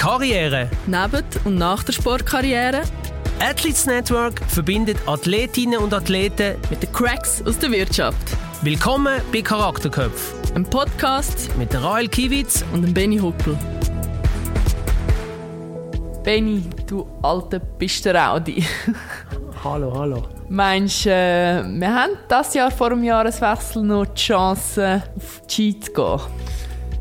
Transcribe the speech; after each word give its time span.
Karriere. 0.00 0.70
Neben 0.86 1.26
und 1.44 1.56
nach 1.56 1.82
der 1.82 1.92
Sportkarriere. 1.92 2.84
Athletes 3.38 3.84
Network 3.84 4.40
verbindet 4.48 4.96
Athletinnen 5.04 5.78
und 5.78 5.92
Athleten 5.92 6.56
mit 6.70 6.82
den 6.82 6.90
Cracks 6.90 7.42
aus 7.46 7.58
der 7.58 7.70
Wirtschaft. 7.70 8.16
Willkommen 8.62 9.20
bei 9.30 9.42
Charakterköpf. 9.42 10.54
Ein 10.54 10.64
Podcast 10.64 11.54
mit 11.58 11.74
der 11.74 11.84
Rael 11.84 12.08
Kiewitz 12.08 12.64
und 12.72 12.80
dem 12.80 12.94
Benny 12.94 13.18
Huckel. 13.18 13.58
Benny, 16.24 16.62
du 16.86 17.06
alte 17.20 17.60
Pistenraudi. 17.60 18.64
hallo, 19.64 19.92
hallo. 19.94 20.22
Meinst 20.48 21.04
du, 21.04 21.10
äh, 21.10 21.62
wir 21.62 21.94
haben 21.94 22.12
das 22.26 22.54
Jahr 22.54 22.70
vor 22.70 22.88
dem 22.88 23.04
Jahreswechsel 23.04 23.82
noch 23.82 24.06
die 24.06 24.18
Chance, 24.22 25.02
auf 25.14 25.42
die 25.46 25.52
Ski 25.52 25.78
zu 25.78 25.92
gehen? 25.92 26.20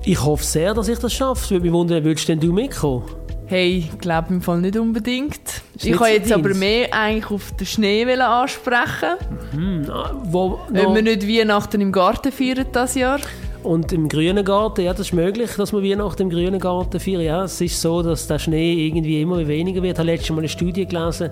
Ich 0.10 0.24
hoffe 0.24 0.44
sehr, 0.44 0.74
dass 0.74 0.88
ich 0.88 0.98
das 0.98 1.14
schaffe. 1.14 1.46
Ich 1.46 1.52
würde 1.52 1.66
mich 1.66 1.72
wundern, 1.72 2.04
würdest 2.04 2.28
denn 2.28 2.40
du 2.40 2.52
mitkommen? 2.52 3.04
Hey, 3.46 3.86
ich 3.92 4.00
glaube 4.00 4.34
im 4.34 4.42
Fall 4.42 4.60
nicht 4.60 4.76
unbedingt. 4.76 5.40
ich 5.76 5.92
kann 5.92 6.12
jetzt 6.12 6.32
aber 6.32 6.56
mehr 6.56 6.92
eigentlich 6.92 7.30
auf 7.30 7.56
den 7.56 7.68
Schnee 7.68 8.12
ansprechen. 8.16 9.18
Mhm. 9.56 9.88
Wo, 10.24 10.62
Wenn 10.70 10.96
wir 10.96 11.04
nicht 11.04 11.28
Weihnachten 11.28 11.80
im 11.80 11.92
Garten 11.92 12.32
feiern 12.32 12.66
das 12.72 12.96
Jahr. 12.96 13.20
Und 13.62 13.92
im 13.92 14.08
grünen 14.08 14.46
Garten, 14.46 14.82
ja, 14.82 14.92
das 14.92 15.08
ist 15.08 15.14
möglich, 15.14 15.52
dass 15.58 15.74
wir 15.74 15.84
Weihnachten 15.84 16.24
im 16.24 16.30
grünen 16.30 16.60
Garten 16.60 16.98
feiern. 17.00 17.22
Ja, 17.22 17.44
es 17.44 17.60
ist 17.60 17.82
so, 17.82 18.02
dass 18.02 18.26
der 18.26 18.40
Schnee 18.40 18.88
irgendwie 18.88 19.22
immer 19.22 19.46
weniger 19.46 19.84
wird. 19.84 19.94
Ich 19.94 20.00
habe 20.00 20.12
letztes 20.12 20.30
Mal 20.30 20.40
eine 20.40 20.48
Studie 20.48 20.86
gelesen, 20.86 21.32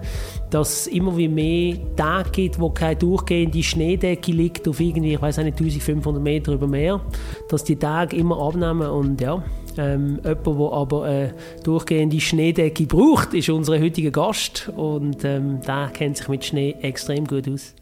dass 0.50 0.82
es 0.82 0.88
immer 0.88 1.16
wie 1.16 1.30
mehr 1.30 1.78
Tage 1.96 2.30
gibt, 2.32 2.60
wo 2.60 2.70
keine 2.70 2.98
durchgehende 2.98 3.64
Schneedecke 3.64 4.34
liegt 4.34 4.68
auf 4.68 4.80
irgendwie, 4.80 5.14
ich 5.14 5.22
weiß 5.22 5.38
nicht, 5.38 5.58
1500 5.58 6.22
Meter 6.22 6.52
über 6.54 6.68
Meer. 6.68 7.00
Dass 7.50 7.64
die 7.64 7.78
Tage 7.78 8.18
immer 8.18 8.42
abnehmen 8.42 8.90
und 8.90 9.22
ja, 9.22 9.42
ähm, 9.78 10.20
jemand, 10.24 10.46
der 10.46 10.72
aber 10.74 11.04
eine 11.04 11.34
durchgehende 11.64 12.20
Schneedecke 12.20 12.86
braucht, 12.88 13.34
ist 13.34 13.50
unser 13.50 13.80
heutiger 13.80 14.12
Gast 14.12 14.70
und 14.76 15.24
ähm, 15.24 15.62
der 15.66 15.92
kennt 15.94 16.18
sich 16.18 16.28
mit 16.28 16.44
Schnee 16.44 16.76
extrem 16.82 17.26
gut 17.26 17.48
aus. 17.48 17.74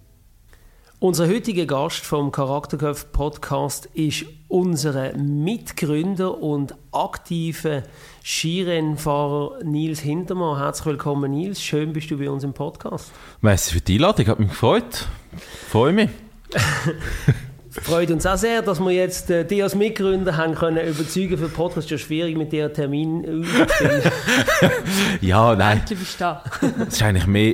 Unser 1.06 1.28
heutiger 1.28 1.68
Gast 1.68 2.04
vom 2.04 2.32
Charakterköpf 2.32 3.12
Podcast 3.12 3.86
ist 3.94 4.26
unser 4.48 5.16
Mitgründer 5.16 6.42
und 6.42 6.74
aktiver 6.92 7.84
Skirennfahrer 8.24 9.64
Nils 9.64 10.00
Hintermann. 10.00 10.58
Herzlich 10.58 10.88
willkommen, 10.88 11.30
Nils. 11.30 11.62
Schön 11.62 11.94
bist 11.94 12.10
du 12.10 12.18
bei 12.18 12.28
uns 12.28 12.44
im 12.44 12.54
Podcast. 12.54 13.12
Merci 13.42 13.76
für 13.76 13.82
die 13.82 13.98
Einladung, 13.98 14.26
hat 14.26 14.40
mich 14.40 14.50
gefreut. 14.50 15.06
Freue 15.70 15.94
mich. 15.94 16.10
Freut 17.70 18.10
uns 18.10 18.26
auch 18.26 18.38
sehr, 18.38 18.64
dass 18.64 18.80
wir 18.80 18.90
jetzt 18.90 19.30
äh, 19.30 19.46
dich 19.46 19.62
als 19.62 19.76
Mitgründer 19.76 20.36
haben 20.36 20.56
können 20.56 20.88
überzeugen 20.88 21.38
für 21.38 21.46
den 21.46 21.54
Podcast. 21.54 21.86
Es 21.86 21.86
ist 21.86 21.92
ja 21.92 21.98
schwierig, 22.00 22.36
mit 22.36 22.52
dir 22.52 22.66
einen 22.66 22.74
Termin 22.74 23.46
ja, 25.22 25.56
nein. 25.56 25.82
Endlich 25.82 26.00
bist 26.00 26.16
du 26.16 26.24
da. 26.24 26.44
Es 26.88 26.96
ist 26.96 27.04
eigentlich 27.04 27.28
mehr 27.28 27.54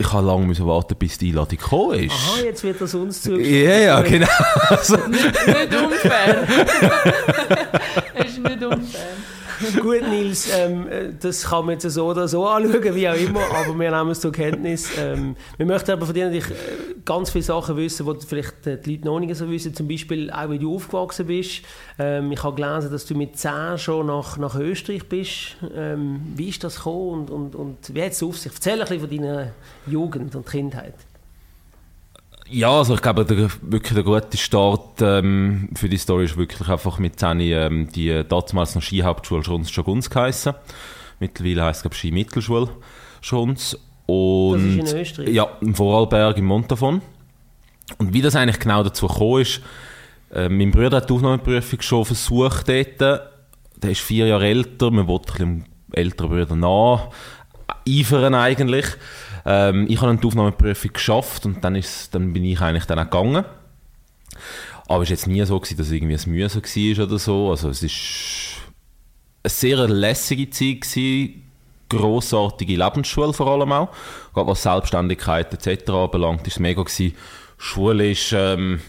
ich 0.00 0.12
habe 0.12 0.26
lange 0.26 0.46
müssen 0.46 0.66
warten, 0.66 0.94
bis 0.96 1.18
die 1.18 1.28
Einladung 1.30 1.58
gekommen 1.58 2.04
ist. 2.04 2.12
Aha, 2.12 2.40
jetzt 2.44 2.62
wird 2.62 2.80
das 2.80 2.94
uns 2.94 3.20
zu. 3.20 3.36
Ja, 3.36 3.78
ja, 3.78 4.00
genau. 4.00 4.28
Also. 4.68 4.96
nicht, 5.08 5.24
nicht 5.24 5.74
unfair. 5.74 6.46
Es 8.14 8.30
ist 8.30 8.38
nicht 8.38 8.62
unfair. 8.62 9.08
Gut, 9.82 10.02
Nils, 10.08 10.48
ähm, 10.56 10.86
das 11.20 11.44
kann 11.44 11.66
man 11.66 11.74
jetzt 11.74 11.90
so 11.90 12.06
oder 12.06 12.28
so 12.28 12.46
anschauen, 12.46 12.94
wie 12.94 13.08
auch 13.08 13.14
immer, 13.14 13.40
aber 13.40 13.78
wir 13.78 13.90
nehmen 13.90 14.10
es 14.10 14.20
zur 14.20 14.32
Kenntnis. 14.32 14.88
Ähm, 14.98 15.36
wir 15.56 15.66
möchten 15.66 15.90
aber 15.90 16.06
von 16.06 16.14
dir 16.14 16.26
natürlich 16.26 16.50
äh, 16.50 16.54
ganz 17.04 17.30
viele 17.30 17.44
Sachen 17.44 17.76
wissen, 17.76 18.06
die 18.06 18.26
vielleicht 18.26 18.66
äh, 18.66 18.80
die 18.80 18.96
Leute 18.96 19.06
noch 19.06 19.20
nicht 19.20 19.34
so 19.34 19.50
wissen. 19.50 19.74
Zum 19.74 19.88
Beispiel 19.88 20.30
auch, 20.30 20.50
wie 20.50 20.58
du 20.58 20.76
aufgewachsen 20.76 21.26
bist. 21.26 21.62
Ähm, 21.98 22.30
ich 22.30 22.42
habe 22.42 22.54
gelesen, 22.54 22.90
dass 22.90 23.06
du 23.06 23.14
mit 23.14 23.36
10 23.36 23.78
schon 23.78 24.06
nach, 24.06 24.36
nach 24.36 24.54
Österreich 24.54 25.08
bist. 25.08 25.56
Ähm, 25.74 26.20
wie 26.36 26.50
ist 26.50 26.62
das 26.62 26.76
gekommen 26.76 27.28
und, 27.28 27.30
und, 27.30 27.54
und 27.56 27.94
wie 27.94 28.02
hat 28.02 28.12
es 28.12 28.22
auf 28.22 28.38
sich? 28.38 28.52
Erzähl 28.52 28.74
ein 28.74 28.80
bisschen 28.80 29.00
von 29.00 29.10
deiner 29.10 29.52
Jugend 29.86 30.34
und 30.36 30.46
Kindheit. 30.46 30.94
Ja, 32.50 32.70
also 32.70 32.94
ich 32.94 33.02
glaube, 33.02 33.24
der, 33.24 33.50
wirklich 33.60 33.94
der 33.94 34.02
gute 34.02 34.36
Start 34.36 35.02
ähm, 35.02 35.68
für 35.74 35.88
die 35.88 35.98
Story 35.98 36.24
ist 36.24 36.36
wirklich 36.36 36.68
einfach 36.68 36.98
mit 36.98 37.18
10 37.18 37.40
ähm, 37.40 37.88
die 37.92 38.24
damals 38.28 38.74
noch 38.74 38.82
Skihauptschule 38.82 39.44
Schrunz 39.44 39.70
Schagunz 39.70 40.08
geheissen. 40.08 40.54
Mittlerweile 41.20 41.64
heisst 41.64 41.84
es, 41.84 41.90
glaube 41.90 42.14
Mittelschule 42.14 42.68
Schrunz. 43.20 43.76
Und, 44.06 44.78
das 44.78 44.86
ist 44.86 44.92
in 44.92 45.00
Österreich? 45.00 45.28
Ja, 45.28 45.48
im 45.60 45.74
Vorarlberg, 45.74 46.38
im 46.38 46.46
Montafon. 46.46 47.02
Und 47.98 48.14
wie 48.14 48.22
das 48.22 48.36
eigentlich 48.36 48.58
genau 48.58 48.82
dazu 48.82 49.06
gekommen 49.06 49.42
ist, 49.42 49.60
äh, 50.32 50.48
mein 50.48 50.70
Bruder 50.70 50.98
hat 50.98 51.10
die 51.10 51.14
Aufnahmeprüfung 51.14 51.80
schon 51.82 52.04
versucht 52.04 52.68
dort. 52.68 53.00
Der 53.00 53.90
ist 53.90 54.00
vier 54.00 54.26
Jahre 54.26 54.46
älter, 54.46 54.90
man 54.90 55.06
wollte 55.06 55.42
ein 55.42 55.58
bisschen 55.58 55.64
älteren 55.92 56.30
Bruder 56.30 56.56
nach, 56.56 57.08
eifern 57.88 58.34
eigentlich. 58.34 58.86
Ähm, 59.50 59.86
ich 59.88 60.02
habe 60.02 60.10
eine 60.10 60.22
Aufnahmeprüfung 60.22 60.92
geschafft 60.92 61.46
und 61.46 61.64
dann, 61.64 61.74
ist, 61.74 62.14
dann 62.14 62.34
bin 62.34 62.44
ich 62.44 62.60
eigentlich 62.60 62.84
dann 62.84 62.98
auch 62.98 63.04
gegangen. 63.04 63.46
Aber 64.86 65.02
es 65.02 65.08
war 65.08 65.14
jetzt 65.14 65.26
nie 65.26 65.42
so, 65.46 65.58
gewesen, 65.58 65.78
dass 65.78 65.86
es 65.86 65.92
irgendwie 65.92 66.16
ein 66.16 66.30
Mühe 66.30 66.54
war 66.54 67.04
oder 67.04 67.18
so. 67.18 67.50
Also 67.50 67.70
es 67.70 67.82
war 67.82 67.90
eine 69.44 69.50
sehr 69.50 69.88
lässige 69.88 70.50
Zeit, 70.50 70.82
gewesen, 70.82 71.50
grossartige 71.88 72.76
Lebensschule 72.76 73.32
vor 73.32 73.46
allem 73.46 73.72
auch. 73.72 73.88
Gerade 74.34 74.48
was 74.50 74.62
Selbstständigkeit 74.62 75.52
etc. 75.54 75.90
anbelangt, 75.92 76.46
ist 76.46 76.54
es 76.54 76.60
mega 76.60 76.82
gewesen. 76.82 77.14
Schule 77.56 78.10
ist... 78.10 78.32
Ähm, 78.32 78.80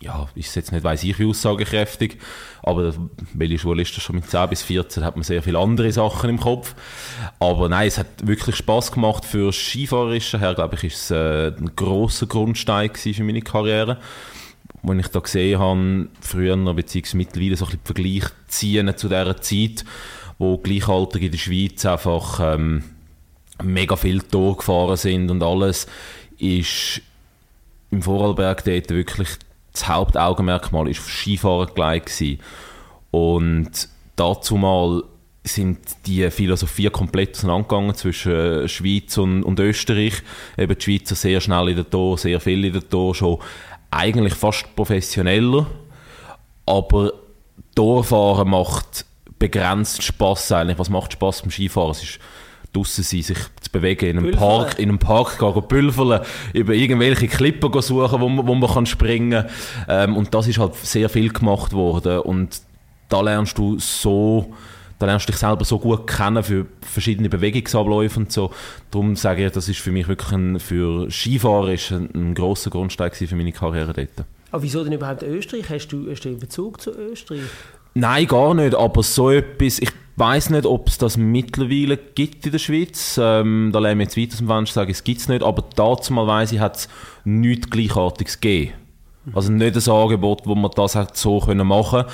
ja, 0.00 0.28
ist 0.34 0.54
jetzt 0.54 0.72
nicht, 0.72 0.84
weiss 0.84 1.02
ich, 1.02 1.18
wie 1.18 1.26
aussagekräftig, 1.26 2.18
aber 2.62 2.92
welche 3.34 3.58
Schule 3.58 3.82
ist 3.82 3.96
das 3.96 4.02
schon 4.02 4.16
mit 4.16 4.30
10 4.30 4.48
bis 4.48 4.62
14, 4.62 5.04
hat 5.04 5.16
man 5.16 5.22
sehr 5.22 5.42
viele 5.42 5.58
andere 5.58 5.92
Sachen 5.92 6.30
im 6.30 6.40
Kopf. 6.40 6.74
Aber 7.38 7.68
nein, 7.68 7.88
es 7.88 7.98
hat 7.98 8.06
wirklich 8.26 8.56
Spaß 8.56 8.92
gemacht 8.92 9.24
für 9.24 9.52
Skifahrerische 9.52 10.38
her, 10.38 10.54
glaube 10.54 10.76
ich, 10.76 10.84
ist 10.84 10.96
es 10.96 11.10
äh, 11.10 11.48
ein 11.48 11.72
grosser 11.76 12.26
Grundstein 12.26 12.90
für 12.94 13.24
meine 13.24 13.42
Karriere. 13.42 13.98
Wenn 14.82 15.00
ich 15.00 15.08
da 15.08 15.20
gesehen 15.20 15.58
habe, 15.58 16.08
früher 16.20 16.56
beziehungsweise 16.74 17.16
mittlerweile 17.16 17.56
so 17.56 17.66
ein 17.66 17.78
Vergleich 17.82 18.24
ziehen 18.46 18.96
zu 18.96 19.08
dieser 19.08 19.40
Zeit, 19.40 19.84
wo 20.38 20.58
Gleichaltrige 20.58 21.26
in 21.26 21.32
der 21.32 21.38
Schweiz 21.38 21.84
einfach 21.84 22.40
ähm, 22.40 22.84
mega 23.62 23.96
viel 23.96 24.22
Tor 24.22 24.56
gefahren 24.56 24.96
sind 24.96 25.30
und 25.30 25.42
alles, 25.42 25.86
ist 26.38 27.02
im 27.90 28.02
Vorarlberg 28.02 28.64
dort 28.64 28.90
wirklich 28.90 29.28
das 29.78 29.88
Hauptaugenmerkmal 29.88 30.88
ist 30.88 31.00
auf 31.00 31.10
Skifahren 31.10 31.74
gelegt. 31.74 32.40
Und 33.10 33.88
dazu 34.16 34.56
mal 34.56 35.02
sind 35.44 35.78
die 36.06 36.30
Philosophie 36.30 36.90
komplett 36.90 37.36
auseinandergegangen 37.36 37.94
zwischen 37.94 38.68
Schweiz 38.68 39.16
und, 39.16 39.42
und 39.44 39.58
Österreich. 39.60 40.14
Eben 40.56 40.76
die 40.76 40.84
Schweizer 40.84 41.14
sehr 41.14 41.40
schnell 41.40 41.68
in 41.68 41.76
der 41.76 41.88
Tor, 41.88 42.18
sehr 42.18 42.40
viel 42.40 42.64
in 42.64 42.72
der 42.72 42.88
Tor, 42.88 43.14
schon 43.14 43.38
eigentlich 43.90 44.34
fast 44.34 44.74
professioneller. 44.76 45.66
Aber 46.66 47.12
Torfahren 47.74 48.50
macht 48.50 49.06
begrenzt 49.38 50.02
Spaß 50.02 50.52
eigentlich. 50.52 50.78
Was 50.78 50.90
macht 50.90 51.12
Spaß 51.14 51.42
beim 51.42 51.50
Skifahren? 51.50 51.92
Es 51.92 52.02
ist 52.02 52.18
draussen 52.78 53.04
sein, 53.04 53.22
sich 53.22 53.38
zu 53.60 53.70
bewegen, 53.70 54.06
in 54.06 54.18
einem 54.18 54.24
Pülfele. 54.24 54.46
Park, 54.46 54.78
in 54.78 54.88
einem 54.88 54.98
Park 54.98 55.38
gehen, 55.38 55.68
pülfeln, 55.68 56.20
über 56.52 56.74
irgendwelche 56.74 57.28
Klippen 57.28 57.80
suchen, 57.80 58.20
wo 58.20 58.28
man, 58.28 58.46
wo 58.46 58.54
man 58.54 58.70
kann 58.70 58.86
springen 58.86 59.44
kann. 59.86 60.10
Ähm, 60.10 60.16
und 60.16 60.34
das 60.34 60.46
ist 60.46 60.58
halt 60.58 60.74
sehr 60.76 61.08
viel 61.08 61.32
gemacht 61.32 61.72
worden. 61.72 62.20
Und 62.20 62.60
da 63.08 63.20
lernst 63.20 63.58
du 63.58 63.78
so, 63.78 64.52
da 64.98 65.06
lernst 65.06 65.28
dich 65.28 65.36
selber 65.36 65.64
so 65.64 65.78
gut 65.78 66.06
kennen 66.06 66.42
für 66.42 66.66
verschiedene 66.80 67.28
Bewegungsabläufe 67.28 68.20
und 68.20 68.32
so. 68.32 68.50
Darum 68.90 69.16
sage 69.16 69.46
ich, 69.46 69.52
das 69.52 69.68
ist 69.68 69.80
für 69.80 69.92
mich 69.92 70.08
wirklich 70.08 70.32
ein, 70.32 70.58
für 70.60 71.10
Skifahren 71.10 71.72
ist 71.72 71.90
ein, 71.92 72.10
ein 72.14 72.34
grosser 72.34 72.70
Grundstein 72.70 73.12
für 73.12 73.36
meine 73.36 73.52
Karriere 73.52 73.92
dort. 73.92 74.26
Aber 74.50 74.62
wieso 74.62 74.82
denn 74.82 74.94
überhaupt 74.94 75.22
Österreich? 75.22 75.68
Hast 75.68 75.88
du, 75.88 76.10
hast 76.10 76.24
du 76.24 76.30
einen 76.30 76.38
Bezug 76.38 76.80
zu 76.80 76.90
Österreich? 76.90 77.42
Nein, 77.94 78.26
gar 78.26 78.54
nicht, 78.54 78.74
aber 78.74 79.02
so 79.02 79.30
etwas, 79.30 79.78
ich 79.78 79.90
weiß 80.18 80.50
nicht, 80.50 80.66
ob 80.66 80.88
es 80.88 80.98
das 80.98 81.16
mittlerweile 81.16 81.96
gibt 81.96 82.46
in 82.46 82.52
der 82.52 82.58
Schweiz. 82.58 83.18
Ähm, 83.22 83.70
da 83.72 83.78
lehne 83.78 84.02
ich 84.02 84.08
jetzt 84.08 84.16
weiter 84.16 84.32
aus 84.32 84.38
dem 84.38 84.48
Fenster 84.48 84.74
sagen, 84.74 84.90
es 84.90 85.04
gibt 85.04 85.20
es 85.20 85.28
nicht, 85.28 85.42
aber 85.42 85.64
dazu 85.74 86.12
mal 86.12 86.26
weiss 86.26 86.52
ich, 86.52 86.60
hat 86.60 86.76
es 86.76 86.88
nichts 87.24 87.70
Gleichartiges 87.70 88.40
gegeben. 88.40 88.72
Also 89.32 89.52
nicht 89.52 89.76
ein 89.76 89.92
Angebot, 89.92 90.46
wo 90.46 90.54
man 90.54 90.70
das 90.74 90.94
hat 90.94 91.16
so 91.16 91.40
können 91.40 91.66
machen 91.66 92.04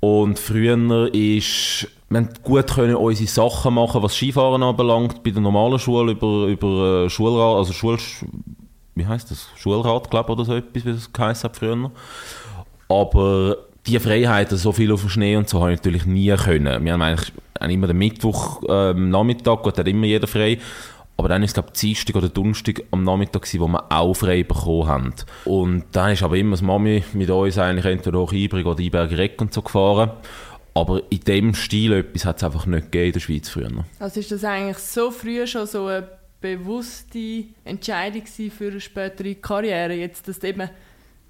Und 0.00 0.38
früher 0.38 1.12
ist, 1.12 1.88
wir 2.08 2.28
gut 2.42 2.68
können 2.68 2.94
unsere 2.94 3.28
Sachen 3.28 3.74
machen, 3.74 4.02
was 4.02 4.14
Skifahren 4.14 4.62
anbelangt, 4.62 5.22
bei 5.22 5.30
der 5.30 5.42
normalen 5.42 5.78
Schule 5.78 6.12
über, 6.12 6.46
über 6.46 7.04
äh, 7.04 7.10
Schulrat, 7.10 7.58
also 7.58 7.72
Schul, 7.72 7.98
wie 8.94 9.06
heißt 9.06 9.30
das? 9.30 9.48
Schulrat, 9.56 10.10
glaube 10.10 10.32
oder 10.32 10.44
so 10.44 10.54
etwas, 10.54 10.84
wie 10.84 10.92
das 10.92 11.12
geheißen 11.12 11.48
hat 11.48 11.56
früher. 11.56 11.90
Aber 12.88 13.56
die 13.86 13.98
Freiheiten, 13.98 14.56
so 14.56 14.72
viel 14.72 14.92
auf 14.92 15.00
dem 15.00 15.10
Schnee 15.10 15.36
und 15.36 15.48
so, 15.48 15.60
habe 15.60 15.72
ich 15.72 15.78
natürlich 15.78 16.06
nie 16.06 16.34
können. 16.36 16.84
Wir 16.84 16.92
haben 16.92 17.02
eigentlich 17.02 17.32
immer 17.60 17.86
den 17.86 17.98
Mittwoch 17.98 18.62
ähm, 18.68 19.10
Nachmittag, 19.10 19.62
gut, 19.62 19.78
hat 19.78 19.88
immer 19.88 20.06
jeder 20.06 20.26
frei. 20.26 20.58
Aber 21.16 21.28
dann 21.28 21.42
war 21.42 21.46
es, 21.46 21.54
glaube 21.54 21.68
ich, 21.72 21.80
Dienstag 21.80 22.16
oder 22.16 22.28
Donnerstag 22.28 22.82
am 22.90 23.04
Nachmittag, 23.04 23.42
gewesen, 23.42 23.60
wo 23.60 23.68
wir 23.68 23.92
auch 23.92 24.14
frei 24.14 24.42
bekommen 24.42 24.88
haben. 24.88 25.14
Und 25.44 25.84
dann 25.92 26.12
ist 26.12 26.22
aber 26.22 26.36
immer 26.36 26.52
das 26.52 26.62
Mami 26.62 27.04
mit 27.12 27.30
uns 27.30 27.56
eigentlich 27.56 27.84
entweder 27.84 28.18
hoch 28.18 28.32
Ibrig 28.32 28.66
oder 28.66 28.80
Iberg 28.80 29.12
Reck 29.12 29.40
und 29.40 29.54
so 29.54 29.62
gefahren. 29.62 30.10
Aber 30.74 31.02
in 31.10 31.20
dem 31.20 31.54
Stil 31.54 31.92
etwas 31.92 32.24
hat 32.24 32.38
es 32.38 32.44
einfach 32.44 32.66
nicht 32.66 32.90
gegeben 32.90 33.06
in 33.06 33.12
der 33.12 33.20
Schweiz 33.20 33.48
früher. 33.48 33.70
Also 34.00 34.18
ist 34.18 34.32
das 34.32 34.42
eigentlich 34.42 34.78
so 34.78 35.12
früh 35.12 35.46
schon 35.46 35.66
so 35.66 35.86
eine 35.86 36.08
bewusste 36.40 37.44
Entscheidung 37.64 38.24
für 38.26 38.68
eine 38.68 38.80
spätere 38.80 39.36
Karriere, 39.36 39.94
jetzt, 39.94 40.26
dass 40.26 40.42
eben 40.42 40.68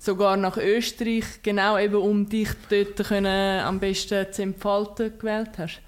sogar 0.05 0.37
nach 0.37 0.57
Österreich 0.57 1.25
genau 1.43 1.79
eben 1.79 1.97
um 1.97 2.29
dich 2.29 2.49
dort 2.69 3.09
können, 3.09 3.61
am 3.61 3.81
besten 3.81 4.27
zu 4.33 4.43
entfalten 4.43 5.13
gewählt 5.19 5.51
hast? 5.59 5.81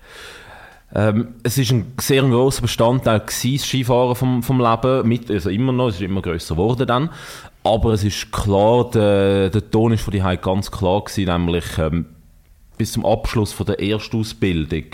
Ähm, 0.95 1.35
es 1.43 1.59
ist 1.59 1.73
ein 1.73 1.93
sehr 2.01 2.23
grosser 2.23 2.63
Bestandteil 2.63 3.21
das 3.21 3.41
Skifahren 3.41 4.15
vom, 4.15 4.43
vom 4.43 4.61
Leben, 4.61 5.07
mit, 5.09 5.31
also 5.31 5.51
immer 5.51 5.73
noch, 5.73 5.89
es 5.89 5.97
ist 5.97 6.03
immer 6.03 6.23
grösser 6.23 6.55
geworden 6.55 6.87
dann, 6.87 7.11
aber 7.65 7.93
es 7.93 8.05
ist 8.05 8.31
klar, 8.31 8.89
der, 8.91 9.51
der 9.51 9.71
Ton 9.71 9.93
ist 9.93 10.03
von 10.03 10.13
die 10.13 10.23
ganz 10.41 10.71
klar 10.71 11.03
gewesen, 11.03 11.25
nämlich 11.25 11.65
ähm, 11.79 12.07
bis 12.79 12.93
zum 12.93 13.05
Abschluss 13.05 13.53
von 13.53 13.67
der 13.67 13.81
Erstausbildung 13.81 14.85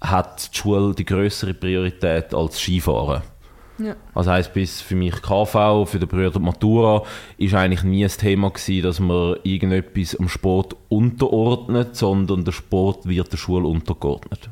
hat 0.00 0.50
die 0.52 0.58
Schule 0.58 0.94
die 0.94 1.06
größere 1.06 1.54
Priorität 1.54 2.34
als 2.34 2.60
Skifahren. 2.60 3.22
Ja. 3.78 3.96
Also 4.14 4.30
heisst, 4.30 4.54
bis 4.54 4.80
für 4.80 4.94
mich 4.94 5.20
KV, 5.20 5.84
für 5.86 5.98
den 5.98 6.08
Brüder 6.08 6.40
Matura, 6.40 7.02
ist 7.36 7.54
eigentlich 7.54 7.82
nie 7.82 8.04
ein 8.04 8.10
Thema 8.10 8.50
gewesen, 8.50 8.82
dass 8.82 9.00
man 9.00 9.36
irgendetwas 9.42 10.18
am 10.18 10.28
Sport 10.28 10.76
unterordnet, 10.88 11.96
sondern 11.96 12.44
der 12.44 12.52
Sport 12.52 13.06
wird 13.06 13.32
der 13.32 13.36
Schule 13.36 13.66
untergeordnet. 13.66 14.50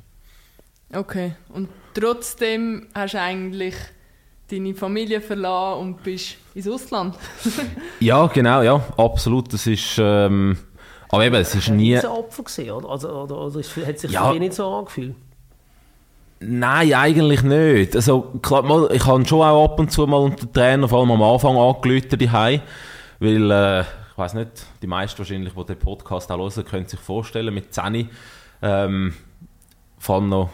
Okay, 0.92 1.34
und 1.52 1.68
trotzdem 1.94 2.86
hast 2.94 3.14
du 3.14 3.20
eigentlich 3.20 3.74
deine 4.50 4.74
Familie 4.74 5.20
verlassen 5.20 5.80
und 5.80 6.02
bist 6.02 6.36
ins 6.54 6.68
Ausland? 6.68 7.16
ja, 8.00 8.26
genau, 8.26 8.62
ja, 8.62 8.84
absolut. 8.96 9.52
Das 9.52 9.66
ist... 9.66 9.96
Ähm, 9.98 10.58
aber 11.08 11.24
eben, 11.24 11.36
es 11.36 11.54
ist 11.54 11.68
nie... 11.68 11.96
Ein 11.96 12.06
Opfer 12.06 12.42
gesehen, 12.42 12.72
oder? 12.72 12.88
Also, 12.88 13.08
oder, 13.08 13.38
oder 13.38 13.60
hat 13.60 13.98
sich 13.98 14.10
ja. 14.10 14.26
für 14.26 14.32
dich 14.32 14.40
nicht 14.40 14.54
so 14.54 14.66
angefühlt? 14.66 15.14
Nein, 16.46 16.94
eigentlich 16.94 17.42
nicht. 17.42 17.96
Also, 17.96 18.22
klar, 18.42 18.90
ich 18.90 19.06
habe 19.06 19.26
schon 19.26 19.40
auch 19.40 19.64
ab 19.64 19.78
und 19.78 19.90
zu 19.90 20.06
mal 20.06 20.18
unter 20.18 20.50
Trainer, 20.52 20.88
vor 20.88 21.00
allem 21.00 21.12
am 21.12 21.22
Anfang, 21.22 21.56
angelötet 21.56 22.20
daheim, 22.20 22.60
weil, 23.18 23.50
äh, 23.50 23.80
ich 23.80 24.18
weiß 24.18 24.34
nicht, 24.34 24.50
die 24.82 24.86
meisten 24.86 25.18
wahrscheinlich, 25.18 25.54
die 25.54 25.64
den 25.64 25.78
Podcast 25.78 26.30
auch 26.30 26.38
hören, 26.38 26.64
können 26.64 26.86
sich 26.86 27.00
vorstellen, 27.00 27.52
mit 27.52 27.74
10 27.74 28.08
ähm, 28.62 29.14
vor 29.98 30.16
allem 30.16 30.28
noch 30.28 30.50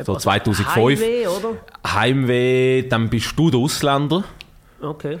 so 0.00 0.16
2005. 0.16 1.00
Heimweh, 1.00 1.26
oder? 1.26 1.56
Heimweh, 1.86 2.82
dann 2.88 3.10
bist 3.10 3.38
du 3.38 3.50
der 3.50 3.60
Ausländer. 3.60 4.24
Okay. 4.80 5.18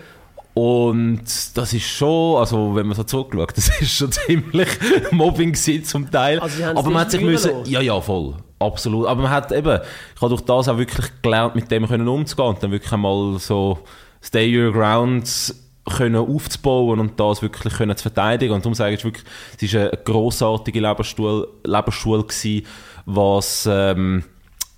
Und 0.54 1.22
das 1.56 1.72
ist 1.72 1.86
schon, 1.86 2.38
also 2.38 2.74
wenn 2.74 2.86
man 2.86 2.96
so 2.96 3.04
zurückschaut, 3.04 3.52
das 3.56 3.80
ist 3.80 3.92
schon 3.92 4.12
ziemlich 4.12 4.68
Mobbing 5.10 5.54
zum 5.54 6.10
Teil. 6.10 6.40
Also 6.40 6.64
Aber 6.64 6.90
man 6.90 7.02
hat 7.02 7.10
sich 7.10 7.22
müssen, 7.22 7.64
ja, 7.64 7.80
ja, 7.80 8.00
voll, 8.00 8.36
absolut. 8.66 9.06
Aber 9.06 9.22
man 9.22 9.30
hat 9.30 9.52
eben, 9.52 9.80
ich 10.14 10.20
habe 10.20 10.28
durch 10.30 10.42
das 10.42 10.68
auch 10.68 10.78
wirklich 10.78 11.06
gelernt, 11.22 11.54
mit 11.54 11.70
dem 11.70 11.86
können 11.86 12.08
umzugehen 12.08 12.48
und 12.48 12.62
dann 12.62 12.70
wirklich 12.70 12.92
einmal 12.92 13.38
so 13.38 13.78
Stay 14.22 14.56
Your 14.56 14.72
Ground 14.72 15.54
können 15.84 16.16
aufzubauen 16.16 17.00
und 17.00 17.18
das 17.18 17.42
wirklich 17.42 17.74
können 17.74 17.96
zu 17.96 18.02
verteidigen. 18.02 18.54
Und 18.54 18.64
darum 18.64 18.74
sage 18.74 18.94
ich 18.94 19.04
wirklich, 19.04 19.24
es 19.60 19.74
war 19.74 19.80
eine 19.80 19.98
grossartige 20.04 20.80
Lebensschule, 20.80 21.48
Lebensschule 21.64 22.22
gewesen, 22.22 22.66
was 23.04 23.68
ähm, 23.70 24.24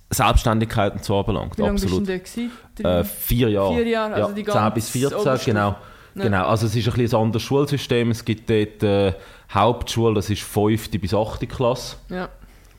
Selbstständigkeit 0.09 0.93
und 0.93 1.03
so 1.03 1.19
anbelangt. 1.19 1.57
Wie 1.57 1.61
lange 1.61 1.73
Absolut. 1.73 2.05
bist 2.05 2.37
du 2.37 2.49
denn 2.77 2.85
äh, 2.85 3.03
vier 3.03 3.49
Jahre. 3.49 3.73
Vier 3.75 3.87
Jahre, 3.87 4.13
also 4.15 4.29
ja, 4.29 4.35
die 4.35 4.45
10 4.45 4.73
bis 4.73 4.89
14, 4.89 5.19
Oberstufe. 5.19 5.51
genau. 5.51 5.75
Ja. 6.15 6.23
Genau, 6.23 6.47
also 6.47 6.65
es 6.65 6.75
ist 6.75 6.87
ein, 6.87 6.93
bisschen 6.93 7.19
ein 7.19 7.25
anderes 7.25 7.43
Schulsystem. 7.43 8.11
Es 8.11 8.23
gibt 8.23 8.49
dort 8.49 8.83
äh, 8.83 9.13
Hauptschule, 9.51 10.15
das 10.15 10.29
ist 10.29 10.43
5. 10.43 10.89
bis 10.91 11.13
8. 11.13 11.47
Klasse. 11.49 11.97
Ja. 12.09 12.29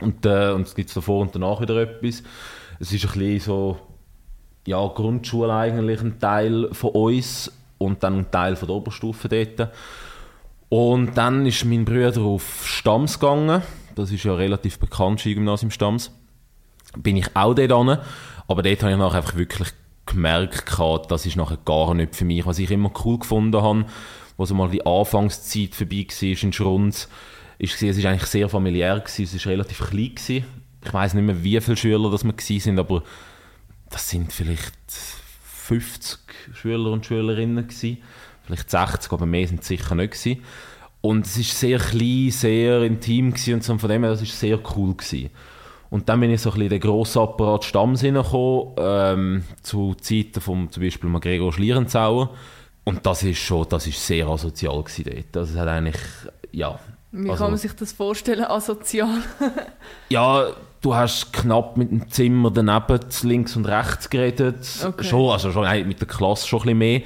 Und, 0.00 0.26
äh, 0.26 0.50
und 0.52 0.62
es 0.62 0.74
gibt 0.74 0.94
davor 0.94 1.22
und 1.22 1.34
danach 1.34 1.60
wieder 1.60 1.76
etwas. 1.76 2.22
Es 2.78 2.92
ist 2.92 3.04
ein 3.04 3.18
bisschen 3.18 3.40
so, 3.40 3.78
ja, 4.66 4.86
Grundschule 4.86 5.52
eigentlich 5.52 6.00
ein 6.00 6.18
Teil 6.18 6.68
von 6.72 6.90
uns 6.90 7.52
und 7.78 8.02
dann 8.02 8.18
ein 8.18 8.30
Teil 8.30 8.56
von 8.56 8.68
der 8.68 8.76
Oberstufe 8.76 9.28
dort. 9.28 9.70
Und 10.68 11.16
dann 11.16 11.46
ist 11.46 11.64
mein 11.64 11.84
Bruder 11.84 12.20
auf 12.20 12.66
Stamms 12.66 13.18
gegangen. 13.18 13.62
Das 13.94 14.10
ist 14.10 14.24
ja 14.24 14.34
relativ 14.34 14.78
bekannt, 14.78 15.20
Skigymnasium 15.20 15.70
Stamms 15.70 16.10
bin 16.96 17.16
ich 17.16 17.34
auch 17.34 17.54
dort 17.54 17.72
hin. 17.72 17.98
Aber 18.48 18.62
dort 18.62 18.82
habe 18.82 18.92
ich 18.92 18.98
nachher 18.98 19.18
einfach 19.18 19.36
wirklich 19.36 19.68
gemerkt, 20.06 20.64
das 21.08 21.26
ist 21.26 21.36
nachher 21.36 21.58
gar 21.64 21.94
nicht 21.94 22.14
für 22.14 22.24
mich. 22.24 22.46
Was 22.46 22.58
ich 22.58 22.70
immer 22.70 22.92
cool 23.04 23.18
gefunden 23.18 23.60
habe, 23.60 23.86
wo 24.36 24.44
so 24.44 24.54
mal 24.54 24.70
die 24.70 24.86
Anfangszeit 24.86 25.74
vorbei 25.74 26.06
war 26.08 26.42
in 26.42 26.52
Schrunz, 26.52 27.08
ist, 27.58 27.82
es 27.82 28.02
war 28.02 28.10
eigentlich 28.10 28.28
sehr 28.30 28.48
familiär, 28.48 29.00
gewesen, 29.00 29.22
es 29.36 29.46
war 29.46 29.52
relativ 29.52 29.78
klein. 29.78 30.14
Gewesen. 30.14 30.44
Ich 30.84 30.92
weiß 30.92 31.14
nicht 31.14 31.24
mehr, 31.24 31.42
wie 31.42 31.60
viele 31.60 31.76
Schüler 31.76 32.10
das 32.10 32.24
wir 32.24 32.34
sind, 32.38 32.78
aber 32.78 33.02
das 33.90 34.08
sind 34.08 34.32
vielleicht 34.32 34.74
50 34.88 36.18
Schüler 36.54 36.92
und 36.92 37.06
Schülerinnen 37.06 37.66
gewesen. 37.66 37.98
Vielleicht 38.44 38.70
60, 38.70 39.12
aber 39.12 39.26
mehr 39.26 39.48
sind 39.48 39.62
es 39.62 39.68
sicher 39.68 39.94
nicht 39.94 40.12
gewesen. 40.12 40.42
Und 41.00 41.26
es 41.26 41.36
war 41.36 41.44
sehr 41.44 41.78
klein, 41.78 42.30
sehr 42.30 42.82
intim 42.82 43.32
gewesen 43.32 43.54
und 43.54 43.64
so, 43.64 43.78
von 43.78 43.88
dem 43.88 44.02
her, 44.02 44.12
das 44.12 44.20
war 44.20 44.26
sehr 44.26 44.58
cool 44.76 44.94
gewesen. 44.94 45.30
Und 45.90 46.08
dann 46.08 46.20
bin 46.20 46.30
ich 46.30 46.40
so 46.40 46.50
ein 46.50 46.54
bisschen 46.54 46.64
in 46.64 46.70
den 46.70 46.80
Grossapparat 46.80 47.64
Stamms 47.64 48.00
hineingekommen, 48.00 48.74
ähm, 48.78 49.44
zu 49.62 49.94
Zeiten 49.94 50.40
von 50.40 50.70
zum 50.70 50.82
Beispiel 50.82 51.10
Gregor 51.20 51.52
Schlierenzauer. 51.52 52.30
Und 52.84 53.04
das 53.06 53.22
ist 53.22 53.38
schon, 53.38 53.68
das 53.68 53.86
ist 53.86 54.04
sehr 54.04 54.26
asozial 54.26 54.82
gewesen 54.82 55.04
dort. 55.04 55.26
Das 55.32 55.56
hat 55.56 55.68
eigentlich, 55.68 56.00
ja. 56.52 56.78
Wie 57.12 57.30
also, 57.30 57.44
kann 57.44 57.52
man 57.52 57.58
sich 57.58 57.72
das 57.72 57.92
vorstellen, 57.92 58.44
asozial? 58.44 59.22
ja, 60.08 60.48
du 60.80 60.94
hast 60.94 61.32
knapp 61.32 61.76
mit 61.76 61.90
dem 61.90 62.10
Zimmer 62.10 62.50
daneben 62.50 63.00
links 63.22 63.56
und 63.56 63.66
rechts 63.66 64.10
geredet. 64.10 64.66
Okay. 64.84 65.04
Schon, 65.04 65.30
also 65.30 65.50
schon 65.52 65.88
mit 65.88 66.00
der 66.00 66.08
Klasse 66.08 66.46
schon 66.46 66.60
ein 66.60 66.62
bisschen 66.62 66.78
mehr. 66.78 67.02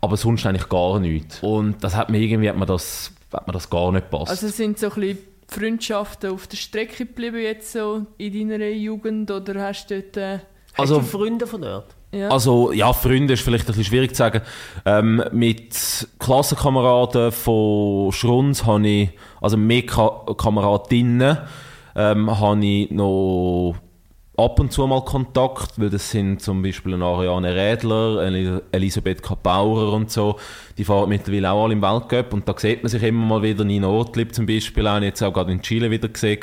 Aber 0.00 0.16
sonst 0.16 0.44
eigentlich 0.44 0.68
gar 0.68 1.00
nichts. 1.00 1.40
Und 1.42 1.82
das 1.82 1.96
hat 1.96 2.10
mir 2.10 2.18
irgendwie, 2.18 2.48
hat 2.48 2.58
mir 2.58 2.66
das, 2.66 3.12
hat 3.32 3.46
mir 3.46 3.54
das 3.54 3.70
gar 3.70 3.90
nicht 3.90 4.10
gepasst. 4.10 4.30
Also 4.30 4.48
sind 4.48 4.78
so 4.78 4.88
ein 4.88 4.94
bisschen 4.94 5.18
Freundschaften 5.48 6.30
auf 6.30 6.46
der 6.46 6.56
Strecke 6.56 7.06
geblieben 7.06 7.38
jetzt 7.38 7.72
so 7.72 8.06
in 8.18 8.48
deiner 8.48 8.66
Jugend 8.68 9.30
oder 9.30 9.62
hast 9.62 9.90
du 9.90 10.02
dort... 10.02 10.16
Äh, 10.16 10.38
also, 10.76 11.00
hast 11.00 11.12
du 11.12 11.18
Freunde 11.18 11.46
von 11.46 11.62
dort? 11.62 11.94
Ja. 12.14 12.28
Also, 12.28 12.72
ja, 12.72 12.92
Freunde 12.92 13.34
ist 13.34 13.42
vielleicht 13.42 13.64
ein 13.64 13.68
bisschen 13.68 13.84
schwierig 13.84 14.10
zu 14.10 14.18
sagen. 14.18 14.40
Ähm, 14.84 15.22
mit 15.32 16.08
Klassenkameraden 16.18 17.32
von 17.32 18.12
Schrunz 18.12 18.64
habe 18.64 18.86
ich, 18.86 19.10
also 19.40 19.56
mehr 19.56 19.82
Ka 19.82 20.24
Kameradinnen, 20.36 21.38
ähm, 21.96 22.40
habe 22.40 22.64
ich 22.64 22.90
noch 22.90 23.74
ab 24.36 24.58
und 24.58 24.72
zu 24.72 24.86
mal 24.86 25.04
Kontakt, 25.04 25.80
weil 25.80 25.90
das 25.90 26.10
sind 26.10 26.42
zum 26.42 26.62
Beispiel 26.62 26.94
eine 26.94 27.04
Ariane 27.04 27.54
Rädler, 27.54 28.62
Elisabeth 28.72 29.22
Kapaurer 29.22 29.92
und 29.92 30.10
so, 30.10 30.38
die 30.76 30.84
fahren 30.84 31.08
mittlerweile 31.08 31.52
auch 31.52 31.64
alle 31.64 31.74
im 31.74 31.82
Weltcup 31.82 32.32
und 32.32 32.48
da 32.48 32.54
sieht 32.56 32.82
man 32.82 32.90
sich 32.90 33.02
immer 33.02 33.24
mal 33.24 33.42
wieder, 33.42 33.64
Nina 33.64 33.86
Ortlieb 33.86 34.34
zum 34.34 34.46
Beispiel, 34.46 34.86
auch 34.88 35.00
jetzt 35.00 35.22
auch 35.22 35.32
gerade 35.32 35.52
in 35.52 35.62
Chile 35.62 35.90
wieder 35.90 36.08
gesehen 36.08 36.40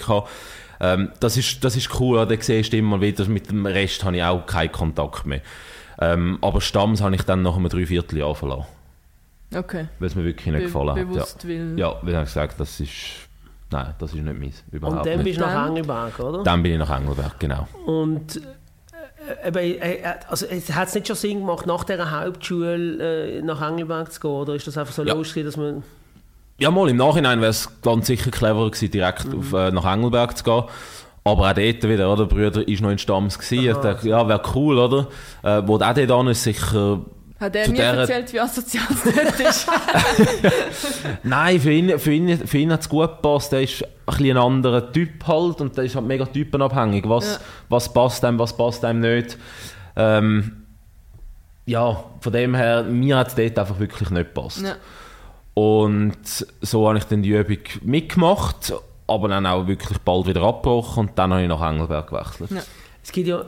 ähm, 0.82 1.12
das, 1.20 1.38
ist, 1.38 1.64
das 1.64 1.78
ist 1.78 2.00
cool, 2.00 2.26
da 2.26 2.36
siehst 2.38 2.74
du 2.74 2.78
immer 2.78 3.00
wieder, 3.00 3.26
mit 3.26 3.50
dem 3.50 3.66
Rest 3.66 4.04
habe 4.04 4.18
ich 4.18 4.24
auch 4.24 4.46
keinen 4.46 4.72
Kontakt 4.72 5.26
mehr. 5.26 5.42
Ähm, 6.00 6.40
aber 6.42 6.60
Stamms 6.60 7.02
habe 7.02 7.16
ich 7.16 7.22
dann 7.22 7.44
nach 7.44 7.56
einem 7.56 7.70
Dreivierteljahr 7.70 8.36
verlassen. 8.36 8.66
Okay. 9.56 9.88
Weil 10.00 10.08
es 10.08 10.16
mir 10.16 10.24
wirklich 10.24 10.48
nicht 10.48 10.58
Be 10.60 10.66
gefallen 10.66 10.90
hat. 10.90 10.96
Bewusst 10.96 11.44
ja. 11.44 11.50
Will. 11.50 11.74
Ja, 11.78 11.96
wie 12.02 12.12
ich 12.12 12.20
gesagt 12.20 12.60
das 12.60 12.80
ist 12.80 13.28
Nein, 13.72 13.94
das 14.00 14.14
ist 14.14 14.22
nicht 14.22 14.40
meins. 14.40 14.64
Überhaupt 14.72 14.98
und 14.98 15.06
dann 15.06 15.18
nicht. 15.18 15.24
bist 15.24 15.40
du 15.40 15.46
nach 15.46 15.68
Engelberg, 15.68 16.20
oder? 16.20 16.44
Dann 16.44 16.62
bin 16.62 16.74
ich 16.74 16.78
nach 16.78 16.98
Engelberg, 16.98 17.40
genau. 17.40 17.68
Und 17.86 18.42
äh, 19.44 19.72
äh, 19.72 20.04
also, 20.28 20.48
hat 20.48 20.88
es 20.90 20.96
nicht 20.96 21.08
schon 21.08 21.16
Sinn 21.16 21.40
gemacht, 21.40 21.66
nach 21.66 21.86
dieser 21.86 22.12
Hauptschule 22.12 23.38
äh, 23.38 23.42
nach 23.42 23.62
Engelberg 23.62 24.12
zu 24.12 24.20
gehen? 24.20 24.32
Oder 24.32 24.56
ist 24.56 24.68
das 24.68 24.78
einfach 24.78 24.94
so 24.94 25.04
ja. 25.04 25.14
lustig, 25.14 25.46
dass 25.46 25.56
man... 25.56 25.84
Ja, 26.62 26.70
mal 26.70 26.88
im 26.90 26.98
Nachhinein 26.98 27.42
wäre 27.42 27.50
es 27.50 27.82
ganz 27.82 28.06
sicher 28.06 28.30
cleverer 28.30 28.70
gewesen, 28.70 28.92
direkt 28.92 29.26
mhm. 29.26 29.40
auf, 29.40 29.54
äh, 29.54 29.72
nach 29.72 29.92
Engelberg 29.92 30.38
zu 30.38 30.44
gehen. 30.44 30.64
Aber 31.24 31.50
auch 31.50 31.54
dort 31.54 31.84
wieder, 31.84 32.14
oder? 32.14 32.28
Der 32.28 32.36
Bruder 32.36 32.68
war 32.68 32.82
noch 32.82 32.92
in 32.92 32.98
Stamms. 32.98 33.40
Gewesen. 33.40 33.70
Ich 33.70 33.78
dachte, 33.78 34.08
ja, 34.08 34.28
wäre 34.28 34.42
cool, 34.56 34.78
oder? 34.78 35.08
Äh, 35.44 35.64
wo 35.66 35.76
auch 35.76 35.94
dort 35.94 36.28
ist, 36.30 36.44
sicher 36.44 37.02
hat 37.40 37.56
er 37.56 37.70
mir 37.72 37.82
erzählt, 37.82 38.32
wie 38.34 38.40
asozial 38.40 38.86
es 38.92 39.04
dort 39.04 39.40
ist? 39.40 39.68
Nein, 41.24 41.60
für 41.60 41.72
ihn, 41.72 41.98
für 41.98 42.12
ihn, 42.14 42.48
für 42.48 42.58
ihn 42.60 42.72
hat 42.72 42.82
es 42.82 42.90
gut 42.90 43.10
gepasst. 43.10 43.52
Er 43.54 43.64
ist 43.64 43.84
ein, 43.84 43.90
bisschen 44.06 44.38
ein 44.38 44.44
anderer 44.44 44.92
Typ 44.92 45.26
halt 45.26 45.60
und 45.60 45.76
der 45.76 45.86
ist 45.86 45.96
halt 45.96 46.06
mega 46.06 46.28
typenabhängig. 46.28 47.10
Was, 47.10 47.26
ja. 47.26 47.40
was 47.70 47.92
passt 47.92 48.24
einem, 48.24 48.38
was 48.38 48.56
passt 48.56 48.86
einem 48.86 49.00
nicht. 49.00 49.40
Ähm, 49.96 50.68
ja, 51.66 52.04
von 52.20 52.32
dem 52.32 52.54
her, 52.54 52.84
mir 52.84 53.18
hat 53.18 53.30
es 53.30 53.36
dort 53.36 53.58
einfach 53.58 53.80
wirklich 53.80 54.12
nicht 54.12 54.36
gepasst. 54.36 54.62
Ja. 54.62 54.76
Und 55.54 56.46
so 56.62 56.88
habe 56.88 56.98
ich 56.98 57.04
dann 57.06 57.24
die 57.24 57.32
Übung 57.32 57.58
mitgemacht, 57.82 58.74
aber 59.08 59.28
dann 59.28 59.46
auch 59.46 59.68
wirklich 59.68 59.98
bald 60.00 60.28
wieder 60.28 60.44
abgebrochen 60.44 61.08
und 61.08 61.20
dann 61.20 61.34
habe 61.34 61.44
ich 61.44 61.50
nach 61.50 61.62
Engelberg 61.62 62.10
gewechselt. 62.10 62.52
Ja. 62.52 62.62
Es 63.04 63.12
gibt 63.12 63.28
ja 63.28 63.46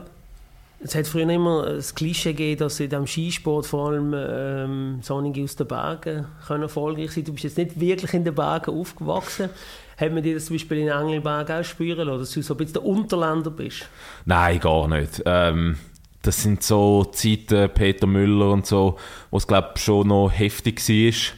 es 0.83 0.95
hat 0.95 1.07
früher 1.07 1.29
immer 1.29 1.65
das 1.65 1.95
Klischee 1.95 2.33
gegeben, 2.33 2.59
dass 2.59 2.79
in 2.79 2.89
diesem 2.89 3.07
Skisport 3.07 3.65
vor 3.65 3.89
allem 3.89 4.13
ähm, 4.15 4.99
Sonnige 5.01 5.43
aus 5.43 5.55
den 5.55 5.67
Bergen 5.67 6.25
können 6.45 6.63
erfolgreich 6.63 7.11
sein 7.11 7.23
Du 7.23 7.31
bist 7.31 7.45
jetzt 7.45 7.57
nicht 7.57 7.79
wirklich 7.79 8.13
in 8.13 8.25
den 8.25 8.35
Bergen 8.35 8.77
aufgewachsen. 8.77 9.49
Hat 9.97 10.11
man 10.11 10.23
dir 10.23 10.35
das 10.35 10.45
zum 10.45 10.55
Beispiel 10.55 10.79
in 10.79 10.87
Engelberg 10.89 11.49
auch 11.51 11.63
spüren 11.63 12.07
lassen, 12.07 12.19
dass 12.19 12.31
du 12.31 12.41
so 12.41 12.53
ein 12.53 12.57
bisschen 12.57 12.73
der 12.73 12.85
Unterländer 12.85 13.51
bist? 13.51 13.87
Nein, 14.25 14.59
gar 14.59 14.87
nicht. 14.87 15.21
Ähm, 15.25 15.77
das 16.21 16.43
sind 16.43 16.63
so 16.63 17.05
Zeiten, 17.05 17.69
Peter 17.73 18.07
Müller 18.07 18.51
und 18.51 18.65
so, 18.65 18.97
wo 19.31 19.37
es 19.37 19.47
glaube 19.47 19.77
schon 19.77 20.07
noch 20.07 20.29
heftig 20.29 20.81
war. 20.89 21.37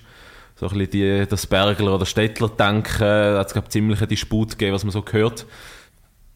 So 0.57 0.67
ein 0.67 0.77
bisschen 0.77 0.91
die, 0.91 1.25
das 1.27 1.45
Bergler 1.47 1.95
oder 1.95 2.05
Städtler 2.05 2.47
denken, 2.47 2.99
da 2.99 3.39
hat 3.39 3.47
es 3.47 3.53
glaube 3.53 3.67
ziemlich 3.67 3.99
einen 3.99 4.07
Disput 4.07 4.51
gegeben, 4.51 4.73
was 4.73 4.85
man 4.85 4.91
so 4.91 5.01
gehört. 5.01 5.45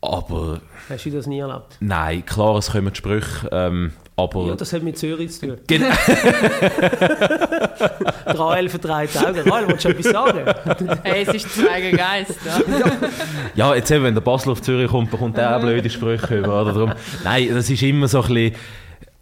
Aber... 0.01 0.59
Hast 0.89 1.05
du 1.05 1.11
das 1.11 1.25
nie 1.27 1.39
erlebt? 1.39 1.77
Nein, 1.79 2.25
klar, 2.25 2.57
es 2.57 2.71
kommen 2.71 2.93
Sprüche, 2.93 3.47
ähm, 3.51 3.93
aber... 4.17 4.47
Ja, 4.47 4.55
das 4.55 4.73
hat 4.73 4.83
mit 4.83 4.97
Zürich 4.97 5.31
zu 5.31 5.47
tun. 5.47 5.57
Genau. 5.67 5.87
Drei 8.25 8.67
verdreite 8.67 9.27
Augen. 9.27 9.49
Rael, 9.49 9.67
willst 9.69 9.85
du 9.85 9.89
etwas 9.89 10.11
sagen? 10.11 10.45
hey, 11.03 11.23
es 11.25 11.33
ist 11.35 11.53
zwei 11.55 11.91
Geist. 11.91 12.39
Ja. 12.45 12.61
ja, 13.55 13.75
jetzt 13.75 13.89
eben, 13.91 14.03
wenn 14.03 14.15
der 14.15 14.21
Basel 14.21 14.51
auf 14.51 14.61
Zürich 14.61 14.89
kommt, 14.89 15.11
bekommt 15.11 15.37
er 15.37 15.55
auch 15.55 15.61
blöde 15.61 15.89
Sprüche 15.89 16.39
über. 16.39 16.61
Oder? 16.61 16.73
Darum, 16.73 16.93
nein, 17.23 17.49
das 17.53 17.69
ist 17.69 17.81
immer 17.83 18.09
so 18.09 18.21
ein 18.21 18.33
bisschen... 18.33 18.55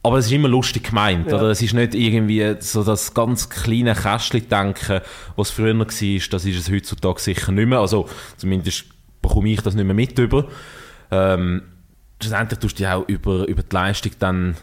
Aber 0.08 0.20
es 0.20 0.28
ist 0.28 0.32
immer 0.32 0.48
lustig 0.48 0.84
gemeint, 0.84 1.28
ja. 1.28 1.36
oder? 1.36 1.50
Es 1.50 1.62
ist 1.62 1.74
nicht 1.74 1.94
irgendwie 1.94 2.56
so 2.60 2.82
das 2.82 3.14
ganz 3.14 3.50
kleine 3.50 3.94
Kästchen-Denken, 3.94 5.02
was 5.36 5.50
früher 5.50 5.78
war, 5.78 5.86
das 5.86 6.02
ist 6.02 6.34
es 6.34 6.72
heutzutage 6.72 7.20
sicher 7.20 7.52
nicht 7.52 7.68
mehr. 7.68 7.80
Also 7.80 8.08
zumindest 8.38 8.86
bekomme 9.22 9.50
ich 9.50 9.62
das 9.62 9.76
nicht 9.76 9.84
mehr 9.84 9.94
mit 9.94 10.18
über. 10.18 10.48
Ähm, 11.12 11.62
schlussendlich 12.22 12.58
tust 12.58 12.80
du 12.80 12.84
dich 12.84 12.88
auch 12.88 13.06
über, 13.10 13.46
über 13.50 13.64
die 13.64 13.76
Leistung 13.76 14.14
dann 14.18 14.56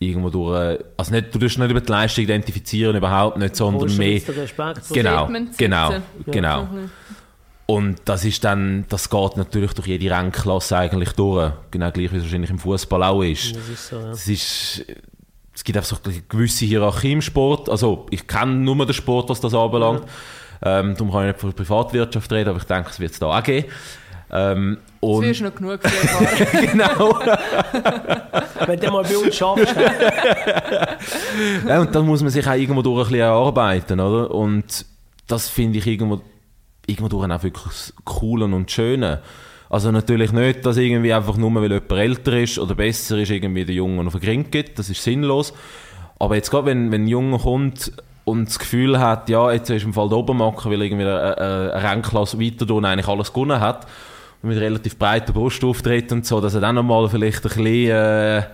irgendwo 0.00 0.28
durch, 0.28 0.80
also 0.96 1.14
nicht, 1.14 1.32
du 1.32 1.38
tust 1.38 1.56
nicht 1.56 1.70
über 1.70 1.80
die 1.80 1.92
Leistung 1.92 2.24
identifizieren, 2.24 2.96
überhaupt 2.96 3.38
nicht, 3.38 3.54
sondern 3.54 3.96
mehr... 3.96 4.20
Genau, 4.96 5.28
genau, 5.56 5.94
genau. 6.26 6.68
Und 7.70 7.98
das 8.04 8.24
ist 8.24 8.42
dann, 8.42 8.84
das 8.88 9.08
geht 9.08 9.36
natürlich 9.36 9.74
durch 9.74 9.86
jede 9.86 10.10
Rennklasse 10.10 10.76
eigentlich 10.76 11.12
durch. 11.12 11.52
Genau 11.70 11.92
gleich 11.92 12.12
wie 12.12 12.16
es 12.16 12.24
wahrscheinlich 12.24 12.50
im 12.50 12.58
Fußball 12.58 13.00
auch 13.04 13.22
ist. 13.22 13.54
Das 13.54 13.68
ist 13.68 13.86
so, 13.86 13.96
ja. 13.96 14.10
Das 14.10 14.26
ist, 14.26 14.84
es 15.54 15.62
gibt 15.62 15.76
einfach 15.78 15.96
so 15.96 16.10
eine 16.10 16.20
gewisse 16.28 16.64
Hierarchie 16.64 17.12
im 17.12 17.22
Sport. 17.22 17.68
Also 17.68 18.06
ich 18.10 18.26
kenne 18.26 18.54
nur 18.54 18.74
den 18.84 18.92
Sport, 18.92 19.28
was 19.28 19.40
das 19.40 19.54
anbelangt. 19.54 20.02
Ja. 20.64 20.80
Ähm, 20.80 20.94
darum 20.96 21.12
kann 21.12 21.20
ich 21.20 21.26
nicht 21.28 21.40
von 21.40 21.52
Privatwirtschaft 21.52 22.32
reden, 22.32 22.48
aber 22.48 22.58
ich 22.58 22.64
denke, 22.64 22.90
es 22.90 22.98
wird 22.98 23.12
es 23.12 23.20
da 23.20 23.26
auch 23.26 23.40
geben. 23.40 23.68
Ähm, 24.32 24.78
und 24.98 25.22
das 25.22 25.28
wirst 25.30 25.42
noch 25.42 25.54
genug 25.54 25.84
erfahren. 25.84 26.26
genau. 26.72 27.20
Wenn 28.66 28.80
du 28.80 28.90
mal 28.90 29.04
bei 29.04 29.16
uns 29.16 29.36
schaffst. 29.36 29.76
ja, 31.68 31.80
und 31.80 31.94
dann 31.94 32.04
muss 32.04 32.20
man 32.20 32.32
sich 32.32 32.44
auch 32.48 32.54
irgendwo 32.54 32.82
durch 32.82 32.98
ein 32.98 33.04
bisschen 33.04 33.20
erarbeiten, 33.20 34.00
oder? 34.00 34.28
Und 34.34 34.84
das 35.28 35.48
finde 35.48 35.78
ich 35.78 35.86
irgendwo, 35.86 36.20
irgendwo 36.90 37.22
auch 37.22 37.42
wirklich 37.42 37.92
cool 38.20 38.42
und 38.42 38.70
schön. 38.70 39.18
Also 39.68 39.92
natürlich 39.92 40.32
nicht, 40.32 40.66
dass 40.66 40.76
irgendwie 40.76 41.12
einfach 41.12 41.36
nur, 41.36 41.54
weil 41.54 41.70
jemand 41.70 41.92
älter 41.92 42.38
ist 42.38 42.58
oder 42.58 42.74
besser 42.74 43.18
ist, 43.18 43.30
irgendwie 43.30 43.64
der 43.64 43.76
Junge 43.76 44.06
auf 44.06 44.18
den 44.18 44.50
gibt. 44.50 44.78
Das 44.78 44.90
ist 44.90 45.02
sinnlos. 45.02 45.52
Aber 46.18 46.34
jetzt 46.34 46.50
gerade, 46.50 46.66
wenn, 46.66 46.90
wenn 46.90 47.04
ein 47.04 47.08
Junge 47.08 47.38
kommt 47.38 47.92
und 48.24 48.48
das 48.48 48.58
Gefühl 48.58 48.98
hat, 48.98 49.28
ja, 49.28 49.52
jetzt 49.52 49.70
ist 49.70 49.84
im 49.84 49.94
Fall 49.94 50.08
der 50.08 50.18
Obermacher, 50.18 50.70
weil 50.70 50.82
irgendwie 50.82 51.04
eine, 51.04 51.82
Rennklasse 51.82 52.40
weiter 52.40 52.66
tun 52.66 52.84
eigentlich 52.84 53.08
alles 53.08 53.32
gewonnen 53.32 53.60
hat 53.60 53.86
mit 54.42 54.58
relativ 54.58 54.96
breiter 54.96 55.32
Brust 55.32 55.62
auftritt 55.64 56.12
und 56.12 56.24
so, 56.24 56.40
dass 56.40 56.54
er 56.54 56.60
dann 56.60 56.76
nochmal 56.76 57.08
vielleicht 57.08 57.44
ein 57.44 57.48
bisschen, 57.48 57.66
äh, 57.66 58.38
ein 58.38 58.46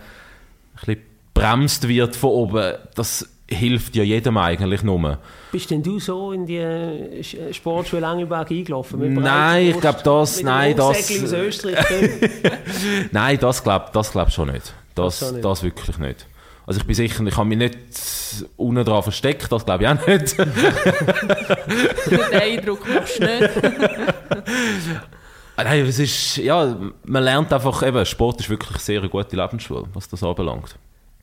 bisschen 0.75 1.03
bremst 1.33 1.89
wird 1.89 2.17
von 2.17 2.31
oben. 2.31 2.75
Das 2.95 3.29
hilft 3.49 3.95
ja 3.97 4.03
jedem 4.03 4.39
eigentlich 4.39 4.83
nur. 4.83 5.19
Bist 5.53 5.71
denn 5.71 5.83
du 5.83 5.99
so 6.01 6.33
in 6.33 6.47
die 6.47 6.57
äh, 6.57 7.23
Sportschule 7.53 8.07
Engelberg 8.07 8.51
eingelaufen? 8.51 9.15
Nein, 9.15 9.69
ich 9.69 9.81
glaube 9.81 10.01
das, 10.03 10.43
nein, 10.45 10.77
das... 10.77 11.11
nein, 13.13 13.39
das 13.39 13.63
glaube 13.63 13.87
das 13.93 14.13
glaub 14.13 14.31
schon 14.31 14.51
nicht. 14.53 14.75
Das, 14.95 15.21
das, 15.21 15.33
nicht. 15.33 15.45
das 15.45 15.63
wirklich 15.63 15.99
nicht. 15.99 16.27
Also 16.67 16.81
ich 16.81 16.87
bin 16.87 16.97
sicher, 16.97 17.25
ich 17.25 17.37
habe 17.37 17.49
mich 17.49 17.59
nicht 17.59 17.79
unten 18.57 18.85
dran 18.85 19.03
versteckt, 19.03 19.53
das 19.53 19.65
glaube 19.65 19.85
ich 19.85 19.89
auch 19.89 20.07
nicht. 20.07 20.37
Den 20.39 22.21
Eindruck 22.33 22.89
machst 22.89 23.21
du 23.21 23.25
nicht. 23.25 23.51
Nein, 25.57 25.87
es 25.87 25.99
ist, 26.01 26.37
ja, 26.39 26.77
man 27.05 27.23
lernt 27.23 27.53
einfach, 27.53 27.83
eben, 27.87 28.05
Sport 28.05 28.41
ist 28.41 28.51
wirklich 28.51 28.71
eine 28.71 28.81
sehr 28.81 29.01
gute 29.09 29.37
Lebensschule, 29.37 29.85
was 29.95 30.09
das 30.09 30.23
anbelangt. 30.23 30.77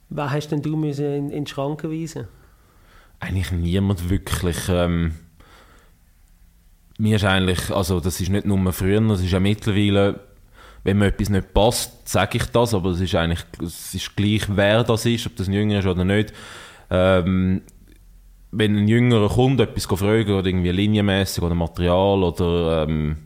Was 0.09 0.31
hast 0.31 0.49
denn 0.49 0.61
du 0.61 0.75
müssen 0.75 1.05
in, 1.05 1.29
in 1.29 1.45
die 1.45 1.51
Schranken 1.51 1.91
weisen? 1.91 2.27
Eigentlich 3.19 3.51
niemand 3.51 4.09
wirklich. 4.09 4.57
Ähm, 4.69 5.13
mir 6.97 7.15
ist 7.15 7.25
eigentlich, 7.25 7.71
also 7.71 7.99
das 7.99 8.19
ist 8.21 8.29
nicht 8.29 8.45
nur 8.45 8.73
früher, 8.73 9.01
das 9.01 9.21
ist 9.21 9.31
ja 9.31 9.39
mittlerweile, 9.39 10.19
wenn 10.83 10.97
mir 10.97 11.07
etwas 11.07 11.29
nicht 11.29 11.53
passt, 11.53 12.07
sage 12.07 12.37
ich 12.37 12.45
das, 12.47 12.73
aber 12.73 12.91
es 12.91 12.99
ist 12.99 13.15
eigentlich, 13.15 13.43
es 13.61 13.93
ist 13.93 14.15
gleich, 14.15 14.43
wer 14.49 14.83
das 14.83 15.05
ist, 15.05 15.25
ob 15.25 15.35
das 15.35 15.47
ein 15.47 15.53
Jünger 15.53 15.79
ist 15.79 15.87
oder 15.87 16.03
nicht. 16.03 16.33
Ähm, 16.89 17.61
wenn 18.51 18.77
ein 18.77 18.87
jüngerer 18.87 19.29
Kunde 19.29 19.63
etwas 19.63 19.85
fragen 19.85 20.33
oder 20.33 20.45
irgendwie 20.45 20.71
linienmäßig 20.71 21.43
oder 21.43 21.55
Material 21.55 22.23
oder 22.23 22.83
ähm, 22.83 23.17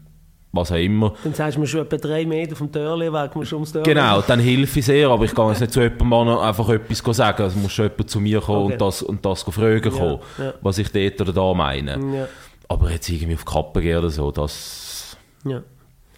was 0.57 0.71
auch 0.71 0.75
immer. 0.75 1.13
Dann 1.23 1.33
sagst 1.33 1.55
du 1.55 1.61
mir 1.61 1.67
schon 1.67 1.81
etwa 1.81 1.97
drei 1.97 2.25
Meter 2.25 2.55
vom 2.55 2.71
Törli 2.71 3.11
weg, 3.11 3.35
musst 3.35 3.53
ums 3.53 3.71
Törli. 3.71 3.85
Genau, 3.85 4.21
dann 4.21 4.39
hilfe 4.39 4.79
ich 4.79 4.85
sehr, 4.85 5.09
aber 5.09 5.25
ich 5.25 5.33
kann 5.33 5.49
jetzt 5.49 5.61
nicht 5.61 5.71
zu 5.71 5.81
jemandem 5.81 6.37
einfach 6.37 6.67
etwas 6.69 7.15
sagen, 7.15 7.43
es 7.43 7.55
muss 7.55 7.71
schon 7.71 7.85
jemand 7.85 8.09
zu 8.09 8.19
mir 8.19 8.41
kommen 8.41 8.65
okay. 8.65 8.73
und 8.73 8.81
das, 8.81 9.01
und 9.01 9.25
das 9.25 9.43
fragen 9.43 9.91
kommen, 9.91 10.19
ja, 10.37 10.45
ja. 10.45 10.53
was 10.61 10.77
ich 10.77 10.91
dort 10.91 11.21
oder 11.21 11.33
da 11.33 11.53
meine. 11.53 11.91
Ja. 11.91 12.27
Aber 12.67 12.91
jetzt 12.91 13.07
irgendwie 13.09 13.35
auf 13.35 13.45
die 13.45 13.51
Kappe 13.51 13.81
gehen 13.81 13.97
oder 13.97 14.09
so, 14.09 14.31
das, 14.31 15.17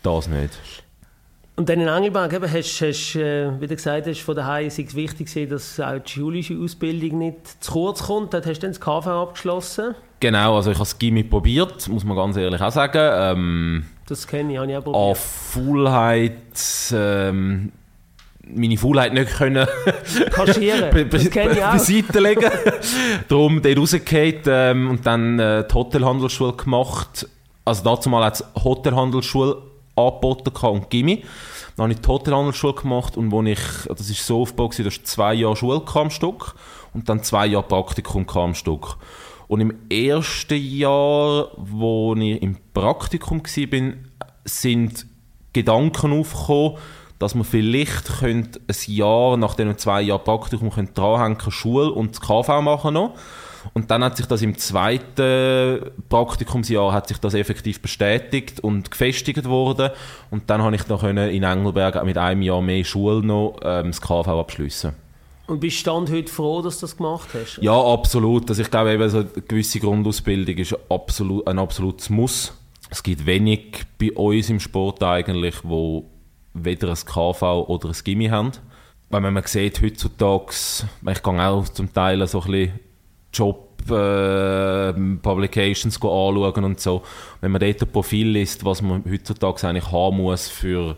das 0.02 0.28
nicht. 0.28 0.54
Und 1.60 1.68
dann 1.68 1.82
in 1.82 1.90
Engelberg 1.90 2.32
eben, 2.32 2.50
hast 2.50 2.80
du, 2.80 3.20
äh, 3.20 3.52
wie 3.60 3.68
du 3.68 3.76
gesagt 3.76 4.08
hast, 4.08 4.22
von 4.22 4.34
daheim 4.34 4.68
ist 4.68 4.80
es 4.80 4.96
wichtig, 4.96 5.50
dass 5.50 5.78
auch 5.82 6.00
die 6.00 6.10
schulische 6.10 6.58
Ausbildung 6.58 7.20
nicht 7.20 7.62
zu 7.62 7.74
kurz 7.74 8.04
kommt. 8.04 8.34
Dort 8.34 8.46
hast 8.46 8.60
du 8.60 8.62
dann 8.62 8.72
das 8.72 8.80
KV 8.80 9.08
abgeschlossen. 9.08 9.94
Genau, 10.22 10.56
also 10.56 10.72
ich 10.72 10.78
habe 10.78 10.86
das 10.86 10.98
Gimmi 10.98 11.24
probiert, 11.24 11.86
muss 11.90 12.06
man 12.06 12.16
ganz 12.16 12.38
ehrlich 12.38 12.62
auch 12.62 12.72
sagen. 12.72 13.02
Ähm, 13.02 13.86
das 14.10 14.28
kenne 14.28 14.54
ich, 14.54 14.60
habe 14.60 14.72
ich 14.72 14.78
auch 14.78 14.84
probiert. 14.84 15.10
An 15.10 15.16
Faulheit, 15.16 16.94
ähm, 16.94 17.72
meine 18.44 18.78
Faulheit 18.78 19.14
nicht 19.14 19.30
können 19.32 19.68
kaschieren, 20.32 21.10
das 21.10 21.30
kenne 21.30 21.54
ich 21.54 21.64
auch. 21.64 21.72
beiseite 21.72 22.20
legen. 22.20 22.52
Darum 23.28 23.62
dort 23.62 23.78
rausgefallen 23.78 24.42
ähm, 24.48 24.90
und 24.90 25.06
dann 25.06 25.40
äh, 25.40 25.68
die 25.68 25.74
Hotelhandelsschule 25.74 26.54
gemacht. 26.54 27.28
Also 27.66 27.84
dazu 27.84 28.10
mal 28.10 28.26
hat 28.26 28.36
es 28.36 28.64
Hotelhandelsschule 28.64 29.58
angeboten 29.96 30.52
und 30.66 30.90
Gimmi. 30.90 31.24
Dann 31.76 31.84
habe 31.84 31.94
ich 31.94 32.02
die 32.02 32.08
Hotelhandelsschule 32.08 32.74
gemacht 32.74 33.16
und 33.16 33.32
wo 33.32 33.44
ich, 33.44 33.60
das 33.88 34.10
ist 34.10 34.26
so 34.26 34.42
aufgebaut, 34.42 34.80
dass 34.80 35.04
zwei 35.04 35.36
Jahre 35.36 35.56
Schule 35.56 35.82
kam 35.82 36.10
Stück 36.10 36.56
und 36.94 37.08
dann 37.08 37.24
zwei 37.24 37.46
Jahre 37.46 37.68
Praktikum 37.68 38.26
kam 38.26 38.56
Stück. 38.56 38.98
Und 39.50 39.62
im 39.62 39.74
ersten 39.90 40.62
Jahr, 40.62 41.48
wo 41.58 42.14
ich 42.14 42.40
im 42.40 42.56
Praktikum 42.72 43.42
war, 43.42 43.94
sind 44.46 45.08
Gedanken 45.54 46.14
aufgekommen, 46.14 46.78
dass 47.18 47.34
man 47.34 47.44
vielleicht 47.44 48.22
ein 48.22 48.48
Jahr 48.86 49.38
nach 49.38 49.56
diesen 49.56 49.76
zwei 49.80 50.04
Jahren 50.04 50.24
Praktikum 50.24 50.70
dranhängen 50.94 51.52
Schule 51.52 51.92
und 51.92 52.12
das 52.12 52.22
KV 52.22 52.62
machen 52.62 52.94
noch. 52.94 53.16
Und 53.74 53.90
dann 53.90 54.04
hat 54.04 54.18
sich 54.18 54.28
das 54.28 54.44
im 54.44 54.56
zweiten 54.56 55.82
Praktikumsjahr 56.10 56.94
hat 56.94 57.08
sich 57.08 57.18
das 57.18 57.34
effektiv 57.34 57.82
bestätigt 57.82 58.60
und 58.60 58.92
gefestigt 58.92 59.46
worden. 59.46 59.90
Und 60.30 60.52
dann 60.52 60.62
habe 60.62 60.76
ich 60.76 60.88
noch 60.88 61.04
in 61.04 61.18
Engelberg 61.18 62.06
mit 62.06 62.20
einem 62.20 62.44
Jahr 62.44 62.62
mehr 62.62 62.84
Schule 62.84 63.26
noch 63.26 63.58
ähm, 63.64 63.88
das 63.88 64.00
KV 64.00 64.28
abschließen. 64.28 65.09
Und 65.50 65.60
bist 65.60 65.86
du 65.88 65.92
heute 65.92 66.32
froh, 66.32 66.62
dass 66.62 66.80
du 66.80 66.82
das 66.82 66.96
gemacht 66.96 67.30
hast? 67.34 67.58
Ja, 67.62 67.74
absolut. 67.74 68.48
Also 68.50 68.62
ich 68.62 68.70
glaube, 68.70 68.94
eben 68.94 69.10
so 69.10 69.20
eine 69.20 69.28
gewisse 69.28 69.80
Grundausbildung 69.80 70.56
ist 70.58 70.78
absolut, 70.90 71.48
ein 71.48 71.58
absolutes 71.58 72.12
Muss. 72.12 72.54
Es 72.92 73.02
gibt 73.02 73.26
wenig 73.26 73.84
bei 73.98 74.12
uns 74.12 74.50
im 74.52 74.60
Sport 74.60 75.02
eigentlich, 75.02 75.56
wo 75.64 76.06
weder 76.54 76.90
ein 76.90 76.96
KV 76.96 77.66
oder 77.68 77.90
ein 77.90 77.96
Gimmi 78.04 78.28
haben. 78.28 78.52
Weil 79.10 79.22
man 79.22 79.44
sieht 79.46 79.82
heutzutage, 79.82 80.54
ich 81.10 81.24
gehe 81.24 81.48
auch 81.48 81.68
zum 81.70 81.92
Teil 81.92 82.28
so 82.28 82.42
ein 82.42 82.52
bisschen 82.52 82.80
Job 83.34 83.90
äh, 83.90 84.94
Publications 84.94 85.96
anschauen 85.96 86.64
und 86.64 86.80
so. 86.80 87.02
Wenn 87.42 87.52
man 87.52 87.62
dort 87.62 87.82
ein 87.82 87.92
Profil 87.92 88.28
liest, 88.28 88.64
was 88.66 88.84
man 88.84 89.04
heutzutage 89.10 89.68
eigentlich 89.68 89.92
haben 89.92 90.18
muss 90.18 90.48
für 90.48 90.96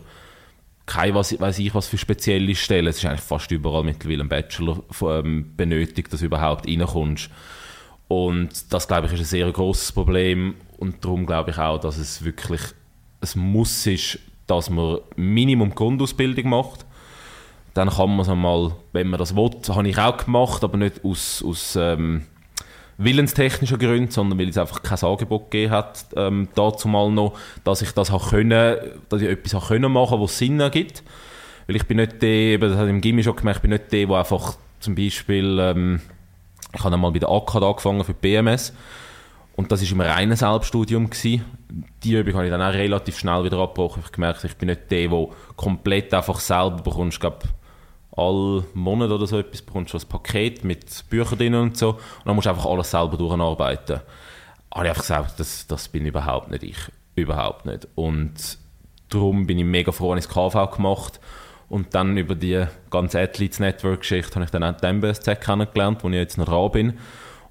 keine 0.92 1.14
was, 1.14 1.38
weiß 1.38 1.58
ich 1.58 1.74
was 1.74 1.86
für 1.86 1.98
spezielle 1.98 2.54
Stellen. 2.54 2.86
Es 2.86 2.98
ist 2.98 3.04
eigentlich 3.04 3.20
fast 3.20 3.50
überall 3.50 3.84
mittlerweile 3.84 4.22
ein 4.22 4.28
Bachelor 4.28 4.82
ähm, 5.02 5.52
benötigt, 5.56 6.12
dass 6.12 6.20
du 6.20 6.26
überhaupt 6.26 6.66
reinkommst. 6.68 7.30
Und 8.08 8.72
das, 8.72 8.88
glaube 8.88 9.06
ich, 9.06 9.14
ist 9.14 9.20
ein 9.20 9.24
sehr 9.24 9.50
großes 9.50 9.92
Problem. 9.92 10.54
Und 10.76 11.04
darum 11.04 11.24
glaube 11.24 11.50
ich 11.50 11.58
auch, 11.58 11.78
dass 11.78 11.96
es 11.96 12.24
wirklich 12.24 12.60
ein 13.20 13.40
Muss 13.40 13.86
ist, 13.86 14.18
dass 14.46 14.68
man 14.68 14.98
Minimum 15.16 15.74
Grundausbildung 15.74 16.50
macht. 16.50 16.84
dann 17.74 17.88
kann 17.88 18.10
man 18.10 18.20
es 18.20 18.28
einmal, 18.28 18.72
wenn 18.92 19.08
man 19.08 19.18
das 19.18 19.34
will, 19.34 19.50
habe 19.68 19.88
ich 19.88 19.98
auch 19.98 20.16
gemacht, 20.18 20.62
aber 20.62 20.76
nicht 20.76 21.02
aus, 21.04 21.42
aus 21.42 21.74
ähm, 21.76 22.26
willenstechnischen 23.04 23.78
Gründen, 23.78 24.10
sondern 24.10 24.38
weil 24.38 24.48
es 24.48 24.58
einfach 24.58 24.82
kein 24.82 24.98
Angebot 24.98 25.50
gegeben 25.50 25.72
hat, 25.72 26.06
ähm, 26.16 26.48
dazu 26.54 26.88
mal 26.88 27.10
noch, 27.10 27.38
dass 27.64 27.82
ich 27.82 27.92
das 27.92 28.10
auch 28.10 28.30
können, 28.30 28.76
dass 29.08 29.22
ich 29.22 29.28
etwas 29.28 29.54
auch 29.54 29.68
können 29.68 29.92
machen, 29.92 30.20
was 30.20 30.38
Sinn 30.38 30.60
ergibt. 30.60 31.02
Weil 31.66 31.76
ich 31.76 31.86
bin 31.86 31.98
nicht 31.98 32.20
der, 32.22 32.28
eben, 32.28 32.68
das 32.68 32.78
hat 32.78 32.88
im 32.88 33.00
Gimmi 33.00 33.22
schon 33.22 33.36
gemerkt, 33.36 33.58
ich 33.58 33.62
bin 33.62 33.70
nicht 33.70 33.92
der, 33.92 34.06
der 34.06 34.16
einfach 34.16 34.56
zum 34.80 34.94
Beispiel, 34.94 35.58
ähm, 35.60 36.00
ich 36.74 36.82
habe 36.82 36.94
einmal 36.94 37.12
bei 37.12 37.18
der 37.18 37.28
ACAD 37.28 37.62
angefangen 37.62 38.04
für 38.04 38.14
die 38.14 38.20
BMS 38.20 38.72
und 39.54 39.70
das 39.70 39.82
war 39.82 39.92
im 39.92 40.00
reinen 40.00 40.36
Selbststudium. 40.36 41.10
Gewesen. 41.10 41.44
Die 42.02 42.14
Übung 42.14 42.34
habe 42.34 42.44
ich 42.46 42.50
dann 42.50 42.62
auch 42.62 42.72
relativ 42.72 43.18
schnell 43.18 43.44
wieder 43.44 43.58
abgebrochen. 43.58 44.00
Ich 44.00 44.06
habe 44.06 44.14
gemerkt, 44.14 44.44
ich 44.44 44.56
bin 44.56 44.68
nicht 44.68 44.90
der, 44.90 45.08
der 45.08 45.28
komplett 45.56 46.12
einfach 46.14 46.40
selber 46.40 46.82
bekommst. 46.82 47.20
Glaube, 47.20 47.40
alle 48.16 48.64
Monate 48.74 49.14
oder 49.14 49.26
so 49.26 49.38
etwas 49.38 49.62
bekommst 49.62 49.94
du 49.94 49.98
ein 49.98 50.08
Paket 50.08 50.64
mit 50.64 51.08
Büchern 51.08 51.38
drin 51.38 51.54
und 51.54 51.76
so. 51.76 51.90
Und 51.90 52.00
dann 52.26 52.34
musst 52.34 52.46
du 52.46 52.50
einfach 52.50 52.66
alles 52.66 52.90
selber 52.90 53.16
durcharbeiten. 53.16 54.00
Habe 54.74 54.84
ich 54.84 54.90
einfach 54.90 55.02
gesagt, 55.02 55.40
das, 55.40 55.66
das 55.66 55.88
bin 55.88 56.06
überhaupt 56.06 56.50
nicht 56.50 56.62
ich. 56.62 56.78
Überhaupt 57.14 57.66
nicht. 57.66 57.88
Und 57.94 58.58
darum 59.08 59.46
bin 59.46 59.58
ich 59.58 59.64
mega 59.64 59.92
froh, 59.92 60.14
dass 60.14 60.24
ich 60.24 60.32
das 60.32 60.52
KV 60.52 60.76
gemacht 60.76 61.20
und 61.72 61.94
dann 61.94 62.18
über 62.18 62.34
die 62.34 62.66
ganze 62.90 63.18
Athletes 63.18 63.58
Network 63.58 64.00
Geschichte 64.00 64.34
habe 64.34 64.44
ich 64.44 64.50
dann 64.50 64.62
auch 64.62 64.78
die 64.78 64.86
MBSZ 64.92 65.40
kennengelernt, 65.40 66.04
wo 66.04 66.08
ich 66.08 66.16
jetzt 66.16 66.36
noch 66.36 66.44
dran 66.44 66.70
bin. 66.70 66.98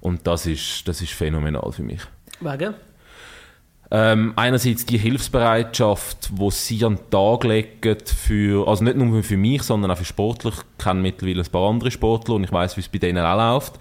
Und 0.00 0.26
das 0.28 0.46
ist, 0.46 0.86
das 0.86 1.00
ist 1.00 1.12
phänomenal 1.12 1.72
für 1.72 1.82
mich. 1.82 2.02
Wegen? 2.40 2.74
Ähm, 3.94 4.32
einerseits 4.36 4.86
die 4.86 4.96
Hilfsbereitschaft, 4.96 6.30
die 6.32 6.50
sie 6.50 6.82
an 6.82 6.96
den 6.96 7.10
Tag 7.10 7.44
legen, 7.44 7.98
für, 8.06 8.66
also 8.66 8.84
nicht 8.84 8.96
nur 8.96 9.22
für 9.22 9.36
mich, 9.36 9.62
sondern 9.64 9.90
auch 9.90 9.98
für 9.98 10.06
Sportler. 10.06 10.50
Ich 10.50 10.82
kenne 10.82 11.02
mittlerweile 11.02 11.42
ein 11.42 11.50
paar 11.50 11.68
andere 11.68 11.90
Sportler 11.90 12.36
und 12.36 12.44
ich 12.44 12.50
weiß, 12.50 12.78
wie 12.78 12.80
es 12.80 12.88
bei 12.88 12.96
denen 12.96 13.22
auch 13.22 13.36
läuft. 13.36 13.74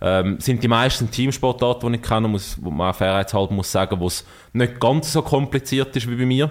Ähm, 0.00 0.38
sind 0.38 0.62
die 0.62 0.68
meisten 0.68 1.10
Teamsportarten, 1.10 1.92
die 1.92 1.98
ich 1.98 2.04
kenne, 2.04 2.28
muss, 2.28 2.56
wo 2.62 2.70
man 2.70 2.94
fairheitshalber 2.94 3.52
muss 3.52 3.72
sagen, 3.72 3.98
wo 3.98 4.06
es 4.06 4.24
nicht 4.52 4.78
ganz 4.78 5.12
so 5.12 5.22
kompliziert 5.22 5.96
ist 5.96 6.08
wie 6.08 6.14
bei 6.14 6.26
mir. 6.26 6.50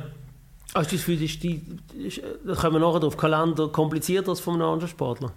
Hast 0.75 0.91
du 0.91 0.97
das 0.97 1.05
Gefühl, 1.05 1.23
ist 1.23 1.41
die, 1.41 1.61
ist, 2.05 2.21
da 2.45 2.55
kommen 2.55 2.73
wir 2.73 2.79
nachher 2.81 3.07
auf 3.07 3.15
Kalender 3.15 3.69
komplizierter 3.69 4.31
als 4.31 4.41
von 4.41 4.55
einem 4.55 4.69
anderen 4.69 4.89
Sportler? 4.89 5.31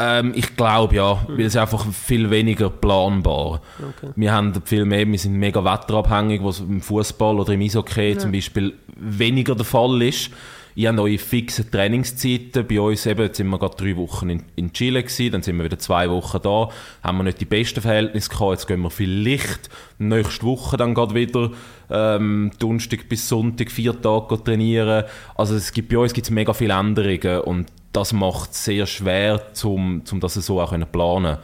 Ähm, 0.00 0.32
ich 0.34 0.56
glaube 0.56 0.94
ja, 0.94 1.14
mhm. 1.14 1.32
weil 1.32 1.40
es 1.40 1.54
ist 1.54 1.56
einfach 1.56 1.84
viel 1.92 2.30
weniger 2.30 2.70
planbar. 2.70 3.60
Okay. 3.78 4.12
Wir 4.14 4.32
haben 4.32 4.54
viel 4.64 4.84
mehr, 4.84 5.06
wir 5.06 5.18
sind 5.18 5.34
mega 5.34 5.64
wetterabhängig, 5.64 6.42
was 6.42 6.60
im 6.60 6.80
Fußball 6.80 7.40
oder 7.40 7.52
im 7.52 7.60
Eishockey 7.60 8.12
ja. 8.12 8.18
zum 8.18 8.30
Beispiel 8.30 8.74
weniger 8.96 9.54
der 9.54 9.64
Fall 9.64 10.00
ist. 10.02 10.30
Ihr 10.78 10.90
habt 10.90 11.00
eure 11.00 11.18
fixen 11.18 11.68
Trainingszeiten. 11.72 12.64
Bei 12.64 12.80
uns 12.80 13.04
eben, 13.04 13.22
jetzt 13.22 13.38
sind 13.38 13.48
wir 13.48 13.58
gerade 13.58 13.76
drei 13.76 13.96
Wochen 13.96 14.30
in, 14.30 14.44
in 14.54 14.72
Chile 14.72 15.02
gewesen, 15.02 15.32
dann 15.32 15.42
sind 15.42 15.56
wir 15.56 15.64
wieder 15.64 15.80
zwei 15.80 16.08
Wochen 16.08 16.38
da. 16.40 16.68
Haben 17.02 17.16
wir 17.16 17.24
nicht 17.24 17.40
die 17.40 17.46
besten 17.46 17.80
Verhältnisse 17.80 18.30
gehabt. 18.30 18.52
Jetzt 18.52 18.68
gehen 18.68 18.82
wir 18.82 18.90
vielleicht 18.90 19.68
nächste 19.98 20.46
Woche 20.46 20.76
dann 20.76 20.94
gerade 20.94 21.16
wieder 21.16 21.50
ähm, 21.90 22.52
Donnerstag 22.60 23.08
bis 23.08 23.28
Sonntag 23.28 23.72
vier 23.72 24.00
Tage 24.00 24.40
trainieren. 24.44 25.02
Also 25.34 25.56
es 25.56 25.72
gibt, 25.72 25.88
bei 25.88 25.98
uns 25.98 26.12
gibt 26.12 26.28
es 26.28 26.30
mega 26.30 26.52
viele 26.52 26.74
Änderungen 26.74 27.40
und 27.40 27.66
das 27.98 28.12
macht 28.12 28.52
es 28.52 28.64
sehr 28.64 28.86
schwer, 28.86 29.42
um, 29.64 30.02
um 30.10 30.20
das 30.20 30.34
so 30.34 30.60
auch 30.60 30.74
planen. 30.92 31.38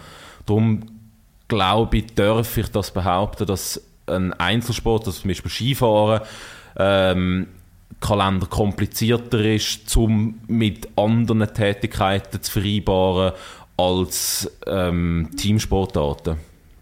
Darum 0.47 0.83
glaube 1.49 1.99
ich, 1.99 2.15
darf 2.15 2.57
ich 2.57 2.69
das 2.69 2.93
behaupten, 2.93 3.47
dass 3.47 3.83
ein 4.07 4.33
Einzelsport, 4.35 5.07
also 5.07 5.21
zum 5.21 5.29
Beispiel 5.29 5.51
Skifahren, 5.51 6.21
ähm, 6.77 7.49
Kalender 8.01 8.47
komplizierter 8.47 9.41
ist, 9.41 9.97
um 9.97 10.41
mit 10.47 10.89
anderen 10.97 11.53
Tätigkeiten 11.53 12.43
zu 12.43 12.53
vereinbaren 12.53 13.33
als 13.77 14.51
ähm, 14.67 15.31
Teamsportarten 15.37 16.37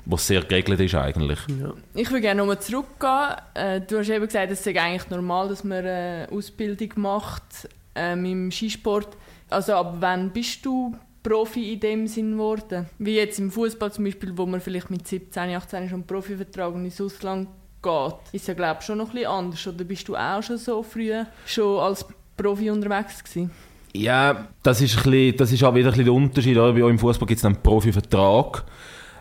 was 0.04 0.26
sehr 0.26 0.42
geregelt 0.42 0.80
ist 0.80 0.94
eigentlich. 0.94 1.38
Ja. 1.60 1.72
Ich 1.94 2.10
würde 2.10 2.22
gerne 2.22 2.40
nochmal 2.40 2.58
zurückgehen. 2.60 3.36
Äh, 3.54 3.80
du 3.82 3.98
hast 3.98 4.08
eben 4.08 4.26
gesagt, 4.26 4.50
es 4.50 4.66
ist 4.66 4.76
eigentlich 4.76 5.08
normal, 5.10 5.48
dass 5.48 5.62
man 5.62 5.78
eine 5.78 6.28
Ausbildung 6.30 6.90
macht 6.96 7.68
ähm, 7.94 8.24
im 8.24 8.50
Skisport. 8.50 9.16
Also 9.52 9.74
ab 9.74 9.96
wann 10.00 10.30
bist 10.30 10.64
du 10.64 10.96
Profi 11.22 11.74
in 11.74 11.80
dem 11.80 12.06
Sinn 12.06 12.32
geworden? 12.32 12.86
Wie 12.98 13.16
jetzt 13.16 13.38
im 13.38 13.50
Fußball 13.50 13.92
zum 13.92 14.04
Beispiel, 14.04 14.36
wo 14.36 14.46
man 14.46 14.60
vielleicht 14.60 14.90
mit 14.90 15.06
17, 15.06 15.54
18 15.54 15.88
schon 15.88 15.94
einen 15.94 16.06
Profivertrag 16.06 16.74
ins 16.74 17.00
Ausland 17.00 17.48
geht. 17.82 18.14
Ist 18.32 18.48
ja 18.48 18.54
glaube 18.54 18.78
ich 18.80 18.86
schon 18.86 18.98
noch 18.98 19.10
ein 19.10 19.14
bisschen 19.14 19.30
anders. 19.30 19.66
Oder 19.66 19.84
bist 19.84 20.08
du 20.08 20.16
auch 20.16 20.42
schon 20.42 20.58
so 20.58 20.82
früh 20.82 21.12
schon 21.46 21.78
als 21.78 22.04
Profi 22.36 22.70
unterwegs 22.70 23.22
gewesen? 23.22 23.50
Ja, 23.94 24.48
das 24.62 24.80
ist, 24.80 24.96
ein 24.96 25.02
bisschen, 25.02 25.36
das 25.36 25.52
ist 25.52 25.62
auch 25.62 25.74
wieder 25.74 25.88
ein 25.88 25.90
bisschen 25.90 26.04
der 26.06 26.14
Unterschied. 26.14 26.56
Oder? 26.56 26.72
Bei 26.72 26.88
im 26.88 26.98
Fußball 26.98 27.28
gibt 27.28 27.38
es 27.38 27.44
einen 27.44 27.56
Profivertrag. 27.56 28.64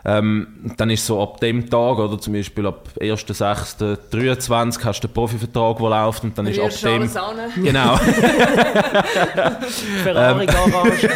Ähm, 0.03 0.73
dann 0.77 0.89
ist 0.89 1.05
so 1.05 1.21
ab 1.21 1.39
dem 1.41 1.69
Tag, 1.69 1.99
oder 1.99 2.19
zum 2.19 2.33
Beispiel 2.33 2.65
ab 2.65 2.89
1.6.23 2.99 4.83
hast 4.83 5.03
du 5.03 5.07
den 5.07 5.13
Profivertrag, 5.13 5.77
der 5.77 5.89
läuft 5.89 6.23
und 6.23 6.35
dann 6.35 6.47
ist 6.47 6.59
ab 6.59 6.71
dem... 6.83 7.07
Genau. 7.63 7.97
Ferrari 10.03 10.45
Garage. 10.51 11.09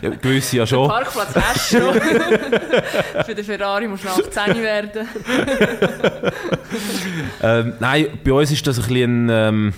ja, 0.00 0.10
gewisse 0.10 0.56
ja 0.56 0.66
schon. 0.66 0.84
Den 0.84 0.88
Parkplatz 0.88 1.34
hast 1.34 1.72
du 1.74 1.78
schon. 1.78 1.94
Für 3.26 3.34
den 3.34 3.44
Ferrari 3.44 3.86
musst 3.86 4.04
du 4.04 4.08
nach 4.08 4.18
18 4.18 4.62
werden. 4.62 5.06
ähm, 7.42 7.74
nein, 7.80 8.06
bei 8.24 8.32
uns 8.32 8.50
ist 8.50 8.66
das 8.66 8.78
ein 8.78 8.88
bisschen 8.88 9.26
ein, 9.26 9.30
ähm, 9.30 9.66
ein, 9.68 9.74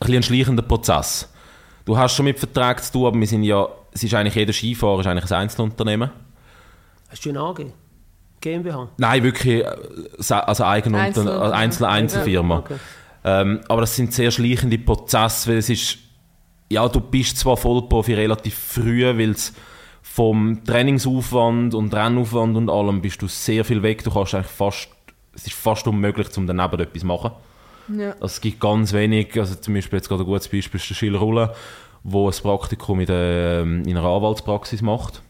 bisschen 0.00 0.16
ein 0.16 0.22
schleichender 0.24 0.62
Prozess. 0.62 1.28
Du 1.84 1.96
hast 1.96 2.16
schon 2.16 2.24
mit 2.24 2.40
Verträgen 2.40 2.82
zu 2.82 2.92
tun, 2.92 3.06
aber 3.06 3.20
wir 3.20 3.26
sind 3.28 3.44
ja, 3.44 3.68
es 3.92 4.02
ist 4.02 4.12
eigentlich 4.14 4.34
jeder 4.34 4.52
Skifahrer 4.52 5.00
ist 5.00 5.06
eigentlich 5.06 5.30
ein 5.30 5.42
Einzelunternehmen. 5.42 6.10
Hast 7.12 7.26
du 7.26 7.28
eine 7.28 7.40
AG? 7.40 7.66
GmbH? 8.40 8.88
Nein, 8.96 9.22
wirklich 9.22 9.62
äh, 9.62 10.34
also 10.34 10.64
Eigen 10.64 10.94
Einzel 10.94 11.28
Einzel 11.28 11.52
Einzel 11.52 11.84
Einzelfirma. 11.84 12.58
Okay. 12.60 12.76
Ähm, 13.22 13.60
aber 13.68 13.82
das 13.82 13.94
sind 13.94 14.14
sehr 14.14 14.30
schleichende 14.30 14.78
Prozesse, 14.78 15.50
weil 15.50 15.58
es 15.58 15.68
ist, 15.68 15.98
ja, 16.70 16.88
du 16.88 17.00
bist 17.00 17.36
zwar 17.36 17.58
Vollprofi 17.58 18.14
relativ 18.14 18.54
früh, 18.54 19.04
weil 19.04 19.30
es 19.30 19.52
vom 20.00 20.64
Trainingsaufwand 20.64 21.74
und 21.74 21.94
Rennaufwand 21.94 22.56
und 22.56 22.70
allem 22.70 23.02
bist 23.02 23.20
du 23.20 23.28
sehr 23.28 23.64
viel 23.64 23.82
weg. 23.82 24.02
Du 24.02 24.10
kannst 24.10 24.34
eigentlich 24.34 24.50
fast, 24.50 24.88
es 25.34 25.46
ist 25.46 25.54
fast 25.54 25.86
unmöglich, 25.86 26.30
zum 26.30 26.46
daneben 26.46 26.80
etwas 26.80 27.00
zu 27.02 27.06
machen. 27.06 27.32
Ja. 27.96 28.12
Also 28.12 28.26
es 28.26 28.40
gibt 28.40 28.58
ganz 28.58 28.94
wenig, 28.94 29.38
also 29.38 29.54
zum 29.54 29.74
Beispiel 29.74 29.98
jetzt 29.98 30.08
gerade 30.08 30.22
ein 30.22 30.26
gutes 30.26 30.48
Beispiel 30.48 30.80
ist 30.80 30.88
der 30.88 30.94
Schiller 30.94 31.18
Rulle, 31.18 31.54
wo 32.04 32.26
ein 32.28 32.34
Praktikum 32.42 33.00
in, 33.00 33.06
der, 33.06 33.60
ähm, 33.60 33.82
in 33.84 33.98
einer 33.98 34.08
Anwaltspraxis 34.08 34.80
macht 34.80 35.22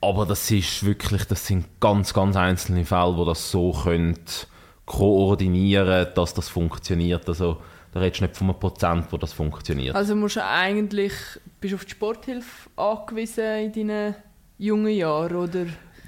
aber 0.00 0.26
das 0.26 0.50
ist 0.50 0.84
wirklich, 0.84 1.24
das 1.24 1.46
sind 1.46 1.66
ganz, 1.80 2.14
ganz 2.14 2.36
einzelne 2.36 2.84
Fälle, 2.84 3.16
wo 3.16 3.24
das 3.24 3.50
so 3.50 3.72
könnt 3.72 4.46
koordinieren, 4.86 6.08
dass 6.14 6.32
das 6.34 6.48
funktioniert. 6.48 7.28
Also 7.28 7.58
da 7.92 8.00
redest 8.00 8.20
du 8.20 8.24
nicht 8.24 8.36
von 8.36 8.48
einem 8.48 8.58
Prozent, 8.58 9.06
wo 9.10 9.16
das 9.16 9.32
funktioniert. 9.32 9.94
Also 9.94 10.14
musst 10.14 10.36
du 10.36 10.44
eigentlich, 10.44 11.12
bist 11.60 11.72
du 11.72 11.76
auf 11.76 11.84
die 11.84 11.90
Sporthilfe 11.90 12.70
angewiesen 12.76 13.44
in 13.44 13.72
deinen 13.72 14.14
jungen 14.56 14.94
Jahren, 14.94 15.36
oder? 15.36 15.66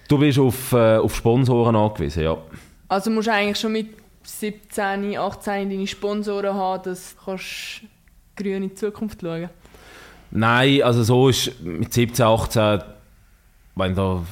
Du 0.08 0.18
bist 0.18 0.38
auf, 0.38 0.72
äh, 0.72 0.96
auf 0.96 1.14
Sponsoren 1.14 1.76
angewiesen, 1.76 2.22
ja. 2.22 2.38
Also 2.88 3.10
musst 3.10 3.28
du 3.28 3.32
eigentlich 3.32 3.58
schon 3.58 3.72
mit 3.72 3.88
17, 4.22 5.16
18 5.16 5.70
deine 5.70 5.86
Sponsoren 5.86 6.54
haben, 6.54 6.82
dass 6.84 7.16
du 7.16 7.24
kannst 7.24 7.82
grün 8.36 8.62
in 8.62 8.68
die 8.70 8.74
Zukunft 8.74 9.20
schauen 9.20 9.50
Nein, 10.32 10.82
also 10.82 11.02
so 11.02 11.28
ist 11.28 11.60
mit 11.60 11.92
17, 11.92 12.24
18 12.24 12.82
wenn 13.74 13.94
du 13.94 14.24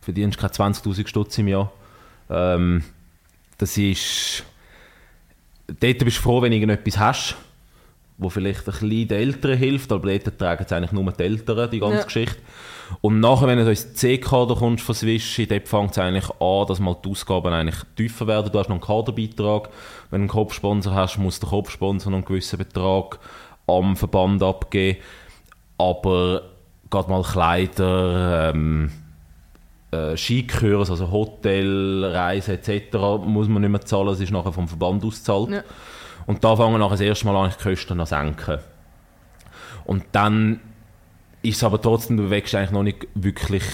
verdienst 0.00 0.38
keine 0.38 0.52
20'000 0.52 1.06
Stutz 1.06 1.38
im 1.38 1.48
Jahr, 1.48 1.72
ähm, 2.30 2.82
das 3.58 3.76
ist, 3.78 4.44
dort 5.68 5.98
bist 5.98 6.18
du 6.18 6.22
froh, 6.22 6.42
wenn 6.42 6.50
du 6.50 6.56
irgendetwas 6.56 6.98
hast, 6.98 7.36
wo 8.18 8.28
vielleicht 8.28 8.60
ein 8.60 8.64
bisschen 8.72 9.08
den 9.08 9.18
Eltern 9.18 9.58
hilft, 9.58 9.92
aber 9.92 10.18
dort 10.18 10.38
tragen 10.38 10.64
es 10.64 10.72
eigentlich 10.72 10.92
nur 10.92 11.10
die 11.12 11.22
Eltern, 11.22 11.70
die 11.70 11.80
ganze 11.80 11.98
ja. 11.98 12.04
Geschichte. 12.04 12.38
Und 13.00 13.20
nachher, 13.20 13.46
wenn 13.46 13.58
du 13.58 13.68
ins 13.68 13.94
C-Kader 13.94 14.54
kommst 14.56 14.84
von 14.84 14.94
Swish, 14.94 15.40
dort 15.48 15.68
fängt 15.68 15.92
es 15.92 15.98
eigentlich 15.98 16.28
an, 16.40 16.66
dass 16.66 16.78
mal 16.78 16.96
die 17.02 17.10
Ausgaben 17.10 17.52
eigentlich 17.52 17.80
tiefer 17.96 18.26
werden. 18.26 18.52
Du 18.52 18.58
hast 18.58 18.68
noch 18.68 18.76
einen 18.76 18.84
Kaderbeitrag. 18.84 19.70
Wenn 20.10 20.20
du 20.20 20.22
einen 20.22 20.28
Kopfsponsor 20.28 20.94
hast, 20.94 21.18
muss 21.18 21.40
der 21.40 21.48
Kopfsponsor 21.48 22.10
noch 22.10 22.18
einen 22.18 22.26
gewissen 22.26 22.58
Betrag 22.58 23.18
am 23.66 23.96
Verband 23.96 24.42
abgeben. 24.42 24.98
Aber 25.78 26.42
gerade 26.92 27.10
mal 27.10 27.22
Kleider, 27.22 28.50
ähm, 28.50 28.92
äh, 29.90 30.16
Skikurs, 30.16 30.90
also 30.90 31.10
Hotel, 31.10 32.04
Reise 32.04 32.52
etc. 32.52 32.96
muss 33.24 33.48
man 33.48 33.62
nicht 33.62 33.70
mehr 33.70 33.80
zahlen, 33.80 34.08
es 34.08 34.20
ist 34.20 34.30
nachher 34.30 34.52
vom 34.52 34.68
Verband 34.68 35.04
ausgezahlt. 35.04 35.50
Ja. 35.50 35.62
Und 36.26 36.44
da 36.44 36.54
fangen 36.54 36.78
nachher 36.78 36.90
das 36.90 37.00
erste 37.00 37.26
Mal 37.26 37.36
an, 37.36 37.52
die 37.58 37.62
Kosten 37.62 37.98
an 37.98 38.06
senken. 38.06 38.58
Und 39.84 40.04
dann 40.12 40.60
ist 41.42 41.56
es 41.56 41.64
aber 41.64 41.80
trotzdem, 41.80 42.16
du 42.16 42.30
wächst 42.30 42.54
eigentlich 42.54 42.70
noch 42.70 42.84
nicht 42.84 43.08
wirklich 43.14 43.64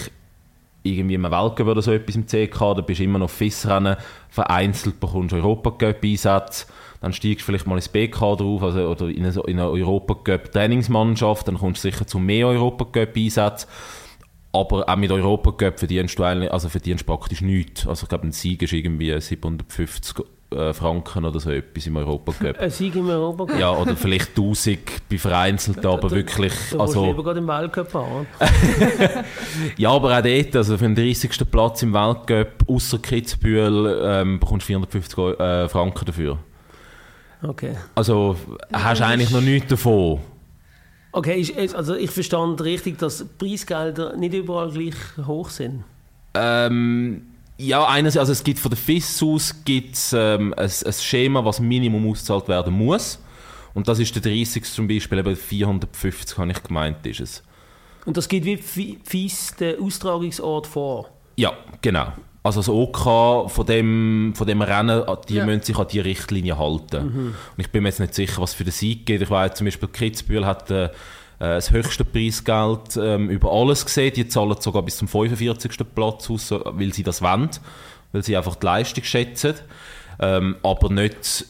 irgendwie 0.81 1.15
im 1.15 1.23
Weltcup 1.23 1.67
oder 1.67 1.81
so 1.81 1.91
etwas 1.91 2.15
im 2.15 2.25
CK, 2.25 2.57
da 2.57 2.81
bist 2.81 2.99
du 2.99 3.03
immer 3.03 3.19
noch 3.19 3.29
FIS-Rennen, 3.29 3.97
vereinzelt 4.29 4.99
bekommst 4.99 5.33
du 5.33 5.35
Europacup-Einsatz, 5.35 6.67
dann 7.01 7.13
steigst 7.13 7.41
du 7.41 7.45
vielleicht 7.45 7.67
mal 7.67 7.75
ins 7.75 7.89
BK 7.89 8.35
drauf, 8.35 8.63
also, 8.63 8.87
oder 8.87 9.07
in 9.07 9.25
eine, 9.25 9.33
in 9.47 9.59
eine 9.59 9.69
Europacup-Trainingsmannschaft, 9.69 11.47
dann 11.47 11.57
kommst 11.57 11.83
du 11.83 11.91
sicher 11.91 12.05
zu 12.05 12.19
mehr 12.19 12.47
Europacup-Einsatz, 12.47 13.67
aber 14.51 14.89
auch 14.89 14.95
mit 14.95 15.11
Europacup 15.11 15.79
verdienst 15.79 16.17
du 16.17 16.23
eigentlich, 16.23 16.51
also 16.51 16.69
verdienst 16.69 17.05
praktisch 17.05 17.41
nichts. 17.41 17.87
Also 17.87 18.03
ich 18.03 18.09
glaube, 18.09 18.27
ein 18.27 18.31
Sieg 18.31 18.61
ist 18.63 18.73
irgendwie 18.73 19.19
750 19.19 20.25
äh, 20.51 20.73
Franken 20.73 21.25
oder 21.25 21.39
so 21.39 21.51
etwas 21.51 21.85
im 21.85 21.97
Europacup. 21.97 22.57
Ein 22.57 22.71
Sieg 22.71 22.95
im 22.95 23.07
Europacup? 23.07 23.59
Ja, 23.59 23.71
oder 23.71 23.95
vielleicht 23.95 24.29
1000 24.29 24.79
bei 25.07 25.19
Vereinzelten, 25.19 25.85
aber 25.85 26.09
wirklich... 26.09 26.53
Du 26.71 26.79
also, 26.79 27.05
lieber 27.05 27.23
gerade 27.23 27.39
im 27.39 27.47
Weltcup 27.47 27.91
fahren. 27.91 28.25
Ja, 29.77 29.91
aber 29.91 30.17
auch 30.17 30.23
dort, 30.23 30.55
also 30.55 30.77
für 30.77 30.85
den 30.85 30.95
30. 30.95 31.49
Platz 31.51 31.83
im 31.83 31.93
Weltcup, 31.93 32.67
außer 32.67 32.97
Kitzbühel, 32.97 34.01
ähm, 34.03 34.39
bekommst 34.39 34.65
du 34.65 34.67
450 34.67 35.17
Eu- 35.17 35.33
äh, 35.33 35.69
Franken 35.69 36.05
dafür. 36.05 36.39
Okay. 37.41 37.75
Also 37.95 38.35
hast 38.73 38.99
du 39.01 39.05
eigentlich 39.05 39.31
noch 39.31 39.41
nichts 39.41 39.69
davon. 39.69 40.19
Okay, 41.11 41.43
also 41.73 41.95
ich 41.95 42.11
verstand 42.11 42.61
richtig, 42.61 42.99
dass 42.99 43.25
Preisgelder 43.37 44.15
nicht 44.15 44.33
überall 44.33 44.69
gleich 44.71 44.95
hoch 45.25 45.49
sind. 45.49 45.83
Ähm, 46.35 47.23
ja, 47.57 47.85
einerseits, 47.87 48.19
also 48.19 48.31
es 48.33 48.43
gibt 48.43 48.59
von 48.59 48.69
der 48.69 48.77
FIS 48.77 49.23
aus 49.23 49.55
gibt's, 49.65 50.13
ähm, 50.13 50.53
ein, 50.55 50.69
ein 50.85 50.93
Schema, 50.93 51.43
was 51.43 51.59
Minimum 51.59 52.09
ausgezahlt 52.11 52.47
werden 52.47 52.73
muss. 52.73 53.19
Und 53.73 53.87
das 53.87 53.99
ist 53.99 54.13
der 54.15 54.21
30. 54.21 54.63
zum 54.65 54.87
Beispiel, 54.87 55.17
eben 55.19 55.35
450 55.35 56.37
habe 56.37 56.51
ich 56.51 56.61
gemeint, 56.61 57.05
ist 57.07 57.19
es. 57.21 57.43
Und 58.05 58.17
das 58.17 58.27
gibt 58.27 58.45
wie 58.45 58.57
fi- 58.57 58.99
fies 59.03 59.55
den 59.55 59.81
Austragungsort 59.81 60.67
vor. 60.67 61.09
Ja, 61.37 61.53
genau. 61.81 62.13
Also 62.41 62.61
das 62.61 62.69
OK 62.69 63.49
von 63.51 63.65
dem, 63.65 64.33
von 64.35 64.47
dem 64.47 64.61
Rennen, 64.61 65.03
die 65.27 65.35
Ja. 65.35 65.45
müssen 65.45 65.61
sich 65.63 65.77
an 65.77 65.87
die 65.91 65.99
Richtlinie 65.99 66.57
halten. 66.57 66.97
Und 67.05 67.35
ich 67.57 67.69
bin 67.69 67.83
mir 67.83 67.89
jetzt 67.89 67.99
nicht 67.99 68.15
sicher, 68.15 68.41
was 68.41 68.53
für 68.53 68.63
den 68.63 68.71
Sieg 68.71 69.05
geht. 69.05 69.21
Ich 69.21 69.29
weiß 69.29 69.55
zum 69.55 69.65
Beispiel, 69.65 69.89
Kitzbühel 69.89 70.45
hat 70.45 70.71
äh, 70.71 70.85
äh, 70.85 70.89
das 71.39 71.71
höchste 71.71 72.05
Preisgeld 72.05 72.95
ähm, 72.97 73.29
über 73.29 73.51
alles 73.51 73.85
gesehen. 73.85 74.13
Die 74.15 74.27
zahlen 74.27 74.55
sogar 74.59 74.83
bis 74.83 74.97
zum 74.97 75.07
45. 75.09 75.79
Platz 75.93 76.29
aus, 76.29 76.47
so- 76.47 76.63
weil 76.65 76.93
sie 76.93 77.03
das 77.03 77.21
wollen, 77.21 77.49
weil 78.13 78.23
sie 78.23 78.37
einfach 78.37 78.55
die 78.55 78.65
Leistung 78.65 79.03
schätzen. 79.03 79.55
Ähm, 80.21 80.55
aber 80.63 80.89
nicht 80.93 81.45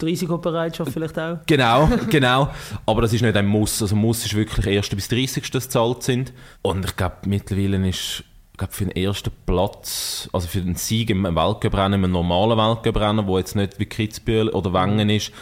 Die 0.00 0.04
Risikobereitschaft 0.04 0.92
vielleicht 0.92 1.18
auch. 1.18 1.38
Genau, 1.46 1.88
genau. 2.10 2.50
Aber 2.84 3.00
das 3.02 3.12
ist 3.14 3.22
nicht 3.22 3.36
ein 3.36 3.46
Muss. 3.46 3.80
Also 3.80 3.96
Muss 3.96 4.24
ist 4.24 4.34
wirklich 4.34 4.66
1. 4.66 4.90
bis 4.90 5.08
30. 5.08 5.50
das 5.50 5.68
zahlt 5.70 6.02
sind. 6.02 6.32
Und 6.62 6.84
ich 6.84 6.94
glaube, 6.94 7.16
mittlerweile 7.26 7.88
ist 7.88 8.22
glaube, 8.58 8.72
für 8.72 8.84
den 8.84 8.96
ersten 8.96 9.30
Platz, 9.46 10.28
also 10.32 10.46
für 10.46 10.60
den 10.60 10.74
Sieg 10.74 11.10
im 11.10 11.24
Weltcuprennen, 11.24 12.04
im 12.04 12.10
normalen 12.10 12.58
Weltcuprennen, 12.58 13.26
wo 13.26 13.38
jetzt 13.38 13.56
nicht 13.56 13.78
wie 13.78 13.86
Kitzbühel 13.86 14.50
oder 14.50 14.72
Wengen 14.72 15.08
ist, 15.08 15.32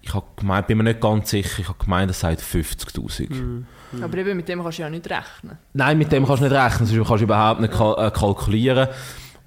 ich 0.00 0.14
habe 0.14 0.26
gemeint, 0.36 0.66
bin 0.66 0.78
mir 0.78 0.84
nicht 0.84 1.00
ganz 1.00 1.30
sicher, 1.30 1.60
ich 1.60 1.68
habe 1.68 1.78
gemeint, 1.78 2.08
das 2.08 2.20
sagt 2.20 2.40
50'000. 2.40 3.64
Aber 4.02 4.18
eben 4.18 4.36
mit 4.36 4.48
dem 4.48 4.62
kannst 4.62 4.78
du 4.78 4.82
ja 4.82 4.90
nicht 4.90 5.08
rechnen. 5.08 5.58
Nein, 5.74 5.98
mit 5.98 6.10
dem 6.12 6.26
kannst 6.26 6.42
du 6.42 6.48
nicht 6.48 6.56
rechnen, 6.56 6.86
sonst 6.86 7.06
kannst 7.06 7.20
du 7.20 7.24
überhaupt 7.24 7.60
nicht 7.60 7.72
kal 7.72 7.94
äh, 7.98 8.10
kalkulieren. 8.10 8.88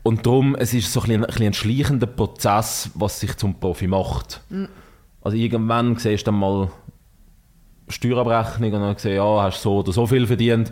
Und 0.03 0.25
darum, 0.25 0.55
es 0.55 0.73
ist 0.73 0.91
so 0.91 1.01
ein, 1.01 1.07
bisschen, 1.07 1.23
ein, 1.23 1.27
bisschen 1.27 1.45
ein 1.47 1.53
schleichender 1.53 2.07
Prozess, 2.07 2.91
was 2.95 3.19
sich 3.19 3.37
zum 3.37 3.59
Profi 3.59 3.87
macht. 3.87 4.41
Also 5.21 5.37
irgendwann 5.37 5.97
siehst 5.97 6.25
du 6.25 6.31
dann 6.31 6.39
mal 6.39 6.71
Steuerabrechnung 7.87 8.73
und 8.73 8.81
dann 8.81 8.95
siehst 8.95 9.05
du, 9.05 9.15
ja, 9.15 9.43
hast 9.43 9.61
so 9.61 9.79
oder 9.79 9.91
so 9.91 10.07
viel 10.07 10.25
verdient. 10.25 10.71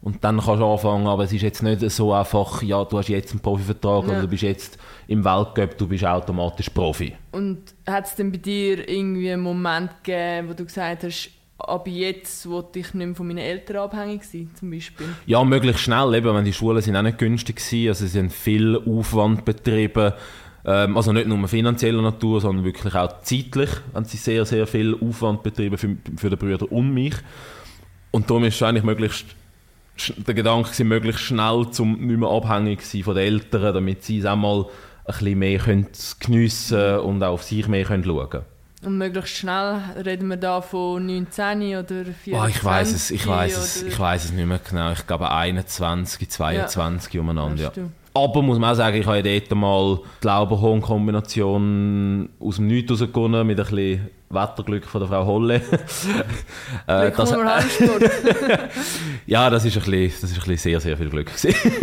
Und 0.00 0.22
dann 0.22 0.38
kannst 0.40 0.60
du 0.60 0.66
anfangen, 0.66 1.06
aber 1.08 1.24
es 1.24 1.32
ist 1.32 1.42
jetzt 1.42 1.62
nicht 1.62 1.80
so 1.90 2.12
einfach, 2.12 2.62
ja, 2.62 2.84
du 2.84 2.98
hast 2.98 3.08
jetzt 3.08 3.32
einen 3.32 3.40
Profivertrag 3.40 4.04
Ja. 4.04 4.10
oder 4.10 4.20
du 4.22 4.28
bist 4.28 4.42
jetzt 4.44 4.78
im 5.08 5.24
Weltcup, 5.24 5.76
du 5.76 5.88
bist 5.88 6.04
automatisch 6.04 6.70
Profi. 6.70 7.14
Und 7.32 7.58
hat 7.86 8.06
es 8.06 8.14
denn 8.14 8.30
bei 8.30 8.38
dir 8.38 8.88
irgendwie 8.88 9.32
einen 9.32 9.42
Moment 9.42 9.90
gegeben, 10.04 10.48
wo 10.48 10.52
du 10.54 10.64
gesagt 10.64 11.02
hast, 11.02 11.30
ab 11.58 11.88
jetzt 11.88 12.48
wollte 12.48 12.78
ich 12.78 12.94
nicht 12.94 13.06
mehr 13.06 13.14
von 13.16 13.26
meinen 13.26 13.38
Eltern 13.38 13.78
abhängig 13.78 14.22
sein, 14.22 14.48
zum 14.54 14.70
Beispiel? 14.70 15.08
Ja, 15.26 15.42
möglichst 15.42 15.82
schnell, 15.82 16.14
eben, 16.14 16.32
wenn 16.32 16.44
die 16.44 16.52
Schulen 16.52 16.80
sind 16.80 16.94
auch 16.94 17.02
nicht 17.02 17.18
günstig 17.18 17.56
gewesen, 17.56 17.88
also 17.88 18.06
sie 18.06 18.18
haben 18.20 18.30
viel 18.30 18.76
Aufwand 18.86 19.44
betrieben, 19.44 20.12
ähm, 20.64 20.96
also 20.96 21.12
nicht 21.12 21.26
nur 21.26 21.48
finanzieller 21.48 22.02
Natur, 22.02 22.40
sondern 22.40 22.64
wirklich 22.64 22.94
auch 22.94 23.20
zeitlich 23.22 23.70
haben 23.94 24.04
sie 24.04 24.16
sehr, 24.16 24.44
sehr 24.44 24.68
viel 24.68 24.96
Aufwand 25.00 25.42
betrieben 25.42 25.76
für, 25.76 25.96
für 26.16 26.30
die 26.30 26.36
Brüder 26.36 26.70
und 26.70 26.94
mich. 26.94 27.14
Und 28.12 28.30
darum 28.30 28.44
ist 28.44 28.54
es 28.54 28.62
eigentlich 28.62 28.84
möglichst, 28.84 29.26
der 30.16 30.34
Gedanke 30.34 30.78
war, 30.78 30.86
möglichst 30.86 31.22
schnell 31.22 31.66
zum 31.70 32.06
nicht 32.06 32.18
mehr 32.18 32.28
abhängig 32.28 32.82
zu 32.82 32.96
sein 32.96 33.04
von 33.04 33.14
den 33.14 33.24
Eltern, 33.24 33.74
damit 33.74 34.04
sie 34.04 34.18
es 34.18 34.26
auch 34.26 34.36
mal 34.36 34.64
ein 34.64 34.66
bisschen 35.06 35.38
mehr 35.38 35.58
können 35.58 35.86
geniessen 36.20 36.98
und 36.98 37.22
auch 37.22 37.34
auf 37.34 37.42
sich 37.42 37.68
mehr 37.68 37.84
können 37.84 38.04
schauen 38.04 38.30
können. 38.30 38.44
Und 38.82 38.96
möglichst 38.96 39.36
schnell 39.36 39.80
reden 40.04 40.28
wir 40.28 40.36
da 40.36 40.60
von 40.60 41.04
19 41.04 41.76
oder 41.76 42.04
24? 42.04 42.32
Oh, 42.32 42.46
ich 42.46 42.64
weiß 42.64 42.92
es, 42.92 43.10
ich 43.10 43.26
weiß 43.26 43.56
es, 43.56 43.82
ich 43.82 43.98
weiß 43.98 44.26
es 44.26 44.32
nicht 44.32 44.46
mehr 44.46 44.60
genau. 44.60 44.92
Ich 44.92 45.04
glaube 45.06 45.32
21, 45.32 46.28
22 46.30 47.18
umeinander. 47.18 47.72
Ja. 47.74 47.82
Aber 48.24 48.42
muss 48.42 48.58
man 48.58 48.72
auch 48.72 48.76
sagen, 48.76 48.96
ich 48.96 49.06
habe 49.06 49.18
ja 49.18 49.38
dort 49.38 49.54
mal 49.54 50.00
die 50.22 50.26
Lauberhorn-Kombination 50.26 52.30
aus 52.40 52.56
dem 52.56 52.66
Nichts 52.66 52.90
rausgewonnen, 52.90 53.46
mit 53.46 53.60
ein 53.60 53.66
bisschen 53.66 54.08
Wetterglück 54.30 54.84
von 54.84 55.00
der 55.00 55.08
Frau 55.08 55.24
Holle. 55.24 55.56
äh, 56.86 57.10
das, 57.10 57.30
ja, 59.26 59.48
das 59.48 59.64
ist, 59.64 59.76
ein 59.76 59.84
bisschen, 59.84 60.20
das 60.20 60.30
ist 60.30 60.36
ein 60.36 60.40
bisschen 60.40 60.56
sehr, 60.56 60.80
sehr 60.80 60.96
viel 60.96 61.10
Glück. 61.10 61.30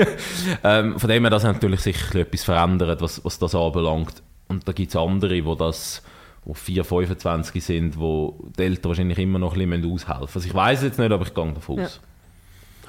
ähm, 0.63 0.99
von 0.99 1.09
dem 1.09 1.23
her, 1.23 1.29
das 1.29 1.43
hat 1.43 1.53
natürlich 1.53 1.81
sicher 1.81 2.15
etwas 2.15 2.43
verändert, 2.43 3.01
was, 3.01 3.23
was 3.23 3.39
das 3.39 3.55
anbelangt. 3.55 4.21
Und 4.47 4.67
da 4.67 4.73
gibt 4.73 4.89
es 4.89 4.95
andere, 4.95 5.43
wo 5.45 5.55
das 5.55 6.03
wo 6.43 6.53
4, 6.53 6.85
25 6.85 7.63
sind, 7.63 7.99
wo 7.99 8.37
die 8.57 8.63
Eltern 8.63 8.89
wahrscheinlich 8.89 9.17
immer 9.17 9.39
noch 9.39 9.55
ein 9.55 9.67
bisschen 9.67 9.91
aushelfen 9.91 10.21
müssen. 10.21 10.35
Also 10.35 10.47
ich 10.47 10.53
weiß 10.53 10.83
jetzt 10.83 10.99
nicht, 10.99 11.11
aber 11.11 11.25
ich 11.25 11.33
gehe 11.33 11.53
davon 11.53 11.79
Ja. 11.79 11.87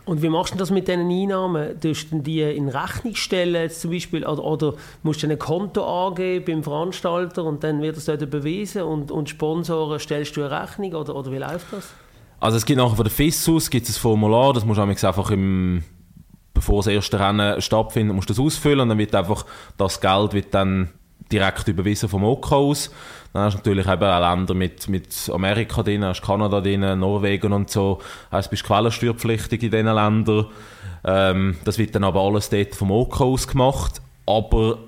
Und 0.07 0.23
wie 0.23 0.29
machst 0.29 0.55
du 0.55 0.59
das 0.59 0.71
mit 0.71 0.87
diesen 0.87 1.11
Einnahmen? 1.11 1.81
Tust 1.81 2.12
du 2.12 2.21
die 2.21 2.40
in 2.40 2.69
Rechnung 2.69 3.16
stellen 3.16 3.69
zum 3.69 3.90
Beispiel 3.90 4.25
oder, 4.25 4.45
oder 4.45 4.75
musst 5.03 5.25
du 5.25 5.29
ein 5.29 5.37
Konto 5.37 6.07
angeben 6.07 6.45
beim 6.45 6.62
Veranstalter 6.62 7.42
und 7.42 7.64
dann 7.64 7.83
wird 7.83 7.97
es 7.97 8.05
dort 8.05 8.23
überwiesen 8.23 8.83
und, 8.83 9.11
und 9.11 9.29
Sponsoren 9.29 9.99
stellst 9.99 10.37
du 10.37 10.45
eine 10.45 10.62
Rechnung 10.62 10.95
oder, 10.95 11.16
oder 11.16 11.33
wie 11.33 11.38
läuft 11.38 11.73
das? 11.73 11.92
Also 12.38 12.57
es 12.57 12.64
gibt 12.64 12.79
nachher 12.79 12.95
von 12.95 13.05
der 13.05 13.12
FIS 13.12 13.49
aus 13.49 13.69
gibt 13.69 13.88
es 13.88 13.97
ein 13.97 14.01
Formular, 14.01 14.53
das 14.53 14.64
musst 14.64 14.79
du 14.79 15.07
einfach 15.09 15.31
im, 15.33 15.83
bevor 16.55 16.85
das 16.85 16.87
erste 16.87 17.19
Rennen 17.19 17.61
stattfindet, 17.61 18.14
musst 18.14 18.31
du 18.31 18.35
das 18.35 18.40
ausfüllen 18.40 18.81
und 18.81 18.90
dann 18.90 18.99
wird 18.99 19.12
einfach 19.12 19.45
das 19.77 20.01
Geld 20.01 20.35
wird 20.35 20.55
dann 20.55 20.90
direkt 21.33 21.66
überwiesen 21.66 22.09
vom 22.09 22.23
OK 22.23 22.53
aus. 22.53 22.92
Dann 23.37 23.44
hast 23.44 23.53
du 23.53 23.59
natürlich 23.59 23.87
eben 23.87 24.03
auch 24.03 24.31
Länder 24.31 24.55
mit, 24.55 24.88
mit 24.88 25.31
Amerika 25.31 25.83
drin, 25.83 26.03
hast 26.03 26.22
Kanada 26.22 26.59
drin, 26.62 26.99
Norwegen 26.99 27.53
und 27.53 27.68
so. 27.68 28.01
Heißt, 28.33 28.49
bist 28.49 28.64
quellensteuerpflichtig 28.64 29.62
in 29.62 29.70
diesen 29.70 29.94
Ländern. 29.94 30.46
Ähm, 31.05 31.59
das 31.64 31.77
wird 31.77 31.94
dann 31.94 32.05
aber 32.05 32.22
alles 32.22 32.49
dort 32.49 32.75
vom 32.75 32.90
OK 32.90 33.20
aus 33.20 33.46
gemacht. 33.46 34.01
Aber 34.25 34.79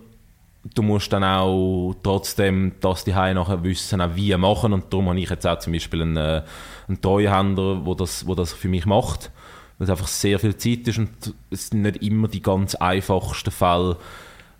du 0.74 0.80
musst 0.80 1.12
dann 1.12 1.24
auch 1.24 1.94
trotzdem 2.02 2.72
das 2.80 3.04
die 3.04 3.12
nachher 3.12 3.62
wissen, 3.64 4.00
auch 4.00 4.16
wie 4.16 4.34
machen. 4.38 4.72
Und 4.72 4.90
darum 4.94 5.10
habe 5.10 5.20
ich 5.20 5.28
jetzt 5.28 5.46
auch 5.46 5.58
zum 5.58 5.74
Beispiel 5.74 6.00
einen, 6.00 6.16
äh, 6.16 6.42
einen 6.88 7.02
Treuhänder, 7.02 7.84
wo 7.84 7.94
das, 7.94 8.26
wo 8.26 8.34
das 8.34 8.54
für 8.54 8.68
mich 8.68 8.86
macht. 8.86 9.30
Weil 9.76 9.84
es 9.84 9.90
einfach 9.90 10.08
sehr 10.08 10.38
viel 10.38 10.56
Zeit 10.56 10.88
ist 10.88 10.96
und 10.96 11.34
es 11.50 11.68
sind 11.68 11.82
nicht 11.82 12.02
immer 12.02 12.28
die 12.28 12.40
ganz 12.40 12.74
einfachsten 12.76 13.50
Fälle. 13.50 13.98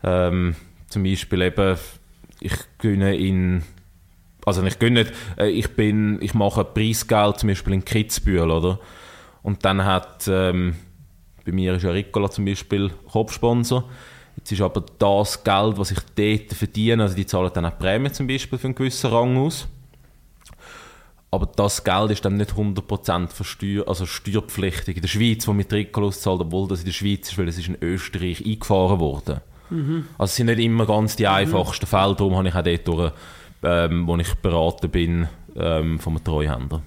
Ähm, 0.05 0.57
zum 0.89 1.05
Beispiel 1.05 1.41
eben, 1.41 1.79
ich 2.41 2.53
gönne 2.77 3.17
in 3.17 3.63
also 4.45 4.63
ich 4.65 4.79
gönne 4.79 5.05
nicht, 5.05 5.13
äh, 5.37 5.49
ich 5.49 5.75
bin, 5.75 6.19
ich 6.23 6.35
mache 6.35 6.65
Preisgeld 6.65 7.39
zum 7.39 7.49
Beispiel 7.49 7.75
in 7.75 7.85
Kitzbühel, 7.85 8.51
oder? 8.51 8.79
Und 9.43 9.65
dann 9.65 9.85
hat, 9.85 10.29
ähm, 10.29 10.77
bei 11.45 11.53
mir 11.53 11.75
ist 11.75 11.83
ja 11.83 11.91
Ricola 11.91 12.31
zum 12.31 12.45
Beispiel 12.45 12.91
Kopfsponsor. 13.11 13.85
Jetzt 14.37 14.53
ist 14.53 14.61
aber 14.61 14.85
das 14.99 15.43
Geld, 15.43 15.79
was 15.79 15.91
ich 15.91 15.99
dort 16.15 16.53
verdiene, 16.57 17.03
also 17.03 17.17
die 17.17 17.27
zahlen 17.27 17.51
dann 17.53 17.67
auch 17.67 17.79
Prämie 17.79 18.13
zum 18.13 18.27
Beispiel 18.27 18.59
für 18.59 18.69
einen 18.69 18.75
gewissen 18.75 19.11
Rang 19.11 19.37
aus. 19.37 19.67
Aber 21.31 21.47
das 21.47 21.85
Geld 21.85 22.11
ist 22.13 22.25
dann 22.25 22.37
nicht 22.37 22.53
100% 22.53 23.29
versteuer, 23.29 23.87
also 23.87 24.07
steuerpflichtig 24.07 24.97
in 24.97 25.03
der 25.03 25.09
Schweiz, 25.09 25.47
wo 25.47 25.53
mit 25.53 25.73
Ricola 25.73 26.07
auszahlt, 26.07 26.41
obwohl 26.41 26.69
das 26.69 26.81
in 26.81 26.87
der 26.87 26.93
Schweiz 26.93 27.31
ist, 27.31 27.37
weil 27.37 27.49
es 27.49 27.59
ist 27.59 27.69
in 27.69 27.77
Österreich 27.83 28.45
eingefahren 28.47 28.99
worden. 28.99 29.41
Also 30.17 30.31
es 30.31 30.37
sind 30.37 30.47
nicht 30.47 30.61
immer 30.61 30.87
ganz 30.87 31.17
die 31.17 31.27
einfachsten 31.27 31.87
Fälle, 31.87 32.15
darum 32.15 32.37
habe 32.37 32.49
ich 32.49 32.55
auch 32.55 32.63
dort, 32.63 32.89
durch, 32.89 33.13
ähm, 33.63 34.07
wo 34.07 34.17
ich 34.17 34.35
beraten 34.37 34.91
bin, 34.91 35.29
ähm, 35.57 35.99
vom 35.99 36.23
Treuhänder. 36.23 36.83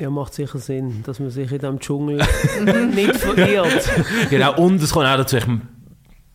Ja, 0.00 0.10
macht 0.10 0.32
sicher 0.34 0.58
Sinn, 0.58 1.02
dass 1.04 1.18
man 1.18 1.30
sich 1.30 1.50
in 1.50 1.58
diesem 1.58 1.80
Dschungel 1.80 2.16
nicht 2.94 3.16
verirrt. 3.16 3.90
genau, 4.30 4.56
und 4.56 4.80
es 4.82 4.92
kommt 4.92 5.06
auch 5.06 5.16
dazu, 5.16 5.36
ich 5.38 5.44
bin 5.46 5.62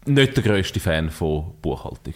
nicht 0.06 0.36
der 0.36 0.44
grösste 0.44 0.80
Fan 0.82 1.10
von 1.10 1.54
Buchhaltung. 1.62 2.14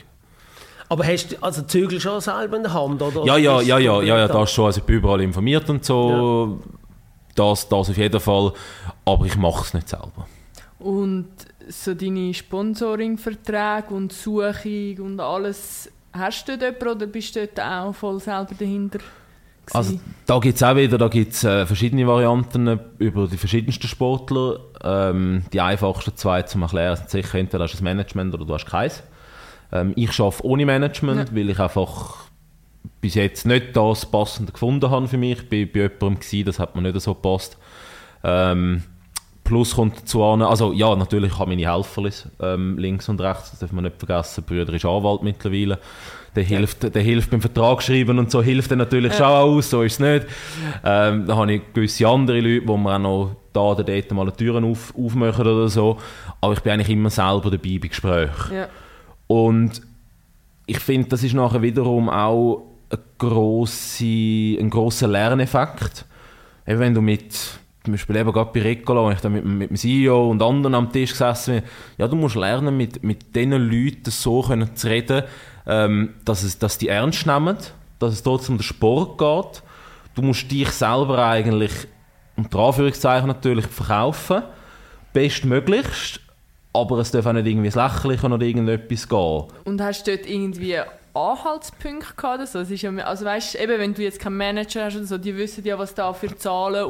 Aber 0.90 1.06
hast 1.06 1.32
du 1.34 1.36
also 1.42 1.62
Zügel 1.64 2.00
schon 2.00 2.20
selber 2.22 2.58
in 2.58 2.64
der 2.64 2.74
Hand? 2.74 3.02
Oder? 3.02 3.24
Ja, 3.26 3.38
ja, 3.38 3.62
ja, 3.62 3.78
ja, 3.78 4.00
ist- 4.02 4.08
ja, 4.08 4.18
ja, 4.20 4.28
das 4.28 4.52
schon. 4.52 4.66
Also 4.66 4.80
ich 4.80 4.86
bin 4.86 4.98
überall 4.98 5.22
informiert 5.22 5.70
und 5.70 5.84
so. 5.84 6.60
Das, 7.36 7.68
das 7.68 7.90
auf 7.90 7.98
jeden 7.98 8.20
Fall. 8.20 8.54
Aber 9.06 9.26
ich 9.26 9.36
mache 9.38 9.64
es 9.64 9.74
nicht 9.74 9.90
selber. 9.90 10.28
Und 10.80 11.28
so 11.70 11.94
deine 11.94 12.34
Sponsoring-Verträge 12.34 13.94
und 13.94 14.14
Suchung 14.14 14.98
und 15.00 15.20
alles, 15.20 15.92
hast 16.14 16.48
du 16.48 16.58
dort 16.58 16.82
jemanden 16.82 17.04
oder 17.04 17.08
bist 17.08 17.36
du 17.36 17.46
dort 17.46 17.60
auch 17.60 17.94
voll 17.94 18.20
selber 18.20 18.56
dahinter? 18.58 19.00
Also 19.74 20.00
da 20.26 20.40
gibt 20.40 20.56
es 20.56 20.64
auch 20.64 20.76
wieder 20.76 20.98
da 20.98 21.10
gibt's, 21.10 21.44
äh, 21.44 21.66
verschiedene 21.66 22.08
Varianten 22.08 22.80
über 23.00 23.28
die 23.28 23.38
verschiedensten 23.38 23.88
Sportler. 23.88 24.60
Ähm, 24.82 25.44
die 25.52 25.60
einfachsten 25.60 26.16
zwei 26.16 26.44
zum 26.44 26.62
Erklären 26.62 26.96
sind 26.96 27.10
sicher, 27.10 27.38
entweder 27.38 27.66
hast 27.66 27.74
du 27.74 27.80
ein 27.80 27.84
Management 27.84 28.34
oder 28.34 28.46
du 28.46 28.54
hast 28.54 28.66
keins. 28.66 29.04
Ähm, 29.72 29.94
ich 29.96 30.20
arbeite 30.20 30.46
ohne 30.46 30.66
Management, 30.66 31.30
ja. 31.30 31.36
weil 31.36 31.50
ich 31.50 31.60
einfach 31.60 32.28
bis 33.02 33.16
jetzt 33.16 33.46
nicht 33.46 33.76
das 33.76 34.06
Passende 34.06 34.52
gefunden 34.52 34.90
habe 34.90 35.08
für 35.08 35.18
mich. 35.18 35.40
Ich 35.40 35.44
war 35.44 35.50
bei 35.50 35.80
jemandem, 35.82 36.20
gewesen, 36.20 36.46
das 36.46 36.60
hat 36.60 36.76
mir 36.76 36.82
nicht 36.82 37.02
so 37.02 37.14
gepasst. 37.14 37.58
Ähm, 38.24 38.84
plus 39.48 39.76
kommt 39.76 39.98
dazu 39.98 40.24
an, 40.24 40.42
also 40.42 40.74
ja, 40.74 40.94
natürlich 40.96 41.40
habe 41.40 41.54
ich 41.54 41.58
meine 41.58 41.74
Helfer 41.74 42.04
ähm, 42.42 42.78
links 42.78 43.08
und 43.08 43.22
rechts, 43.22 43.52
das 43.52 43.60
darf 43.60 43.72
man 43.72 43.86
nicht 43.86 43.98
vergessen. 43.98 44.44
Brüder 44.44 44.74
ist 44.74 44.84
Anwalt 44.84 45.24
mittlerweile. 45.24 45.80
Der, 46.36 46.44
ja. 46.44 46.58
hilft, 46.58 46.94
der 46.94 47.02
hilft 47.02 47.32
beim 47.32 47.40
Vertrag 47.40 47.82
schreiben 47.82 48.20
und 48.20 48.30
so, 48.30 48.44
hilft 48.44 48.72
er 48.72 48.78
natürlich 48.78 49.14
ja. 49.14 49.18
schon 49.18 49.26
aus, 49.28 49.70
so 49.70 49.82
ist 49.84 49.94
es 49.94 50.00
nicht. 50.00 50.28
Ähm, 50.84 51.26
da 51.26 51.38
habe 51.38 51.54
ich 51.54 51.62
gewisse 51.74 52.08
andere 52.08 52.42
Leute, 52.42 52.68
wo 52.68 52.76
man 52.76 53.06
auch 53.06 53.10
noch 53.10 53.36
da 53.54 53.62
oder 53.62 53.84
dort 53.84 54.12
mal 54.12 54.32
Türen 54.34 54.66
auf, 54.66 54.94
aufmachen 54.96 55.48
oder 55.48 55.70
so. 55.70 55.98
Aber 56.42 56.54
ich 56.54 56.60
bin 56.60 56.74
eigentlich 56.74 56.90
immer 56.90 57.10
selber 57.10 57.50
dabei 57.50 57.80
bei 57.82 57.88
Gesprächen. 57.88 58.54
Ja. 58.54 58.68
Und 59.28 59.82
ich 60.66 60.80
finde, 60.80 61.08
das 61.08 61.24
ist 61.24 61.34
nachher 61.34 61.62
wiederum 61.62 62.10
auch 62.10 62.64
ein 62.90 63.00
grosser, 63.18 64.04
ein 64.04 64.70
grosser 64.70 65.08
Lerneffekt. 65.08 66.06
Eben 66.68 66.80
wenn 66.80 66.94
du 66.94 67.02
mit, 67.02 67.34
zum 67.88 67.94
Beispiel 67.94 68.18
eben 68.18 68.34
gerade 68.34 68.52
bei 68.54 68.62
Ricola, 68.62 69.06
wenn 69.06 69.14
ich 69.14 69.22
da 69.22 69.30
mit, 69.30 69.46
mit 69.46 69.70
dem 69.70 69.78
CEO 69.78 70.30
und 70.30 70.44
anderen 70.44 70.76
am 70.76 70.92
Tisch 70.92 71.12
gesessen 71.12 71.62
bin, 71.62 71.64
ja, 71.98 72.10
du 72.10 72.18
musst 72.18 72.36
lernen, 72.36 72.76
mit, 72.76 73.02
mit 73.02 73.34
diesen 73.34 73.52
Leuten 73.52 74.12
so 74.12 74.42
können 74.42 74.76
zu 74.76 74.88
reden, 74.88 75.24
ähm, 75.66 76.16
dass, 76.26 76.44
es, 76.44 76.60
dass 76.60 76.78
die 76.78 76.90
ernst 76.90 77.26
nehmen, 77.26 77.56
dass 78.00 78.12
es 78.14 78.24
trotzdem 78.24 78.56
um 78.56 78.58
den 78.58 78.64
Sport 78.64 79.18
geht. 79.18 79.64
Du 80.16 80.22
musst 80.22 80.52
dich 80.52 80.70
selber 80.72 81.26
eigentlich, 81.26 81.72
unter 82.36 82.60
Anführungszeichen 82.60 83.28
natürlich, 83.28 83.68
verkaufen, 83.68 84.44
bestmöglichst, 85.14 86.20
aber 86.74 86.98
es 86.98 87.12
darf 87.12 87.26
auch 87.26 87.32
nicht 87.32 87.48
irgendwie 87.48 87.68
ins 87.68 87.76
Lächerliche 87.76 88.26
oder 88.26 88.46
irgendetwas 88.46 89.08
gehen. 89.08 89.44
Und 89.64 89.82
hast 89.82 90.06
du 90.06 90.18
dort 90.18 90.30
irgendwie 90.30 90.76
Anhaltspunkte 91.14 92.16
gehabt 92.18 92.40
oder 92.40 92.48
so? 92.48 92.60
Es 92.60 92.70
ist 92.70 92.82
ja, 92.82 92.92
also 92.98 93.24
weißt, 93.24 93.56
eben, 93.56 93.80
wenn 93.80 93.94
du 93.94 94.04
jetzt 94.04 94.20
keinen 94.20 94.36
Manager 94.36 94.84
hast 94.84 94.98
oder 94.98 95.06
so, 95.06 95.18
die 95.18 95.38
wissen 95.38 95.64
ja, 95.64 95.80
was 95.80 95.96
da 95.96 96.12
für 96.12 96.36
Zahlen 96.36 96.84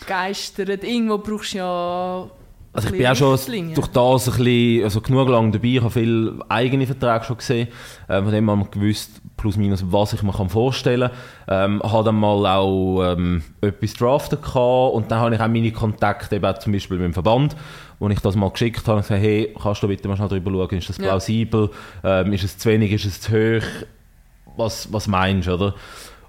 rumgeistern. 0.00 0.68
Irgendwo 0.68 1.18
brauchst 1.18 1.54
du 1.54 1.58
ja 1.58 2.30
also 2.74 2.88
ich 2.88 2.98
bin 2.98 3.06
auch 3.06 3.14
schon 3.14 3.74
durch 3.74 3.86
das 3.86 4.28
ein 4.28 4.36
bisschen, 4.36 4.82
also 4.82 5.00
genug 5.00 5.28
lang 5.28 5.52
dabei, 5.52 5.68
ich 5.68 5.80
habe 5.80 5.90
viele 5.90 6.40
eigene 6.48 6.86
Verträge 6.86 7.24
schon 7.24 7.36
gesehen, 7.36 7.68
äh, 8.08 8.20
von 8.20 8.32
dem 8.32 8.50
haben 8.50 8.58
wir 8.58 8.66
gewusst, 8.66 9.22
plus 9.36 9.56
minus, 9.56 9.84
was 9.92 10.12
ich 10.12 10.24
mir 10.24 10.32
vorstellen 10.32 11.10
kann. 11.46 11.76
Ähm, 11.76 11.82
habe 11.84 12.04
dann 12.04 12.16
mal 12.16 12.44
auch 12.46 13.12
ähm, 13.12 13.44
etwas 13.60 13.94
draften 13.94 14.40
gehabt 14.40 14.94
und 14.94 15.08
dann 15.08 15.20
habe 15.20 15.36
ich 15.36 15.40
auch 15.40 15.46
meine 15.46 15.70
Kontakte, 15.70 16.34
eben 16.34 16.44
auch 16.44 16.58
zum 16.58 16.72
Beispiel 16.72 16.96
mit 16.96 17.06
dem 17.06 17.12
Verband, 17.12 17.54
wo 18.00 18.08
ich 18.08 18.18
das 18.18 18.34
mal 18.34 18.50
geschickt 18.50 18.88
habe 18.88 18.96
und 18.96 19.02
gesagt 19.02 19.22
hey, 19.22 19.54
kannst 19.62 19.84
du 19.84 19.86
bitte 19.86 20.08
mal 20.08 20.16
schnell 20.16 20.28
drüber 20.28 20.50
schauen, 20.50 20.78
ist 20.78 20.88
das 20.88 20.98
plausibel, 20.98 21.70
ja. 22.02 22.22
ähm, 22.22 22.32
ist 22.32 22.42
es 22.42 22.58
zu 22.58 22.68
wenig, 22.70 22.90
ist 22.90 23.04
es 23.04 23.20
zu 23.20 23.30
hoch, 23.32 23.66
was, 24.56 24.92
was 24.92 25.06
meinst 25.06 25.46
du, 25.46 25.54
oder? 25.54 25.74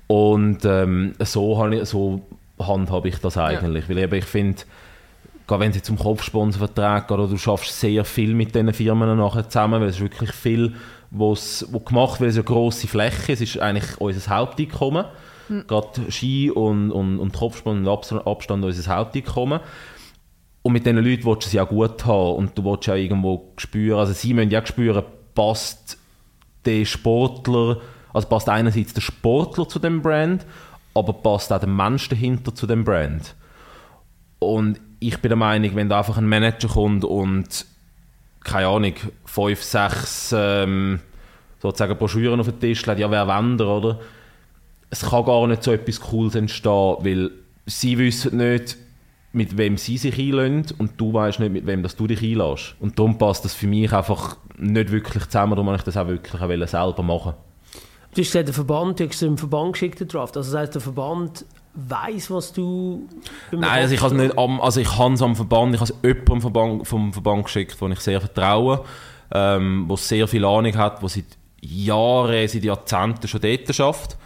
Und 0.06 0.64
ähm, 0.66 1.14
so, 1.20 1.58
habe 1.58 1.78
ich, 1.78 1.90
so 1.90 2.22
handhabe 2.60 3.10
ich 3.10 3.18
das 3.18 3.38
eigentlich, 3.38 3.84
ja. 3.84 3.90
weil 3.90 4.04
eben 4.04 4.16
ich 4.16 4.26
finde, 4.26 4.62
gerade 5.48 5.62
wenn 5.62 5.70
es 5.72 5.78
jetzt 5.78 5.90
um 5.90 5.98
Kopfsponsorverträge 5.98 7.02
geht, 7.02 7.12
oder 7.12 7.28
du 7.28 7.38
schaffst 7.38 7.80
sehr 7.80 8.06
viel 8.06 8.34
mit 8.34 8.56
diesen 8.56 8.74
Firmen 8.74 9.18
nachher 9.18 9.48
zusammen, 9.50 9.82
weil 9.82 9.90
es 9.90 9.96
ist 9.96 10.02
wirklich 10.02 10.32
viel, 10.32 10.76
was 11.12 11.66
gemacht 11.86 12.20
wird, 12.20 12.22
weil 12.22 12.28
es 12.30 12.36
eine 12.36 12.44
grosse 12.44 12.88
Fläche 12.88 13.34
es 13.34 13.42
ist 13.42 13.60
eigentlich 13.60 14.00
unser 14.00 14.36
Haupteinkommen. 14.36 15.06
Mhm. 15.48 15.68
Gerade 15.68 16.12
Ski 16.12 16.50
und, 16.50 16.92
und, 16.92 17.20
und 17.20 17.34
Kopfsprung 17.34 17.86
und 17.86 17.88
Abstand 17.88 18.66
unser 18.66 18.96
Haupteinkommen. 18.96 19.60
Und 20.64 20.74
mit 20.74 20.86
diesen 20.86 20.98
Leuten 20.98 21.26
willst 21.26 21.44
du 21.44 21.48
es 21.48 21.54
ja 21.54 21.64
gut 21.64 22.06
haben 22.06 22.38
und 22.38 22.58
du 22.58 22.66
willst 22.66 22.88
ja 22.88 22.96
irgendwo 22.96 23.52
spüren, 23.58 24.00
also 24.00 24.14
sie 24.14 24.34
müssen 24.34 24.50
ja 24.50 24.66
spüren, 24.66 25.04
passt 25.36 26.00
der 26.66 26.86
Sportler, 26.86 27.82
also 28.12 28.28
passt 28.28 28.50
einerseits 28.50 28.94
der 28.94 29.02
Sportler 29.02 29.70
zu 29.70 29.78
dem 29.78 30.02
Brand, 30.02 30.44
aber 30.96 31.14
passt 31.14 31.54
auch 31.54 31.60
der 31.60 31.70
Mensch 31.70 32.10
dahinter 32.10 32.56
zu 32.56 32.66
dem 32.66 32.84
Brand. 32.84 33.36
Und 34.40 34.80
ich 35.00 35.20
bin 35.20 35.30
der 35.30 35.38
Meinung, 35.38 35.76
wenn 35.76 35.90
da 35.90 36.00
einfach 36.00 36.18
ein 36.18 36.28
Manager 36.28 36.70
kommt 36.70 37.04
und 37.04 37.66
keine 38.44 38.68
Ahnung, 38.68 38.94
fünf, 39.26 39.62
sechs 39.62 40.34
ähm, 40.36 41.00
sozusagen 41.60 41.98
Broschüren 41.98 42.40
auf 42.40 42.48
den 42.48 42.60
Tisch 42.60 42.86
legt, 42.86 43.00
ja, 43.00 43.12
wer 43.12 43.28
Wender, 43.28 43.68
oder? 43.68 44.00
Es 44.90 45.02
kann 45.02 45.26
gar 45.26 45.46
nicht 45.48 45.64
so 45.64 45.72
etwas 45.72 46.00
Cooles 46.00 46.36
entstehen, 46.36 46.98
weil 47.00 47.32
sie 47.66 47.98
wissen 47.98 48.38
nicht, 48.38 48.78
mit 49.34 49.58
wem 49.58 49.78
sie 49.78 49.98
sich 49.98 50.18
einlösen 50.18 50.68
und 50.78 50.92
du 50.98 51.12
weißt 51.12 51.42
nicht, 51.42 51.52
mit 51.52 51.66
wem 51.66 51.84
dass 51.84 51.96
du 51.96 52.08
dich 52.08 52.24
einlässt. 52.24 52.76
Und 52.80 52.98
darum 52.98 53.18
passt 53.18 53.44
das 53.44 53.54
für 53.54 53.68
mich 53.68 53.92
einfach 53.92 54.38
nicht 54.58 54.92
wirklich 54.92 55.26
zusammen, 55.26 55.52
darum 55.52 55.68
wollte 55.68 55.82
ich 55.82 55.86
das 55.86 55.98
auch 55.98 56.08
wirklich 56.08 56.42
auch 56.42 56.68
selber 56.68 57.04
machen. 57.04 57.34
Du 58.16 58.22
hast 58.22 58.28
gesagt, 58.30 58.48
der 58.48 58.54
Verband, 58.54 59.00
du 59.00 59.08
hast 59.10 59.22
einen 59.24 59.38
Verband 59.38 59.74
geschickt, 59.74 60.00
den 60.00 60.08
Draft. 60.08 60.38
Also 60.38 60.54
das 60.54 60.62
heisst, 60.62 60.76
der 60.76 60.82
Verband 60.82 61.46
weiß, 61.74 62.32
was 62.32 62.54
du. 62.54 63.10
Nein, 63.52 63.64
also 63.64 63.94
ich 63.94 64.02
habe 64.02 64.16
nicht 64.16 64.38
am, 64.38 64.62
also 64.62 64.80
ich 64.80 64.98
habe 64.98 65.14
es 65.16 65.22
am 65.22 65.36
Verband, 65.36 65.76
ich 65.76 65.82
habe 65.82 65.92
es 65.92 65.98
jemandem 66.02 66.26
vom 66.26 66.42
Verband, 66.42 66.88
vom 66.88 67.14
Verband 67.14 67.44
geschickt, 67.44 67.76
wo 67.82 67.90
ich 67.90 68.00
sehr 68.00 68.22
vertraue, 68.22 68.86
ähm, 69.34 69.84
wo 69.90 69.98
sehr 69.98 70.30
viel 70.30 70.46
Ahnung 70.46 70.78
hat, 70.78 71.04
wo 71.04 71.10
seit 71.10 71.26
Jahren, 71.60 72.48
seit 72.48 72.64
Jahrzehnten 72.64 73.28
schon 73.28 73.42
dort 73.42 73.76
schafft, 73.76 74.18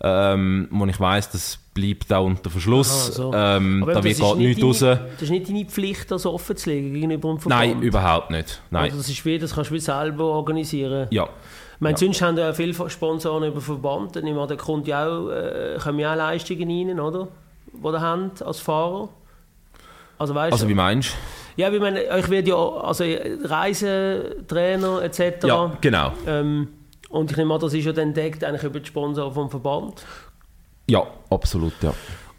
ähm, 0.00 0.68
wo 0.70 0.86
ich 0.86 1.00
weiß, 1.00 1.30
das 1.30 1.58
bleibt 1.74 2.12
auch 2.12 2.26
unter 2.26 2.50
Verschluss. 2.50 3.08
Aha, 3.08 3.12
so. 3.12 3.32
ähm, 3.34 3.84
da 3.84 4.04
wird 4.04 4.20
gar 4.20 4.36
nichts 4.36 4.62
raus. 4.62 4.78
Das 4.78 5.22
ist 5.22 5.30
nicht 5.30 5.48
deine 5.48 5.64
Pflicht, 5.64 6.08
das 6.12 6.24
offen 6.24 6.56
zu 6.56 6.70
legen 6.70 6.94
gegenüber 6.94 7.30
dem 7.30 7.40
Verband? 7.40 7.60
Nein, 7.60 7.82
überhaupt 7.82 8.30
nicht. 8.30 8.62
Nein. 8.70 8.84
Also 8.84 8.98
das 8.98 9.08
ist 9.08 9.24
wie, 9.24 9.38
das 9.38 9.54
kannst 9.54 9.70
du 9.70 9.74
wie 9.74 9.80
selber 9.80 10.24
organisieren? 10.24 11.08
Ja. 11.10 11.28
Ich 11.74 11.80
meine, 11.80 11.94
ja. 11.94 11.98
sonst 11.98 12.22
haben 12.22 12.36
ja 12.36 12.52
viele 12.52 12.74
Sponsoren 12.88 13.44
über 13.44 13.60
Verband. 13.60 14.16
Ich 14.16 14.22
meine, 14.22 14.46
da 14.46 14.56
kommt 14.56 14.86
ja 14.86 15.06
auch, 15.06 15.28
äh, 15.30 15.76
kommen 15.82 15.98
ja 15.98 16.12
auch 16.12 16.16
Leistungen 16.16 16.88
rein, 16.88 17.00
oder? 17.00 17.28
Die 17.72 17.86
ihr 17.86 18.00
habt 18.00 18.42
als 18.42 18.60
Fahrer. 18.60 19.08
Also, 20.18 20.34
weißt 20.34 20.52
also 20.52 20.68
wie 20.68 20.74
meinst 20.74 21.10
du? 21.10 21.62
Ja, 21.62 21.72
wie 21.72 21.78
meine, 21.78 22.08
euch 22.10 22.28
wird 22.30 22.48
ja 22.48 22.56
also 22.56 23.04
Reisetrainer 23.04 25.02
etc. 25.02 25.44
Ja, 25.46 25.76
genau. 25.80 26.12
Ähm, 26.26 26.68
und 27.10 27.30
ich 27.30 27.36
nehme 27.36 27.54
an, 27.54 27.60
das 27.60 27.74
ist 27.74 27.84
ja 27.84 27.92
dann 27.92 28.08
entdeckt 28.08 28.42
eigentlich 28.42 28.64
über 28.64 28.80
die 28.80 28.86
Sponsoren 28.86 29.32
vom 29.32 29.50
Verband. 29.50 30.04
Ja, 30.88 31.06
absolut, 31.30 31.74
ja. 31.82 31.94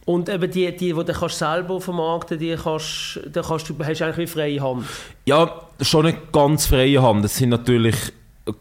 Und 0.06 0.30
eben 0.30 0.52
die, 0.52 0.72
die, 0.76 0.94
die 0.94 0.94
du 0.94 1.14
kannst 1.14 1.40
selber 1.40 1.82
vermarkten 1.82 2.38
die 2.38 2.56
kannst, 2.56 3.20
die 3.26 3.42
kannst 3.42 3.70
du, 3.70 3.76
hast 3.80 4.00
du 4.00 4.06
eigentlich 4.06 4.18
wie 4.18 4.28
freie 4.28 4.62
Hand? 4.62 4.86
Ja, 5.26 5.62
schon 5.82 6.06
nicht 6.06 6.32
ganz 6.32 6.68
freie 6.68 7.02
Hand. 7.02 7.24
Das 7.24 7.36
sind 7.38 7.50
natürlich 7.50 7.96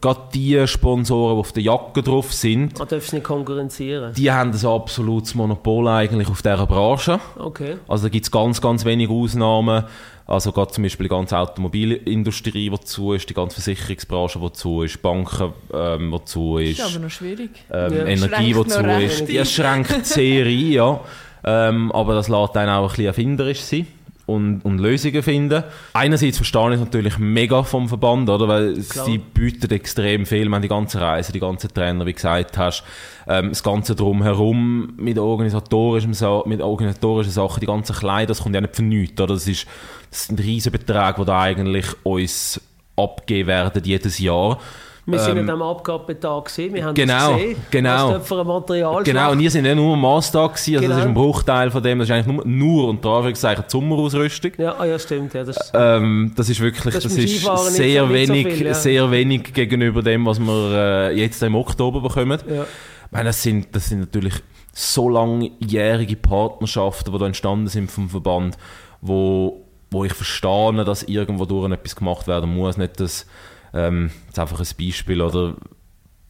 gerade 0.01 0.21
die 0.33 0.67
Sponsoren, 0.67 1.37
die 1.37 1.41
auf 1.41 1.53
der 1.53 1.63
Jacke 1.63 2.03
drauf 2.03 2.33
sind, 2.33 2.81
ah, 2.81 2.87
darfst 2.87 3.13
nicht 3.13 3.25
konkurrenzieren. 3.25 4.15
Die 4.15 4.31
haben 4.31 4.53
ein 4.53 4.67
absolutes 4.67 5.35
Monopol 5.35 5.89
eigentlich 5.89 6.29
auf 6.29 6.43
dieser 6.43 6.67
Branche. 6.67 7.21
Okay. 7.39 7.77
Also 7.87 8.05
da 8.05 8.09
gibt 8.09 8.25
es 8.25 8.31
ganz, 8.31 8.61
ganz 8.61 8.85
wenige 8.85 9.13
Ausnahmen. 9.13 9.85
Also 10.27 10.53
gerade 10.53 10.73
zum 10.73 10.85
Beispiel 10.85 11.05
die 11.05 11.11
ganze 11.11 11.37
Automobilindustrie, 11.37 12.71
die 12.71 12.81
zu 12.81 13.13
ist, 13.13 13.29
die 13.29 13.35
ganze 13.35 13.61
Versicherungsbranche, 13.61 14.39
die 14.39 14.53
zu 14.53 14.83
ist, 14.83 15.03
Banken, 15.03 15.53
ähm, 15.75 16.11
die 16.19 16.25
zu 16.25 16.57
ist. 16.57 16.79
Das 16.79 16.89
ist 16.89 16.97
aber 16.97 17.05
noch 17.05 17.11
schwierig. 17.11 17.51
Ähm, 17.71 17.95
ja. 17.95 18.05
Energie, 18.07 18.55
die 18.55 18.67
zu 18.67 18.81
ist. 18.81 19.29
Die 19.29 19.45
schränkt 19.45 20.07
sehr 20.07 20.47
ein, 20.47 20.73
ja. 20.73 21.01
Ähm, 21.47 21.93
aber 21.93 22.15
das 22.15 22.29
lässt 22.29 22.57
einen 22.57 22.71
auch 22.71 22.85
ein 22.85 22.89
bisschen 22.89 23.07
erfinderisch 23.07 23.61
sein 23.61 23.87
und, 24.27 24.65
und 24.65 24.79
Lösungen 24.79 25.23
finden. 25.23 25.65
Einerseits 25.93 26.39
verstehe 26.39 26.69
ich 26.69 26.75
es 26.75 26.81
natürlich 26.81 27.19
mega 27.19 27.63
vom 27.63 27.89
Verband, 27.89 28.31
oder? 28.31 28.49
weil 28.49 28.75
Klar. 28.75 29.05
sie 29.05 29.19
bieten 29.19 29.71
extrem 29.71 30.25
viel, 30.25 30.49
man 30.49 30.63
die 30.63 30.69
ganze 30.69 31.01
Reise, 31.01 31.33
die 31.33 31.41
ganzen 31.41 31.73
Trainer, 31.73 32.07
wie 32.07 32.13
du 32.13 32.17
gesagt 32.17 32.57
hast, 32.57 32.85
ähm, 33.29 33.51
das 33.51 33.63
ganze 33.63 33.95
drumherum 33.95 34.95
mit 34.97 35.19
organisatorischen, 35.19 36.17
mit 36.47 36.61
organisatorischen 36.61 37.33
Sachen, 37.33 37.61
die 37.61 37.67
ganzen 37.67 37.95
Kleider, 37.95 38.29
das 38.29 38.43
kommt 38.43 38.55
ja 38.55 38.61
nicht 38.61 38.77
von 38.77 38.89
nichts, 38.89 39.21
oder? 39.21 39.35
Das, 39.35 39.47
ist, 39.47 39.67
das 40.11 40.27
sind 40.27 40.41
riesige 40.41 40.79
Beträge, 40.79 41.17
die 41.19 41.25
da 41.27 41.41
eigentlich 41.41 41.87
uns 42.03 42.61
abgeben 42.97 43.49
werden 43.49 43.83
jedes 43.85 44.19
Jahr. 44.19 44.59
Wir 45.07 45.19
sind 45.19 45.33
ähm, 45.33 45.39
an 45.39 45.47
diesem 45.47 45.63
Abgabetag 45.63 46.45
gesehen, 46.47 46.75
wir 46.75 46.85
haben 46.85 46.95
genau, 46.95 47.33
das 47.33 47.41
gesehen, 47.41 47.57
genau, 47.71 48.21
was 48.21 48.33
ein 48.33 48.47
Material 48.47 49.03
Genau, 49.03 49.33
und 49.33 49.39
wir 49.39 49.51
sind 49.51 49.67
ja 49.67 49.75
nur 49.75 49.93
am 49.93 50.01
Maßtag 50.01 50.55
gewesen, 50.55 50.77
also 50.77 50.81
genau. 50.81 50.95
das 50.95 50.99
ist 50.99 51.09
ein 51.09 51.15
Bruchteil 51.15 51.71
von 51.71 51.83
dem, 51.83 51.99
das 51.99 52.09
ist 52.09 52.15
eigentlich 52.15 52.37
nur, 52.37 52.47
nur 52.47 52.89
unter 52.89 53.11
Anführungszeichen 53.11 53.65
Sommerausrüstung. 53.69 54.53
Ja, 54.57 54.77
ah, 54.79 54.87
ja 54.87 54.99
stimmt. 54.99 55.35
Ja, 55.35 55.45
das, 55.45 55.73
ähm, 55.75 56.33
das 56.37 56.49
ist 56.49 56.61
wirklich, 56.61 56.95
das, 56.95 57.05
das 57.05 57.17
ist 57.17 57.45
sehr 57.75 58.09
wenig, 58.11 58.47
so 58.47 58.51
viel, 58.51 58.67
ja. 58.67 58.75
sehr 58.75 59.11
wenig 59.11 59.53
gegenüber 59.53 60.03
dem, 60.03 60.25
was 60.25 60.41
wir 60.41 61.11
äh, 61.11 61.19
jetzt 61.19 61.43
im 61.43 61.55
Oktober 61.55 62.01
bekommen. 62.01 62.41
Ja. 62.49 62.63
Ich 62.63 63.13
meine, 63.13 63.29
das 63.29 63.43
sind, 63.43 63.75
das 63.77 63.89
sind 63.89 64.01
natürlich 64.01 64.35
so 64.73 65.09
langjährige 65.09 66.17
Partnerschaften, 66.17 67.13
die 67.13 67.19
da 67.19 67.27
entstanden 67.27 67.69
sind 67.69 67.91
vom 67.91 68.09
Verband, 68.09 68.57
wo 69.01 69.61
wo 69.95 70.05
ich 70.05 70.13
verstehe, 70.13 70.85
dass 70.85 71.05
irgendwo 71.05 71.45
durch 71.45 71.71
etwas 71.71 71.95
gemacht 71.95 72.27
werden 72.27 72.53
muss. 72.55 72.77
Nicht 72.77 72.99
das, 72.99 73.27
ähm, 73.75 74.11
jetzt 74.27 74.39
einfach 74.39 74.61
ein 74.61 74.67
Beispiel, 74.79 75.21
oder 75.21 75.57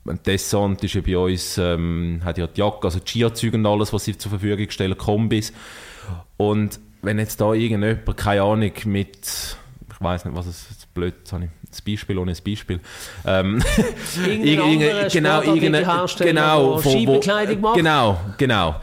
ein 0.06 0.20
Descent 0.22 0.82
ist 0.82 0.94
ja 0.94 1.00
bei 1.00 1.16
uns, 1.16 1.58
ähm, 1.58 2.20
hat 2.24 2.38
ja 2.38 2.46
die 2.46 2.60
Jacke, 2.60 2.84
also 2.84 3.00
Chia-Züge 3.00 3.56
und 3.56 3.66
alles, 3.66 3.92
was 3.92 4.04
sie 4.04 4.16
zur 4.16 4.30
Verfügung 4.30 4.70
stellen, 4.70 4.96
Kombis. 4.96 5.52
Und 6.36 6.80
wenn 7.02 7.18
jetzt 7.18 7.40
da 7.40 7.52
irgendjemand, 7.52 8.16
keine 8.16 8.42
Ahnung, 8.42 8.72
mit, 8.86 9.18
ich 9.18 10.00
weiß 10.00 10.24
nicht, 10.24 10.36
was 10.36 10.46
es 10.46 10.83
blöd, 10.94 11.14
jetzt 11.18 11.32
habe 11.32 11.44
ich 11.44 11.50
das 11.68 11.82
Beispiel 11.82 12.18
ohne 12.18 12.30
das 12.30 12.40
Beispiel. 12.40 12.80
Ähm, 13.26 13.62
Irgendein 14.26 15.08
genau, 15.12 15.42
irgendeine, 15.42 16.06
genau, 16.18 16.78
von, 16.78 16.92
Skibekleidung 16.92 17.60
macht. 17.60 17.76
Genau, 17.76 18.20
genau. 18.38 18.76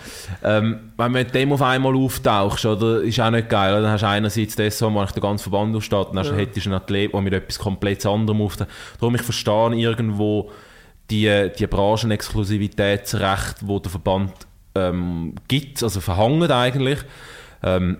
Ähm, 0.43 0.91
wenn 0.97 1.13
du 1.13 1.19
mit 1.19 1.33
dem 1.33 1.53
auf 1.53 1.61
einmal 1.61 1.95
auftauchst, 1.95 2.65
oder, 2.65 3.01
ist 3.01 3.19
auch 3.19 3.31
nicht 3.31 3.49
geil. 3.49 3.73
Oder? 3.73 3.83
Dann 3.83 3.91
hast 3.91 4.01
du 4.01 4.07
einerseits 4.07 4.55
das, 4.55 4.81
wo 4.81 4.89
man 4.89 5.07
den 5.07 5.21
ganzen 5.21 5.49
Verband 5.49 5.75
aussteht, 5.75 6.07
dann 6.13 6.25
ja. 6.25 6.33
hättest 6.33 6.65
du 6.65 6.69
einen 6.69 6.81
Athlet, 6.81 7.13
der 7.13 7.21
mit 7.21 7.33
etwas 7.33 7.57
komplett 7.57 8.05
anderem 8.05 8.41
auftaucht. 8.41 8.69
Darum, 8.99 9.15
ich 9.15 9.21
verstehe 9.21 9.75
irgendwo 9.75 10.51
die, 11.09 11.49
die 11.57 11.67
Branchenexklusivitätsrecht, 11.67 13.57
wo 13.61 13.79
der 13.79 13.91
Verband 13.91 14.33
ähm, 14.75 15.35
gibt, 15.47 15.81
also 15.83 16.01
verhangen 16.01 16.51
eigentlich. 16.51 16.99
Ähm, 17.63 17.97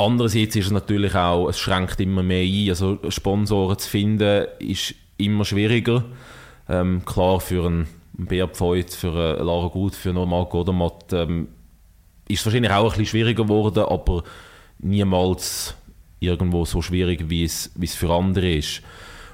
Andererseits 0.00 0.54
ist 0.54 0.66
es 0.66 0.70
natürlich 0.70 1.14
auch, 1.16 1.48
es 1.48 1.58
schränkt 1.58 2.00
immer 2.00 2.22
mehr 2.22 2.44
ein. 2.44 2.70
Also 2.70 2.98
Sponsoren 3.08 3.78
zu 3.78 3.88
finden 3.88 4.46
ist 4.60 4.94
immer 5.16 5.44
schwieriger. 5.44 6.04
Ähm, 6.68 7.04
klar, 7.04 7.40
für 7.40 7.66
einen 7.66 7.88
Beat 8.12 8.58
Voigt, 8.60 8.94
für 8.94 9.08
einen 9.08 9.46
Lara 9.46 9.66
Gut, 9.66 9.96
für 9.96 10.10
einen 10.10 10.28
Marco 10.28 10.60
Odermatt 10.60 11.12
ähm, 11.12 11.48
ist 12.28 12.40
es 12.40 12.46
wahrscheinlich 12.46 12.70
auch 12.70 12.84
ein 12.84 12.90
bisschen 12.90 13.06
schwieriger 13.06 13.42
geworden, 13.42 13.84
aber 13.88 14.22
niemals 14.78 15.74
irgendwo 16.20 16.64
so 16.64 16.80
schwierig, 16.80 17.28
wie 17.28 17.42
es, 17.42 17.72
wie 17.74 17.86
es 17.86 17.94
für 17.94 18.12
andere 18.12 18.52
ist. 18.52 18.82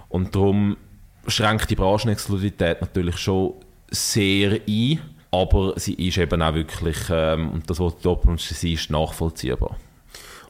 Und 0.09 0.35
darum 0.35 0.79
schränkt 1.27 1.71
die 1.71 1.77
Branchenexklusivität 1.77 2.81
natürlich 2.81 3.19
schon 3.19 3.55
sehr 3.91 4.61
ein, 4.67 5.01
aber 5.31 5.79
sie 5.79 5.95
ist 5.95 6.19
eben 6.19 6.41
auch 6.41 6.55
wirklich, 6.55 6.97
ähm, 7.11 7.51
und 7.51 7.69
das, 7.69 7.81
was 7.81 7.99
du 7.99 8.19
sie 8.39 8.75
ist 8.75 8.91
nachvollziehbar. 8.91 9.77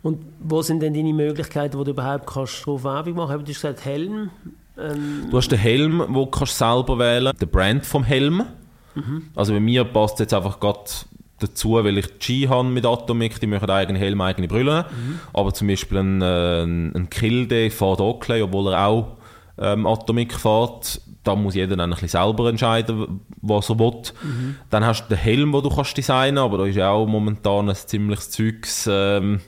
Und 0.04 0.18
wo 0.38 0.60
sind 0.60 0.80
denn 0.80 0.92
deine 0.92 1.14
Möglichkeiten, 1.14 1.78
wo 1.78 1.82
du 1.82 1.92
überhaupt 1.92 2.26
kannst 2.26 2.60
darauf 2.60 2.84
Werbung 2.84 3.14
machen 3.14 3.30
kannst? 3.30 3.48
Du 3.48 3.52
hast 3.52 3.62
gesagt, 3.62 3.84
Helm. 3.86 4.30
Ähm. 4.78 5.28
Du 5.30 5.36
hast 5.38 5.48
den 5.48 5.58
Helm, 5.58 5.98
den 5.98 6.12
du 6.12 6.26
kannst 6.26 6.58
selber 6.58 6.98
wählen 6.98 7.24
kannst, 7.24 7.40
den 7.40 7.48
Brand 7.48 7.86
vom 7.86 8.04
Helm. 8.04 8.44
Mhm. 8.94 9.22
Also 9.34 9.54
bei 9.54 9.60
mir 9.60 9.82
passt 9.84 10.20
jetzt 10.20 10.34
einfach 10.34 10.60
gerade 10.60 10.90
dazu, 11.38 11.72
weil 11.72 11.96
ich 11.96 12.18
G 12.18 12.46
habe 12.48 12.68
mit 12.68 12.84
Atomic, 12.84 13.40
die 13.40 13.46
machen 13.46 13.70
eigene 13.70 13.98
Helm, 13.98 14.20
eigene 14.20 14.46
Brille. 14.46 14.84
Mhm. 14.90 15.20
Aber 15.32 15.54
zum 15.54 15.68
Beispiel 15.68 15.96
ein, 15.96 16.20
äh, 16.20 16.64
ein 16.64 17.08
Kilde 17.08 17.70
fährt 17.70 18.02
Oakley, 18.02 18.42
obwohl 18.42 18.74
er 18.74 18.86
auch 18.86 19.16
ähm, 19.56 19.86
Atomic 19.86 20.34
fährt. 20.34 21.00
Da 21.22 21.34
muss 21.34 21.54
jeder 21.54 21.76
dann 21.76 21.90
ein 21.90 21.98
bisschen 21.98 22.20
selber 22.20 22.50
entscheiden, 22.50 23.22
was 23.40 23.70
er 23.70 23.78
will. 23.78 24.02
Mhm. 24.22 24.56
Dann 24.68 24.84
hast 24.84 25.04
du 25.06 25.14
den 25.14 25.18
Helm, 25.22 25.52
den 25.52 25.62
du 25.62 25.70
kannst 25.70 25.96
designen 25.96 26.36
aber 26.36 26.58
da 26.58 26.66
ist 26.66 26.76
ja 26.76 26.90
auch 26.90 27.06
momentan 27.06 27.70
ein 27.70 27.74
ziemliches 27.74 28.28
Zeugs... 28.28 28.86
Ähm, 28.86 29.40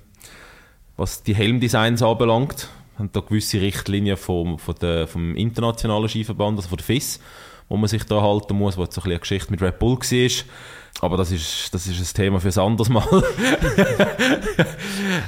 was 0.96 1.22
die 1.22 1.35
Helmdesigns 1.35 2.02
anbelangt. 2.02 2.68
Haben 2.98 3.11
da 3.12 3.20
gewisse 3.20 3.61
Richtlinien 3.61 4.16
vom, 4.16 4.56
der, 4.80 5.06
vom 5.06 5.37
internationalen 5.37 6.09
Skiverband, 6.09 6.59
also 6.59 6.68
von 6.70 6.78
der 6.78 6.85
FIS, 6.85 7.20
wo 7.68 7.76
man 7.76 7.88
sich 7.88 8.04
da 8.04 8.22
halten 8.22 8.56
muss, 8.56 8.78
wo 8.78 8.82
jetzt 8.82 8.94
so 8.94 9.02
ein 9.02 9.11
eine 9.11 9.18
Geschichte 9.18 9.50
mit 9.50 9.61
Red 9.61 9.78
Bull 9.78 9.98
war. 9.98 10.44
Aber 11.02 11.18
das 11.18 11.30
ist, 11.30 11.74
das 11.74 11.87
ist 11.87 12.00
ein 12.00 12.14
Thema 12.16 12.40
für 12.40 12.48
ein 12.48 12.59
anderes 12.66 12.88
Mal. 12.88 13.06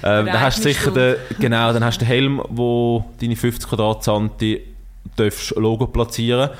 ähm, 0.02 0.26
dann 0.26 0.40
hast 0.40 0.58
du 0.58 0.62
sicher 0.62 0.90
den, 0.90 1.16
genau, 1.38 1.74
dann 1.74 1.84
hast 1.84 2.00
du 2.00 2.06
den 2.06 2.08
Helm, 2.08 2.42
wo 2.48 3.04
deine 3.20 3.36
50 3.36 3.68
Quadratzanti 3.68 4.62
Logo 5.56 5.88
platzieren 5.88 6.50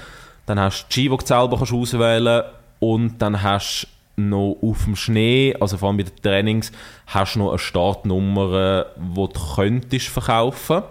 Dann 0.45 0.61
hast 0.61 0.83
du 0.83 0.87
die 0.89 0.93
Ski, 0.93 1.09
die 1.09 1.17
du 1.17 1.27
selber 1.27 1.63
auswählen 1.63 2.43
kannst. 2.43 2.55
Und 2.81 3.19
dann 3.19 3.43
hast 3.43 3.85
du 3.85 3.98
noch 4.19 4.59
auf 4.63 4.85
dem 4.85 4.97
Schnee, 4.97 5.55
also 5.61 5.79
vor 5.79 5.89
allem 5.89 5.99
bei 5.99 6.03
den 6.05 6.17
Trainings, 6.23 6.73
hast 7.07 7.35
du 7.35 7.41
noch 7.41 7.51
eine 7.51 7.59
Startnummer, 7.59 8.87
die 8.97 9.15
du 9.15 9.55
könntest 9.55 10.09
verkaufen 10.09 10.83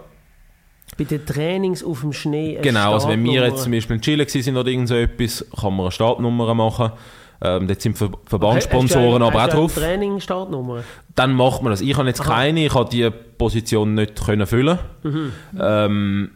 bei 0.96 1.04
den 1.04 1.24
Trainings 1.24 1.84
auf 1.84 2.00
dem 2.00 2.12
Schnee 2.12 2.58
Genau, 2.60 2.94
also 2.94 3.08
wenn 3.08 3.22
wir 3.22 3.44
jetzt 3.46 3.62
zum 3.62 3.72
Beispiel 3.72 3.96
in 3.96 4.02
Chile 4.02 4.26
waren 4.26 4.56
oder 4.56 4.68
irgend 4.68 4.88
so 4.88 4.94
etwas, 4.94 5.46
kann 5.60 5.74
man 5.74 5.86
eine 5.86 5.92
Startnummer 5.92 6.54
machen. 6.54 6.92
Ähm, 7.40 7.68
dort 7.68 7.80
sind 7.80 7.96
Ver 7.96 8.10
Verbandssponsoren 8.26 9.22
aber 9.22 9.44
auch 9.44 9.48
drauf. 9.48 9.74
Training 9.74 10.18
Startnummer? 10.18 10.82
Dann 11.14 11.34
macht 11.34 11.62
man 11.62 11.70
das. 11.70 11.80
Ich 11.80 11.96
habe 11.96 12.08
jetzt 12.08 12.22
Aha. 12.22 12.34
keine, 12.34 12.66
ich 12.66 12.74
habe 12.74 12.90
diese 12.90 13.12
Position 13.12 13.94
nicht 13.94 14.24
können 14.24 14.46
füllen. 14.46 14.78
Mhm. 15.04 15.32
Ähm, 15.60 16.30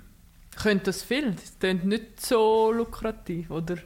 Könnte 0.62 0.84
das 0.86 1.02
viel? 1.02 1.32
Das 1.32 1.58
klingt 1.58 1.84
nicht 1.86 2.24
so 2.24 2.70
lukrativ, 2.72 3.50
oder? 3.50 3.76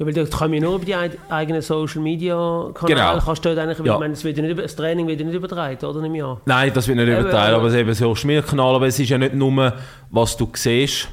Ja, 0.00 0.06
weil 0.06 0.14
dort 0.14 0.30
kann 0.30 0.50
man 0.50 0.60
nur 0.60 0.76
über 0.76 0.84
die 0.86 0.94
eigenen 0.94 1.60
Social 1.60 2.00
Media 2.00 2.70
Kanäle 2.72 2.98
genau. 2.98 3.18
kannst 3.22 3.44
du 3.44 3.50
dort 3.50 3.58
eigentlich, 3.58 3.86
ja. 3.86 3.92
ich 3.92 4.00
meine, 4.00 4.14
das, 4.14 4.24
wird 4.24 4.38
nicht, 4.38 4.58
das 4.58 4.74
Training 4.74 5.06
wird 5.06 5.20
nicht 5.20 5.34
übertragen, 5.34 5.84
oder 5.84 6.00
nicht 6.00 6.10
mehr? 6.10 6.40
Nein, 6.46 6.72
das 6.72 6.88
wird 6.88 6.96
nicht 6.96 7.08
eben, 7.08 7.20
übertragen, 7.20 7.54
aber 7.54 7.66
es 7.66 7.74
ist 7.74 7.80
eben 7.80 7.92
so 7.92 8.14
Schmierkanal, 8.14 8.76
aber 8.76 8.86
es 8.86 8.98
ist 8.98 9.10
ja 9.10 9.18
nicht 9.18 9.34
nur, 9.34 9.74
was 10.08 10.38
du 10.38 10.50
siehst, 10.54 11.06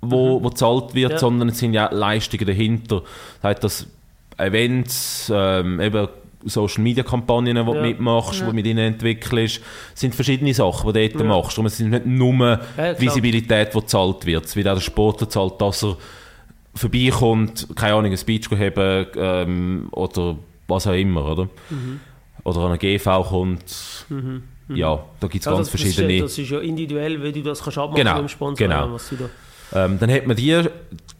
wo, 0.00 0.40
mhm. 0.40 0.44
wo 0.44 0.48
gezahlt 0.50 0.96
wird, 0.96 1.12
ja. 1.12 1.18
sondern 1.18 1.50
es 1.50 1.60
sind 1.60 1.74
ja 1.74 1.88
Leistungen 1.92 2.44
dahinter. 2.44 3.02
Das 3.40 3.50
heißt, 3.50 3.64
dass 3.64 3.86
Events, 4.36 5.30
ähm, 5.32 5.80
eben 5.80 6.08
Social 6.44 6.82
Media 6.82 7.04
Kampagnen, 7.04 7.54
die 7.54 7.72
ja. 7.72 7.72
du 7.72 7.86
mitmachst, 7.86 8.40
ja. 8.40 8.46
die 8.46 8.50
du 8.50 8.54
mit 8.56 8.66
ihnen 8.66 8.94
entwickelst, 8.94 9.60
sind 9.94 10.12
verschiedene 10.12 10.52
Sachen, 10.52 10.92
die 10.92 11.08
du 11.08 11.18
dort 11.18 11.24
ja. 11.24 11.28
machst. 11.28 11.56
Und 11.56 11.66
es 11.66 11.78
ist 11.78 11.86
nicht 11.86 12.04
nur 12.04 12.58
ja, 12.76 13.00
Visibilität, 13.00 13.72
die 13.72 13.78
gezahlt 13.78 14.26
wird. 14.26 14.44
Es 14.46 14.56
wird 14.56 14.66
auch 14.66 14.74
der 14.74 14.80
Sportler 14.80 15.28
zahlt, 15.28 15.60
dass 15.60 15.84
er 15.84 15.96
vorbeikommt, 16.74 17.68
keine 17.76 17.94
Ahnung, 17.94 18.10
ein 18.10 18.18
Speech 18.18 18.50
haben 18.50 19.06
ähm, 19.16 19.88
oder 19.92 20.36
was 20.66 20.86
auch 20.86 20.92
immer, 20.92 21.24
oder? 21.30 21.44
Mhm. 21.70 22.00
Oder 22.44 22.60
an 22.60 22.66
eine 22.66 22.78
GV 22.78 23.22
kommt. 23.22 24.06
Mhm. 24.08 24.42
Mhm. 24.68 24.76
Ja, 24.76 25.04
da 25.20 25.26
gibt 25.26 25.42
es 25.42 25.48
also 25.48 25.58
ganz 25.58 25.70
das 25.70 25.80
verschiedene. 25.80 26.16
Ist 26.16 26.22
das 26.22 26.38
ist 26.38 26.50
ja 26.50 26.58
individuell, 26.60 27.22
wie 27.22 27.32
du 27.32 27.42
das 27.42 27.62
kannst 27.62 27.78
abmachen 27.78 27.96
genau, 27.96 28.14
mit 28.14 28.22
dem 28.22 28.28
Sponsor. 28.28 28.66
Genau. 28.66 28.92
Was 28.92 29.08
du 29.10 29.16
da 29.16 29.28
ähm, 29.74 29.98
dann 29.98 30.10
hat 30.10 30.26
man 30.26 30.36
die, 30.36 30.62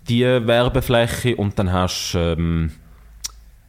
die 0.08 0.22
Werbefläche 0.22 1.36
und 1.36 1.58
dann 1.58 1.72
hast 1.72 2.12
du 2.12 2.18
ähm, 2.18 2.72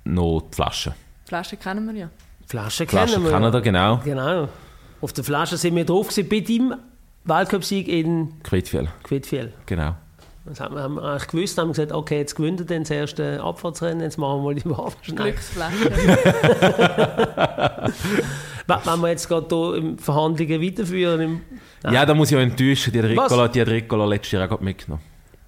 noch 0.04 0.42
die 0.42 0.56
Flaschen. 0.56 0.94
Flaschen 1.26 1.60
kennen 1.60 1.88
wir 1.88 2.02
ja. 2.02 2.10
Flaschen 2.48 2.86
kennen 2.86 3.08
Flaschen 3.08 3.24
wir. 3.24 3.32
kennen 3.32 3.54
wir, 3.54 3.62
genau. 3.62 4.02
Genau. 4.04 4.50
Auf 5.02 5.14
der 5.14 5.24
Flasche 5.24 5.58
sind 5.58 5.76
wir 5.76 5.86
drauf 5.86 6.10
gewesen, 6.10 6.30
bei 6.30 6.40
deinem 6.42 6.76
Weltcup-Sieg 7.24 7.88
in 7.88 8.34
Quidfiel. 8.44 8.88
Quidfiel. 9.04 9.54
Genau. 9.66 9.96
Das 10.48 10.60
haben 10.60 10.76
wir, 10.76 10.84
haben 10.84 11.00
eigentlich 11.00 11.28
gewusst, 11.28 11.58
haben 11.58 11.70
gesagt, 11.70 11.92
okay, 11.92 12.20
jetzt 12.20 12.36
gewinnt 12.36 12.60
er 12.60 12.80
das 12.80 12.92
erste 12.92 13.42
Abfahrtsrennen, 13.42 14.02
jetzt 14.02 14.18
machen 14.18 14.42
wir 14.42 14.44
mal 14.44 14.56
die 14.56 14.70
Waffe 14.70 14.98
schnell. 15.02 15.32
Glücksfläche. 15.32 15.90
Wenn 18.68 19.02
wir 19.02 19.10
jetzt 19.10 19.28
gerade 19.28 19.48
hier 19.50 19.76
in 19.76 19.98
Verhandlungen 19.98 20.62
weiterführen... 20.62 21.42
ja, 21.90 22.06
da 22.06 22.14
muss 22.14 22.32
ich 22.32 22.38
auch 22.38 22.42
enttäuschen, 22.42 22.94
die 22.94 23.00
hat 23.00 23.10
Ricola, 23.10 23.48
die 23.48 23.62
Ricola 23.62 24.06
letztes 24.06 24.34
Jahr 24.34 24.52
auch 24.52 24.60
mitgenommen. 24.60 25.02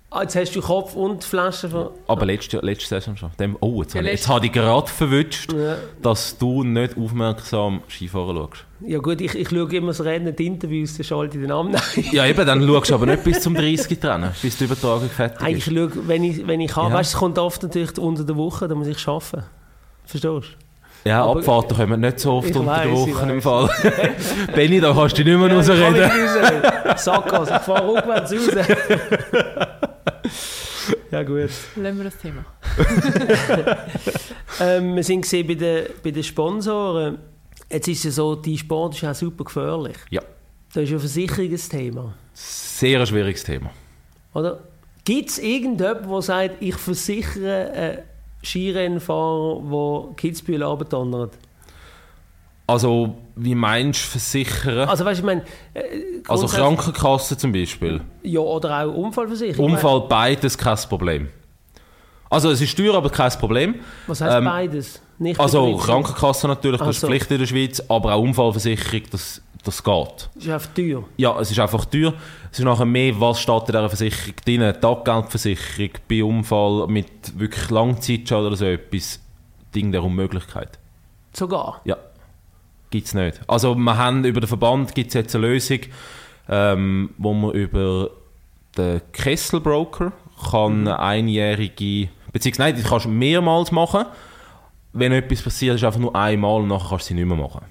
Ah, 0.09 0.23
jetzt 0.23 0.35
hast 0.35 0.55
du 0.55 0.61
Kopf 0.61 0.95
und 0.95 1.23
Flasche 1.23 1.69
von... 1.69 1.89
Aber 2.07 2.25
letzte, 2.25 2.57
letzte 2.59 2.87
Saison 2.87 3.17
schon. 3.17 3.31
Dem, 3.39 3.57
oh, 3.59 3.81
jetzt, 3.81 3.93
ja, 3.93 3.99
habe, 3.99 4.09
jetzt 4.09 4.27
habe 4.27 4.45
ich 4.45 4.51
gerade 4.51 4.87
verwünscht, 4.87 5.53
ja. 5.53 5.75
dass 6.01 6.37
du 6.37 6.63
nicht 6.63 6.97
aufmerksam 6.97 7.81
Skifahren 7.89 8.37
schaust. 8.37 8.65
Ja 8.81 8.99
gut, 8.99 9.21
ich, 9.21 9.33
ich 9.33 9.49
schaue 9.49 9.75
immer 9.75 9.87
das 9.87 10.03
Rennen, 10.03 10.35
die 10.35 10.45
Interviews, 10.45 10.97
dann 10.97 11.03
schalte 11.03 11.37
ich 11.37 11.41
den 11.41 11.49
Namen 11.49 11.75
Ja 12.11 12.27
eben, 12.27 12.45
dann 12.45 12.65
schaust 12.65 12.91
du 12.91 12.95
aber 12.95 13.07
nicht 13.07 13.23
bis 13.23 13.41
zum 13.41 13.55
30 13.55 13.99
dran, 13.99 14.31
bis 14.41 14.57
die 14.57 14.65
Übertragung 14.65 15.09
fertig 15.09 15.47
ist. 15.47 15.67
Ich 15.67 15.75
schaue, 15.75 15.91
wenn 16.07 16.23
ich, 16.23 16.45
wenn 16.45 16.61
ich 16.61 16.71
kann. 16.71 16.91
Ja. 16.91 16.97
Weißt 16.97 17.13
du, 17.13 17.15
es 17.15 17.19
kommt 17.19 17.39
oft 17.39 17.63
natürlich 17.63 17.97
unter 17.97 18.23
der 18.23 18.35
Woche, 18.35 18.67
da 18.67 18.75
muss 18.75 18.87
ich 18.87 19.07
arbeiten. 19.07 19.43
Verstehst 20.05 20.23
du? 20.23 20.41
Ja, 21.07 21.23
aber 21.23 21.39
Abfahrten 21.39 21.77
kommen 21.77 22.01
nicht 22.01 22.19
so 22.19 22.33
oft 22.33 22.53
unter 22.55 22.65
weiss, 22.65 22.83
der 22.83 22.91
Woche 22.91 23.31
im 23.31 23.41
Fall. 23.41 23.69
Benni, 24.55 24.79
da 24.79 24.93
kannst 24.93 25.17
du 25.17 25.23
nicht 25.23 25.37
mehr 25.37 25.47
ja, 25.47 25.55
rausreden. 25.55 26.11
Sackgasse, 26.97 27.55
ich 27.55 27.61
fahre 27.61 27.93
rückwärts 27.93 28.33
raus. 28.33 28.49
ja, 31.11 31.23
gut. 31.23 31.49
Lassen 31.75 31.97
wir 31.97 32.03
das 32.03 32.17
Thema. 32.17 32.45
ähm, 34.59 34.95
wir 34.95 35.03
sind 35.03 35.21
gesehen 35.21 35.47
bei 35.47 35.53
den, 35.53 35.85
bei 36.03 36.11
den 36.11 36.23
Sponsoren. 36.23 37.19
Jetzt 37.69 37.87
ist 37.87 38.03
ja 38.03 38.11
so, 38.11 38.35
die 38.35 38.57
Sport 38.57 38.95
ist 38.95 39.03
auch 39.03 39.15
super 39.15 39.43
gefährlich. 39.43 39.97
Ja. 40.09 40.21
Das 40.73 40.83
ist 40.83 40.91
ein 40.91 40.99
Versicherungsthema. 40.99 42.13
Sehr 42.33 42.99
ein 42.99 43.07
schwieriges 43.07 43.43
Thema. 43.43 43.71
Oder? 44.33 44.59
Gibt 45.03 45.29
es 45.29 45.39
irgendjemanden, 45.39 46.09
der 46.09 46.21
sagt, 46.21 46.61
ich 46.61 46.75
versichere 46.75 47.71
einen 47.71 47.97
Skirennfahrer, 48.43 49.61
der 49.69 50.15
Kitzbühel 50.15 50.63
abdonnert? 50.63 51.33
Also, 52.67 53.15
wie 53.37 53.55
meinst 53.55 54.03
du 54.03 54.07
versichern? 54.09 54.89
Also, 54.89 55.05
weißt, 55.05 55.21
ich 55.21 55.25
meine, 55.25 55.43
äh, 55.73 56.21
also 56.27 56.47
Krankenkasse 56.47 57.37
zum 57.37 57.53
Beispiel? 57.53 58.01
Ja, 58.23 58.41
oder 58.41 58.83
auch 58.83 58.93
Unfallversicherung? 58.93 59.71
Unfall, 59.71 60.01
beides 60.09 60.57
kein 60.57 60.77
Problem. 60.89 61.29
Also, 62.29 62.51
es 62.51 62.61
ist 62.61 62.75
teuer, 62.75 62.95
aber 62.95 63.09
kein 63.09 63.31
Problem. 63.31 63.75
Was 64.07 64.21
heißt 64.21 64.37
ähm, 64.37 64.45
beides? 64.45 65.01
Nicht 65.19 65.39
also, 65.39 65.77
Krankenkasse 65.77 66.47
natürlich, 66.47 66.79
das 66.79 66.87
also. 66.87 67.07
ist 67.07 67.09
Pflicht 67.09 67.31
in 67.31 67.39
der 67.39 67.47
Schweiz, 67.47 67.83
aber 67.87 68.13
auch 68.13 68.21
Unfallversicherung, 68.21 69.03
das, 69.11 69.41
das 69.63 69.83
geht. 69.83 70.29
Es 70.37 70.45
ist 70.45 70.49
einfach 70.51 70.73
teuer. 70.73 71.03
Ja, 71.17 71.39
es 71.39 71.49
ist 71.49 71.59
einfach 71.59 71.85
teuer. 71.85 72.13
Es 72.51 72.59
ist 72.59 72.65
nachher 72.65 72.85
mehr, 72.85 73.19
was 73.19 73.39
steht 73.39 73.61
in 73.61 73.65
dieser 73.67 73.89
Versicherung 73.89 74.35
drin. 74.45 74.73
Taggeldversicherung 74.79 75.89
bei 76.07 76.23
Unfall 76.23 76.87
mit 76.87 77.39
wirklich 77.39 77.69
Langzeitschaden 77.69 78.47
oder 78.47 78.55
so 78.55 78.65
etwas. 78.65 79.19
Ding 79.73 79.91
der 79.91 80.03
Unmöglichkeit. 80.03 80.79
Sogar. 81.33 81.81
Ja, 81.83 81.97
gibt 82.89 83.07
es 83.07 83.13
nicht. 83.13 83.41
Also 83.47 83.75
wir 83.75 83.97
haben 83.97 84.23
über 84.25 84.39
den 84.39 84.47
Verband 84.47 84.95
gibt 84.95 85.09
es 85.09 85.13
jetzt 85.13 85.35
eine 85.35 85.47
Lösung, 85.47 85.79
ähm, 86.49 87.11
wo 87.17 87.33
man 87.33 87.51
über 87.51 88.09
den 88.77 89.01
Kesselbroker 89.11 90.13
kann 90.51 90.87
eine 90.87 90.99
einjährige, 90.99 92.09
beziehungsweise 92.37 92.71
nein, 92.71 92.81
das 92.81 92.89
kannst 92.89 93.05
du 93.05 93.09
mehrmals 93.09 93.71
machen. 93.71 94.05
Wenn 94.93 95.11
etwas 95.11 95.41
passiert, 95.41 95.75
ist 95.75 95.83
einfach 95.83 95.99
nur 95.99 96.15
einmal 96.15 96.61
und 96.61 96.69
nachher 96.69 96.89
kannst 96.89 97.05
du 97.05 97.07
sie 97.09 97.13
nicht 97.15 97.25
mehr 97.25 97.37
machen. 97.37 97.61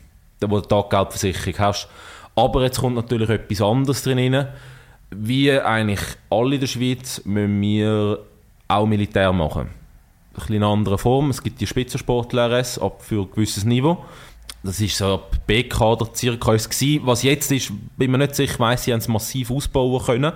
Da 0.40 0.50
wo 0.50 0.60
du 0.60 0.66
Taggeldversicherung 0.66 1.58
hast. 1.58 1.88
Aber 2.34 2.62
jetzt 2.62 2.80
kommt 2.80 2.96
natürlich 2.96 3.30
etwas 3.30 3.62
anderes 3.62 4.02
drin 4.02 4.34
rein. 4.34 4.48
Wie 5.10 5.50
eigentlich 5.52 6.00
alle 6.28 6.56
in 6.56 6.60
der 6.60 6.66
Schweiz 6.66 7.22
müssen 7.24 7.60
wir 7.60 8.18
auch 8.68 8.86
Militär 8.86 9.32
machen. 9.32 9.62
Ein 9.62 10.34
bisschen 10.34 10.56
in 10.56 10.62
einer 10.62 10.72
anderen 10.72 10.98
Form. 10.98 11.30
Es 11.30 11.42
gibt 11.42 11.60
die 11.60 11.66
Spitzensportler-RS 11.66 12.78
ab 12.78 13.02
für 13.02 13.22
ein 13.22 13.30
gewisses 13.30 13.64
Niveau. 13.64 14.04
Das 14.62 14.80
ist 14.80 14.96
so 14.98 15.14
ab 15.14 15.46
B-Kader 15.46 16.08
circa 16.14 16.52
gewesen. 16.52 17.00
Was 17.04 17.22
jetzt 17.22 17.50
ist, 17.52 17.72
bin 17.96 18.10
mir 18.10 18.18
nicht 18.18 18.34
sicher. 18.34 18.54
Ich 18.54 18.60
weiss, 18.60 18.84
sie 18.84 18.92
haben 18.92 18.98
es 18.98 19.08
massiv 19.08 19.50
ausbauen 19.50 20.04
können. 20.04 20.32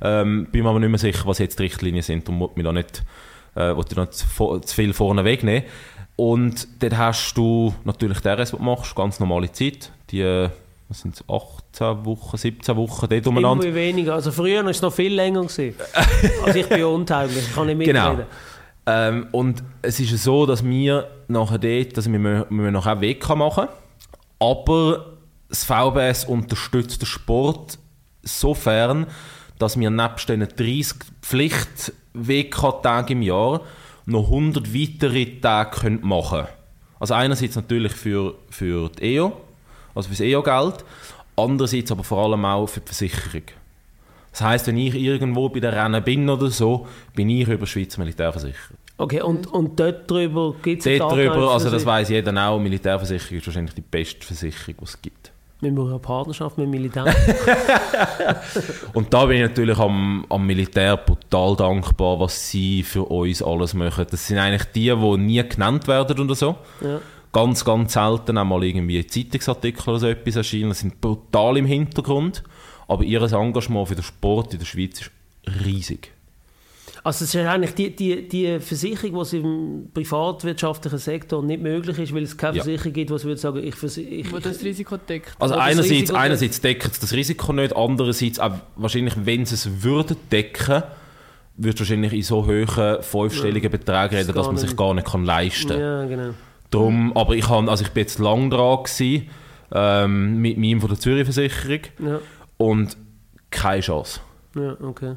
Ähm, 0.00 0.48
bin 0.50 0.64
mir 0.64 0.70
aber 0.70 0.80
nicht 0.80 0.88
mehr 0.88 0.98
sicher, 0.98 1.26
was 1.26 1.38
jetzt 1.38 1.58
die 1.58 1.64
Richtlinien 1.64 2.02
sind 2.02 2.28
und 2.28 2.40
wollte 2.40 2.58
mir 2.58 2.64
da 2.64 2.72
nicht, 2.72 3.02
äh, 3.54 3.74
wollte 3.74 3.94
da 3.94 4.02
nicht 4.02 4.14
zu, 4.14 4.58
zu 4.58 4.74
viel 4.74 4.92
vorne 4.92 5.24
wegnehmen. 5.24 5.64
Und 6.16 6.68
dort 6.80 6.96
hast 6.96 7.34
du 7.34 7.74
natürlich 7.84 8.20
der 8.20 8.38
RS, 8.38 8.52
was 8.52 8.58
du 8.58 8.64
machst, 8.64 8.94
ganz 8.94 9.18
normale 9.18 9.50
Zeit. 9.50 9.90
Die, 10.10 10.20
äh, 10.20 10.48
was 10.88 11.00
sind 11.00 11.14
es, 11.14 11.24
18 11.28 12.04
Wochen, 12.04 12.36
17 12.36 12.76
Wochen, 12.76 13.06
dort 13.08 13.26
umeinander. 13.26 13.64
Immer 13.64 13.74
weniger. 13.74 14.14
Also 14.14 14.30
früher 14.30 14.62
war 14.62 14.70
es 14.70 14.80
noch 14.80 14.92
viel 14.92 15.14
länger. 15.14 15.42
Gewesen. 15.42 15.74
also 16.44 16.58
ich 16.58 16.68
bin 16.68 16.84
untauglich, 16.84 17.48
ich 17.48 17.54
kann 17.54 17.66
nicht 17.66 17.78
mitreden. 17.78 18.16
Genau. 18.16 18.26
Ähm, 18.86 19.28
und 19.32 19.64
es 19.82 19.98
ist 19.98 20.22
so, 20.22 20.46
dass 20.46 20.64
wir 20.64 21.08
nachher 21.28 21.58
dort, 21.58 21.96
dass 21.96 22.10
wir, 22.10 22.22
wir 22.22 22.46
müssen 22.50 22.72
nachher 22.72 23.00
WK 23.00 23.34
machen, 23.34 23.68
aber 24.38 25.14
das 25.48 25.64
VBS 25.64 26.26
unterstützt 26.26 27.00
den 27.00 27.06
Sport 27.06 27.78
sofern, 28.22 29.06
dass 29.58 29.78
wir 29.78 29.90
nebst 29.90 30.28
diesen 30.28 30.46
30 30.48 30.96
Pflicht-WK-Tagen 32.14 33.12
im 33.18 33.22
Jahr 33.22 33.60
noch 34.06 34.24
100 34.24 34.74
weitere 34.74 35.40
Tage 35.40 35.80
können 35.80 36.00
machen 36.02 36.40
können. 36.40 36.48
Also 37.00 37.14
einerseits 37.14 37.56
natürlich 37.56 37.92
für, 37.92 38.34
für 38.50 38.90
die 38.90 39.16
EO, 39.16 39.32
also 39.94 40.08
für 40.08 40.14
das 40.14 40.20
EO-Geld, 40.20 40.84
andererseits 41.36 41.90
aber 41.92 42.04
vor 42.04 42.24
allem 42.24 42.44
auch 42.44 42.66
für 42.66 42.80
die 42.80 42.86
Versicherung. 42.86 43.42
Das 44.30 44.40
heisst, 44.40 44.66
wenn 44.66 44.76
ich 44.76 44.94
irgendwo 44.94 45.48
bei 45.48 45.60
der 45.60 45.72
Rennen 45.72 46.02
bin 46.02 46.28
oder 46.28 46.50
so, 46.50 46.86
bin 47.14 47.30
ich 47.30 47.48
über 47.48 47.66
Schweizer 47.66 48.00
Militär 48.00 48.32
versichert. 48.32 48.78
Okay, 48.96 49.22
und, 49.22 49.46
und 49.48 49.78
dort 49.78 50.08
drüber 50.10 50.54
gibt 50.62 50.86
es 50.86 50.98
Dort 50.98 51.12
drüber, 51.12 51.52
also 51.52 51.70
das 51.70 51.84
weiß 51.84 52.10
jeder 52.10 52.48
auch, 52.48 52.60
Militärversicherung 52.60 53.38
ist 53.38 53.46
wahrscheinlich 53.46 53.74
die 53.74 53.80
beste 53.80 54.24
Versicherung, 54.24 54.76
die 54.78 54.84
es 54.84 55.02
gibt. 55.02 55.32
Wir 55.60 55.72
machen 55.72 55.90
eine 55.90 55.98
Partnerschaft 55.98 56.58
mit 56.58 56.66
dem 56.66 56.70
Militär. 56.70 57.06
Und 58.92 59.14
da 59.14 59.24
bin 59.24 59.36
ich 59.36 59.48
natürlich 59.48 59.78
am, 59.78 60.26
am 60.28 60.46
Militär 60.46 60.96
brutal 60.96 61.56
dankbar, 61.56 62.20
was 62.20 62.50
sie 62.50 62.82
für 62.82 63.04
uns 63.04 63.42
alles 63.42 63.72
machen. 63.72 64.06
Das 64.10 64.26
sind 64.26 64.38
eigentlich 64.38 64.64
die, 64.74 64.94
die 64.94 65.16
nie 65.18 65.48
genannt 65.48 65.88
werden 65.88 66.18
oder 66.18 66.34
so. 66.34 66.56
ja. 66.80 67.00
Ganz, 67.32 67.64
ganz 67.64 67.94
selten 67.94 68.38
einmal 68.38 68.62
irgendwie 68.62 69.04
Zeitungsartikel 69.04 69.88
oder 69.88 69.98
so 69.98 70.06
etwas 70.06 70.36
erscheinen. 70.36 70.68
Das 70.68 70.78
sind 70.78 71.00
brutal 71.00 71.56
im 71.56 71.66
Hintergrund. 71.66 72.44
Aber 72.86 73.02
ihr 73.02 73.20
Engagement 73.22 73.88
für 73.88 73.96
den 73.96 74.04
Sport 74.04 74.52
in 74.52 74.60
der 74.60 74.66
Schweiz 74.66 75.00
ist 75.00 75.10
riesig. 75.64 76.13
Also 77.04 77.24
es 77.24 77.34
ist 77.34 77.36
eigentlich 77.46 77.74
die, 77.74 77.94
die, 77.94 78.26
die 78.28 78.58
Versicherung, 78.60 79.12
die 79.14 79.20
es 79.20 79.32
im 79.34 79.88
privatwirtschaftlichen 79.92 80.98
Sektor 80.98 81.42
nicht 81.44 81.62
möglich 81.62 81.98
ist, 81.98 82.14
weil 82.14 82.22
es 82.22 82.34
keine 82.36 82.56
Ja. 82.56 82.62
Versicherung 82.64 82.92
gibt, 82.94 83.10
die 83.10 83.22
würde 83.24 83.36
sagen, 83.36 83.62
ich, 83.62 83.74
versi- 83.74 84.08
ich, 84.08 84.32
Wo 84.32 84.38
das 84.38 84.62
Risiko 84.64 84.96
deckt. 84.96 85.36
Also 85.38 85.54
einerseits, 85.54 85.90
Risiko- 85.90 86.16
einerseits 86.16 86.60
deckt 86.62 86.86
es 86.92 86.98
das 87.00 87.12
Risiko 87.12 87.52
nicht, 87.52 87.76
andererseits 87.76 88.40
auch 88.40 88.52
wahrscheinlich, 88.76 89.14
wenn 89.22 89.44
sie 89.44 89.54
es 89.54 89.82
würden 89.82 90.16
decken, 90.32 90.82
würdest 91.58 91.78
du 91.78 91.82
wahrscheinlich 91.82 92.12
in 92.14 92.22
so 92.22 92.46
hohen 92.46 93.02
fünfstelligen 93.02 93.70
Beträgen 93.70 94.16
reden, 94.16 94.34
dass 94.34 94.46
man 94.46 94.56
sich 94.56 94.74
gar 94.74 94.94
nicht 94.94 95.06
kann 95.06 95.24
leisten 95.26 95.68
kann. 95.68 95.80
Ja, 95.80 96.04
genau. 96.06 96.30
Drum, 96.70 97.14
aber 97.16 97.34
ich, 97.36 97.46
han, 97.50 97.68
also 97.68 97.84
ich 97.84 97.90
bin 97.90 98.00
jetzt 98.00 98.18
lang 98.18 98.48
dran 98.48 98.82
gewesen, 98.82 99.28
ähm, 99.72 100.38
mit 100.40 100.56
meinem 100.56 100.80
von 100.80 100.88
der 100.88 100.98
Zürich-Versicherung 100.98 101.80
Ja, 102.02 102.20
und 102.56 102.96
keine 103.50 103.80
Chance. 103.82 104.20
ja, 104.56 104.74
okay. 104.80 105.16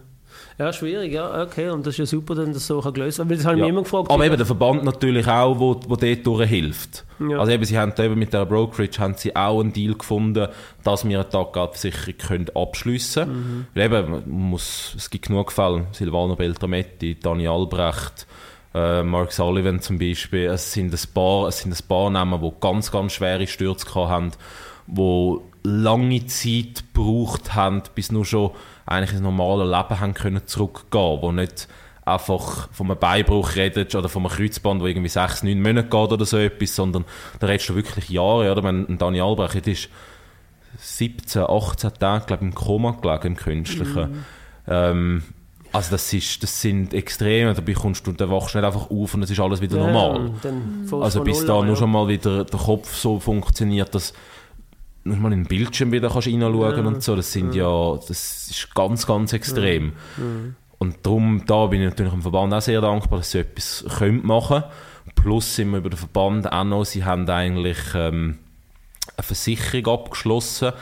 Ja, 0.58 0.74
schwierig, 0.74 1.14
ja, 1.14 1.44
okay. 1.44 1.70
Und 1.70 1.86
das 1.86 1.94
ist 1.94 1.98
ja 2.00 2.06
super, 2.06 2.34
dass 2.36 2.50
das 2.52 2.68
so 2.68 2.80
gelöst 2.82 3.20
werden. 3.20 3.30
Weil 3.30 3.38
das 3.38 3.46
habe 3.46 3.56
ich 3.58 3.62
Ja. 3.62 3.68
immer 3.68 3.84
gefragt. 3.84 4.10
Aber 4.10 4.26
eben 4.26 4.38
der 4.38 4.46
Verband 4.46 4.84
natürlich 4.84 5.28
auch, 5.28 5.60
wo, 5.60 5.80
wo 5.88 5.96
dort 5.96 6.26
durchhilft. 6.26 7.06
Ja. 7.20 7.40
Also 7.40 7.52
eben, 7.52 7.64
sie 7.66 7.78
haben 7.78 7.94
eben 7.98 8.18
mit 8.18 8.34
der 8.34 8.46
Brokerage 8.46 9.00
haben 9.00 9.14
sie 9.16 9.36
auch 9.36 9.60
einen 9.60 9.74
Deal 9.74 9.94
gefunden, 9.96 10.48
dass 10.84 11.08
wir 11.08 11.20
eine 11.20 11.30
Taggeldversicherung 11.30 12.18
können 12.18 12.48
abschliessen 12.56 13.24
können. 13.26 13.68
Weil 13.74 13.86
eben, 14.04 14.24
muss, 14.50 14.94
es 14.98 15.10
gibt 15.10 15.28
genug 15.28 15.52
Fälle, 15.52 15.88
Silvano 15.92 16.36
Beltrametti, 16.36 17.20
Dani 17.20 17.48
Albrecht, 17.48 18.26
äh, 18.74 19.04
Mark 19.04 19.32
Sullivan 19.32 19.80
zum 19.82 19.98
Beispiel, 19.98 20.46
es 20.48 20.74
sind 20.74 20.94
ein 20.94 21.14
paar, 21.14 21.48
es 21.48 21.60
sind 21.60 21.72
ein 21.74 21.88
paar 21.88 22.10
Namen, 22.10 22.42
die 22.42 22.52
ganz, 22.60 22.92
ganz 22.92 23.14
schwere 23.14 23.48
Stürze 23.48 23.88
haben, 23.96 24.32
die 24.86 25.38
lange 25.64 26.26
Zeit 26.28 26.84
gebraucht 26.93 27.55
haben, 27.55 27.84
bis 27.95 28.12
nur 28.12 28.26
schon 28.26 28.51
eigentlich 28.86 29.12
ins 29.12 29.22
normale 29.22 29.66
Leben 29.66 29.99
haben 29.99 30.14
können 30.14 30.45
zurückgehen, 30.45 31.22
wo 31.22 31.32
nicht 31.32 31.68
einfach 32.05 32.70
von 32.72 32.89
einem 32.89 32.99
Beinbruch 32.99 33.55
redet 33.55 33.93
oder 33.93 34.08
von 34.08 34.26
einem 34.26 34.36
Kreuzband, 34.36 34.82
wo 34.82 34.88
irgendwie 34.88 35.10
sechs, 35.10 35.43
neun 35.43 35.62
Monate 35.62 35.89
geht 35.89 36.12
oder 36.12 36.26
so 36.26 36.38
etwas, 36.38 36.76
sondern 36.76 37.03
da 37.39 37.47
redest 37.47 37.70
du 37.70 37.76
wirklich 37.76 38.10
Jahre, 38.10 38.51
oder? 38.51 38.64
Wenn 38.64 38.88
ein 38.88 38.97
Dani 38.97 39.20
Albrecht 39.20 39.68
ist 39.68 39.89
17, 40.80 41.43
18 41.43 41.93
Tage, 41.99 42.26
glaube 42.26 42.45
ich, 42.45 42.49
im 42.49 42.55
Koma 42.55 42.91
gelegen, 42.91 43.28
im 43.28 43.36
Künstlichen. 43.36 44.24
Ähm, 44.68 45.24
also 45.74 45.91
das, 45.91 46.14
ist, 46.14 46.41
das 46.41 46.62
sind 46.62 46.93
Extreme, 46.93 47.53
da 47.53 47.62
bekommst 47.62 48.08
du, 48.08 48.14
da 48.14 48.30
wachst 48.30 48.53
du 48.53 48.60
nicht 48.60 48.66
einfach 48.66 48.89
auf 48.89 49.14
und 49.14 49.24
es 49.24 49.30
ist 49.30 49.39
alles 49.39 49.60
wieder 49.60 49.78
ja, 49.78 49.86
normal. 49.86 50.32
Dann 50.41 50.88
Also 51.01 51.24
bis 51.24 51.45
da 51.45 51.62
nur 51.62 51.76
schon 51.76 51.91
mal 51.91 52.08
wieder 52.08 52.45
der 52.45 52.60
Kopf 52.60 52.95
so 52.95 53.20
funktioniert, 53.20 53.93
dass 53.93 54.14
du 55.10 55.16
mal 55.16 55.34
in 55.34 55.43
den 55.43 55.47
Bildschirm 55.47 55.91
wieder 55.91 56.10
kannst 56.10 56.28
reinschauen 56.28 56.62
Ja. 56.62 56.86
und 56.86 57.03
so, 57.03 57.16
das 57.16 57.32
sind 57.32 57.55
ja, 57.55 57.95
das 57.95 58.10
ist 58.49 58.76
ganz, 58.76 59.05
ganz 59.08 59.34
extrem. 59.34 59.93
Und 60.80 60.97
darum, 61.03 61.43
da 61.45 61.66
bin 61.68 61.82
ich 61.82 61.89
natürlich 61.89 62.14
dem 62.14 62.22
Verband 62.22 62.53
auch 62.53 62.62
sehr 62.62 62.82
dankbar, 62.82 63.20
dass 63.20 63.32
sie 63.32 63.39
etwas 63.39 63.86
können 63.97 64.26
machen 64.26 64.64
Plus 65.16 65.55
sind 65.55 65.72
wir 65.72 65.80
über 65.80 65.89
den 65.89 65.97
Verband 65.97 66.51
auch 66.51 66.64
noch, 66.64 66.86
sie 66.86 67.03
haben 67.03 67.28
eigentlich 67.30 67.78
ähm, 67.95 68.38
eine 69.16 69.24
Versicherung 69.24 69.88
abgeschlossen. 69.99 70.74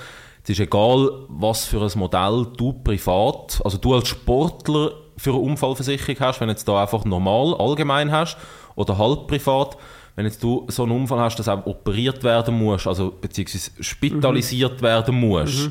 Es 0.44 0.50
ist 0.50 0.60
egal, 0.60 1.10
was 1.30 1.66
für 1.66 1.82
ein 1.82 2.00
Modell 2.00 2.48
du 2.58 2.74
privat, 2.74 3.62
also 3.64 3.78
du 3.78 3.94
als 3.96 4.08
Sportler 4.10 4.92
für 5.18 5.32
eine 5.32 5.40
Unfallversicherung 5.40 6.20
hast, 6.20 6.42
wenn 6.42 6.50
jetzt 6.50 6.68
da 6.68 6.82
einfach 6.82 7.06
normal, 7.06 7.56
allgemein 7.56 8.12
hast 8.12 8.38
oder 8.76 8.98
halb 8.98 9.28
privat, 9.28 9.78
wenn 10.16 10.26
jetzt 10.26 10.42
du 10.44 10.66
so 10.70 10.84
einen 10.84 10.92
Unfall 10.94 11.20
hast, 11.20 11.38
dass 11.38 11.48
auch 11.48 11.66
operiert 11.66 12.24
werden 12.24 12.58
muss, 12.58 12.88
also 12.88 13.12
beziehungsweise 13.20 13.72
spitalisiert 13.82 14.82
werden 14.82 15.16
muss, 15.16 15.70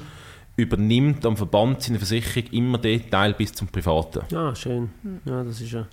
übernimmt 0.56 1.24
am 1.26 1.36
Verband 1.36 1.82
seine 1.82 1.98
Versicherung 1.98 2.48
immer 2.52 2.78
den 2.78 3.10
Teil 3.10 3.34
bis 3.34 3.52
zum 3.52 3.66
Privaten. 3.68 4.20
Ah, 4.34 4.54
schön. 4.54 4.90
Ja, 5.24 5.42
das 5.42 5.60
ist 5.60 5.72
ja, 5.72 5.86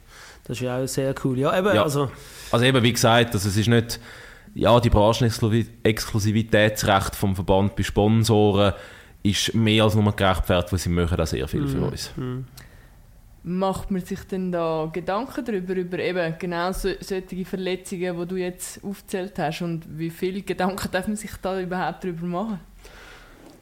das 0.44 0.58
ist 0.58 0.62
ja 0.64 0.78
auch 0.78 0.88
sehr 0.88 1.16
cool. 1.24 1.40
Ja, 1.40 1.58
eben, 1.58 1.74
Ja. 1.76 1.84
also, 1.84 2.12
Also 2.52 2.66
eben, 2.66 2.84
wie 2.84 2.94
gesagt, 2.94 3.34
also 3.34 3.50
es 3.50 3.58
ist 3.58 3.68
nicht, 3.68 4.00
ja, 4.54 4.80
die 4.80 4.90
Branchenexklusivitätsrecht 4.90 7.16
vom 7.16 7.36
Verband 7.36 7.76
bei 7.76 7.84
Sponsoren 7.84 8.74
ist 9.24 9.54
mehr 9.54 9.84
als 9.86 9.96
nur 9.96 10.12
gerechtfertigt, 10.16 10.72
weil 10.74 10.80
sie 10.80 10.90
machen 10.90 11.18
da 11.18 11.26
sehr 11.26 11.48
viel 11.48 11.68
für 11.68 11.82
uns. 11.82 12.12
Macht 13.44 13.90
man 13.90 14.02
sich 14.02 14.24
denn 14.26 14.52
da 14.52 14.90
Gedanken 14.94 15.44
darüber, 15.44 15.74
über 15.74 15.98
eben 15.98 16.36
genau 16.38 16.72
so, 16.74 16.90
solche 17.00 17.44
Verletzungen, 17.44 18.20
die 18.20 18.28
du 18.28 18.36
jetzt 18.36 18.84
aufgezählt 18.84 19.34
hast 19.40 19.64
und 19.64 19.84
wie 19.98 20.12
viel 20.12 20.44
Gedanken 20.44 20.90
darf 20.92 21.08
man 21.08 21.16
sich 21.16 21.32
da 21.42 21.60
überhaupt 21.60 22.04
darüber 22.04 22.28
machen? 22.28 22.60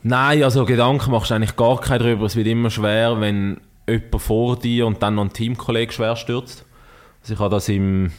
Nein, 0.03 0.43
also 0.43 0.65
Gedanken 0.65 1.11
machst 1.11 1.31
du 1.31 1.35
eigentlich 1.35 1.55
gar 1.55 1.79
keinen 1.79 1.99
drüber. 1.99 2.25
Es 2.25 2.35
wird 2.35 2.47
immer 2.47 2.69
schwer, 2.69 3.19
wenn 3.21 3.61
jemand 3.87 4.21
vor 4.21 4.57
dir 4.57 4.87
und 4.87 5.01
dann 5.01 5.15
noch 5.15 5.25
ein 5.25 5.33
Teamkollege 5.33 5.91
schwer 5.91 6.15
stürzt. 6.15 6.65
Also 7.21 7.33
ich 7.33 7.39
habe 7.39 7.55
das 7.55 7.69
im 7.69 8.11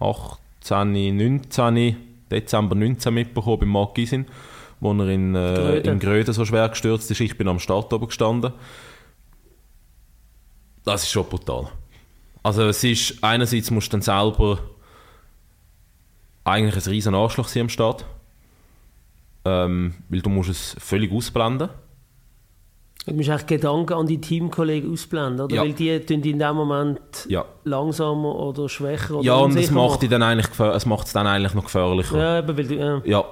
18, 0.00 1.16
19, 1.16 1.96
Dezember 2.30 2.74
19 2.74 3.14
mitbekommen 3.14 3.60
beim 3.60 3.68
Mark 3.68 3.94
Gisin, 3.94 4.26
wo 4.80 4.92
er 4.92 5.08
in, 5.08 5.34
äh, 5.34 5.54
Gröden. 5.54 5.92
in 5.92 5.98
Gröden 6.00 6.34
so 6.34 6.44
schwer 6.44 6.68
gestürzt 6.68 7.10
ist. 7.10 7.20
Ich 7.20 7.38
bin 7.38 7.48
am 7.48 7.60
Start 7.60 7.92
oben 7.92 8.06
gestanden. 8.06 8.52
Das 10.86 11.02
ist 11.02 11.10
schon 11.10 11.26
brutal. 11.28 11.68
Also 12.42 12.62
es 12.68 12.82
ist, 12.84 13.22
einerseits 13.22 13.70
musst 13.70 13.88
du 13.88 13.96
dann 13.98 14.02
selber 14.02 14.60
eigentlich 16.44 16.76
ein 16.76 16.90
riesen 16.90 17.14
Arschloch 17.14 17.48
sein 17.48 17.62
am 17.62 17.68
Start. 17.68 18.04
ähm, 19.44 19.94
weil 20.08 20.20
du 20.22 20.30
musst 20.30 20.50
es 20.50 20.76
völlig 20.78 21.12
ausblenden. 21.12 21.68
Du 23.04 23.14
musst 23.14 23.28
eigentlich 23.30 23.46
Gedanken 23.46 23.92
an 23.94 24.06
die 24.06 24.20
Teamkollegen 24.20 24.92
ausblenden, 24.92 25.40
oder? 25.42 25.56
Ja. 25.56 25.62
Weil 25.62 25.72
die 25.72 26.00
tun 26.00 26.22
in 26.22 26.38
dem 26.38 26.56
Moment 26.56 27.26
Ja, 27.28 27.44
langsamer 27.64 28.34
oder 28.34 28.68
schwächer 28.68 29.14
oder 29.14 29.24
ja 29.24 29.34
und 29.36 29.56
es 29.56 29.70
macht, 29.70 30.10
dann 30.10 30.22
eigentlich, 30.22 30.48
es 30.58 30.86
es 30.86 31.12
dann 31.12 31.26
eigentlich 31.26 31.54
noch 31.54 31.64
gefährlicher. 31.64 32.18
Ja, 32.18 32.38
eben, 32.40 32.56
weil 32.56 32.66
du, 32.66 32.74
ja. 32.74 33.02
Ja. 33.04 33.24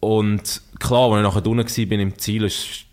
Und 0.00 0.62
klar, 0.78 1.10
als 1.12 1.18
ich 1.18 1.22
nachher 1.22 1.46
unten 1.50 1.90
war 1.90 1.98
im 1.98 2.18
Ziel, 2.18 2.44
ist 2.44 2.84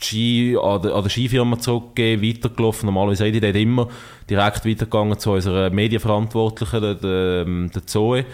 Ski 0.00 0.56
an 0.60 0.82
der, 0.82 1.08
Skifirma 1.08 1.58
zurückgegeben, 1.58 2.26
weitergelaufen. 2.26 2.86
Normalerweise 2.86 3.24
rede 3.24 3.38
ich 3.38 3.42
dort 3.42 3.56
immer 3.56 3.88
direkt 4.28 4.64
weitergegangen 4.64 5.18
zu 5.18 5.32
unserer 5.32 5.70
Medienverantwortlichen, 5.70 6.80
der, 6.80 6.94
der, 6.94 7.46
ähm, 7.46 7.70
der 7.74 7.86
Zoe. 7.86 8.24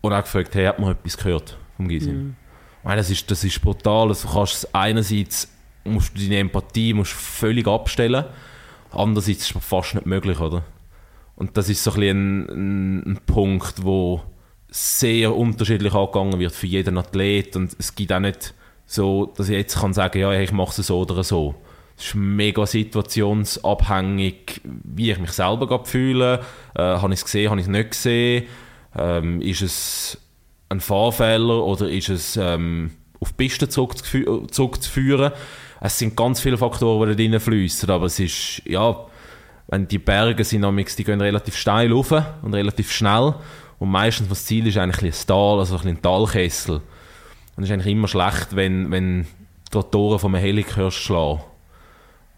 Und 0.00 0.12
auch 0.12 0.22
gefragt, 0.22 0.54
hey, 0.54 0.66
hat 0.66 0.78
man 0.78 0.92
etwas 0.92 1.16
gehört 1.16 1.56
vom? 1.76 1.90
Ich 1.90 2.06
meine, 2.84 2.96
Das, 2.98 3.10
ist, 3.10 3.30
das 3.30 3.42
ist 3.42 3.60
brutal. 3.60 4.08
Also, 4.08 4.28
du 4.28 4.34
kannst 4.34 4.54
es 4.54 4.74
einerseits 4.74 5.48
musst 5.86 6.16
du 6.16 6.20
deine 6.22 6.38
Empathie 6.38 6.92
musst 6.92 7.12
völlig 7.12 7.66
abstellen, 7.66 8.24
andererseits 8.90 9.48
ist 9.48 9.56
es 9.56 9.64
fast 9.64 9.94
nicht 9.94 10.06
möglich, 10.06 10.38
oder? 10.40 10.64
Und 11.36 11.56
das 11.56 11.68
ist 11.68 11.84
so 11.84 11.92
ein, 11.92 12.02
ein, 12.02 13.02
ein 13.06 13.18
Punkt, 13.26 13.84
wo 13.84 14.22
sehr 14.68 15.34
unterschiedlich 15.34 15.94
angegangen 15.94 16.38
wird 16.38 16.52
für 16.52 16.66
jeden 16.66 16.98
Athlet 16.98 17.56
und 17.56 17.76
es 17.78 17.94
gibt 17.94 18.12
auch 18.12 18.20
nicht 18.20 18.54
so, 18.86 19.26
dass 19.36 19.48
ich 19.48 19.56
jetzt 19.56 19.80
kann 19.80 19.92
sagen, 19.92 20.18
ja, 20.18 20.32
ich 20.32 20.52
mache 20.52 20.80
es 20.80 20.86
so 20.86 21.00
oder 21.00 21.22
so. 21.24 21.54
Es 21.98 22.06
ist 22.08 22.14
mega 22.14 22.66
situationsabhängig, 22.66 24.60
wie 24.64 25.10
ich 25.10 25.18
mich 25.18 25.32
selber 25.32 25.84
fühle. 25.84 26.40
Äh, 26.74 26.82
habe 26.82 27.12
ich 27.12 27.20
es 27.20 27.24
gesehen, 27.24 27.50
habe 27.50 27.60
ich 27.60 27.66
es 27.66 27.70
nicht 27.70 27.90
gesehen? 27.90 28.44
Ähm, 28.96 29.40
ist 29.40 29.62
es 29.62 30.18
ein 30.68 30.80
Fahrfehler 30.80 31.64
oder 31.64 31.88
ist 31.88 32.08
es 32.08 32.36
ähm, 32.36 32.92
auf 33.20 33.30
die 33.32 33.34
Piste 33.34 33.66
zurückzufü- 33.66 34.50
zurückzuführen? 34.50 35.32
Es 35.80 35.98
sind 35.98 36.16
ganz 36.16 36.40
viele 36.40 36.58
Faktoren, 36.58 37.16
die 37.16 37.28
da 37.28 37.34
reinfließen, 37.34 37.90
aber 37.90 38.06
es 38.06 38.18
ist, 38.18 38.62
ja, 38.66 38.96
wenn 39.68 39.88
die 39.88 39.98
Berge 39.98 40.44
sind, 40.44 40.64
die 40.98 41.04
gehen 41.04 41.20
relativ 41.20 41.56
steil 41.56 41.92
rauf 41.92 42.12
und 42.42 42.54
relativ 42.54 42.92
schnell. 42.92 43.34
Und 43.78 43.90
meistens 43.90 44.28
das 44.28 44.44
Ziel 44.44 44.66
ist 44.66 44.78
eigentlich 44.78 45.14
ein 45.14 45.26
Tal, 45.26 45.58
also 45.58 45.78
ein 45.78 46.00
Talkessel. 46.00 46.80
Und 47.56 47.62
es 47.62 47.70
ist 47.70 47.72
eigentlich 47.74 47.92
immer 47.92 48.08
schlecht, 48.08 48.54
wenn, 48.54 48.90
wenn 48.90 49.26
die 49.72 49.76
Rotoren 49.76 50.18
vom 50.18 50.34
Helik 50.34 50.76
hörst 50.76 50.98
schlagen. 50.98 51.40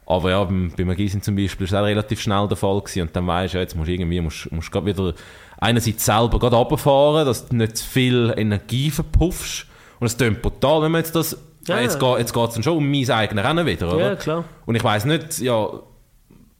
Aber 0.06 0.30
ja, 0.30 0.42
beim, 0.44 0.72
beim 0.76 0.94
Gisin 0.96 1.20
zum 1.22 1.36
Beispiel 1.36 1.64
ist 1.64 1.72
das 1.72 1.80
auch 1.82 1.86
relativ 1.86 2.20
schnell 2.20 2.48
der 2.48 2.56
Fall 2.56 2.80
gewesen. 2.80 3.02
Und 3.02 3.14
dann 3.14 3.26
weisst 3.26 3.52
du, 3.52 3.58
ja, 3.58 3.62
jetzt 3.62 3.76
musst 3.76 3.88
du 3.88 3.92
irgendwie, 3.92 4.20
musst, 4.20 4.50
musst 4.50 4.70
grad 4.72 4.86
wieder 4.86 5.12
einerseits 5.58 6.04
selber 6.04 6.38
gerade 6.38 6.56
runterfahren, 6.56 7.26
dass 7.26 7.46
du 7.48 7.56
nicht 7.56 7.76
zu 7.76 7.84
viel 7.84 8.32
Energie 8.36 8.90
verpuffst. 8.90 9.66
Und 10.00 10.06
es 10.06 10.16
klingt 10.16 10.40
brutal, 10.40 10.82
wenn 10.82 10.92
man 10.92 11.00
jetzt 11.02 11.14
das, 11.14 11.36
Ja. 11.66 11.80
jetzt 11.80 11.98
geht 12.00 12.18
jetzt 12.18 12.32
geht's 12.32 12.54
dann 12.54 12.62
schon 12.62 12.76
um 12.78 12.90
mein 12.90 13.10
eigenes 13.10 13.44
Rennen 13.44 13.66
wieder, 13.66 13.92
oder? 13.92 14.10
ja, 14.10 14.16
klar. 14.16 14.44
Und 14.64 14.76
ich 14.76 14.84
weiß 14.84 15.04
nicht, 15.04 15.40
ja, 15.40 15.68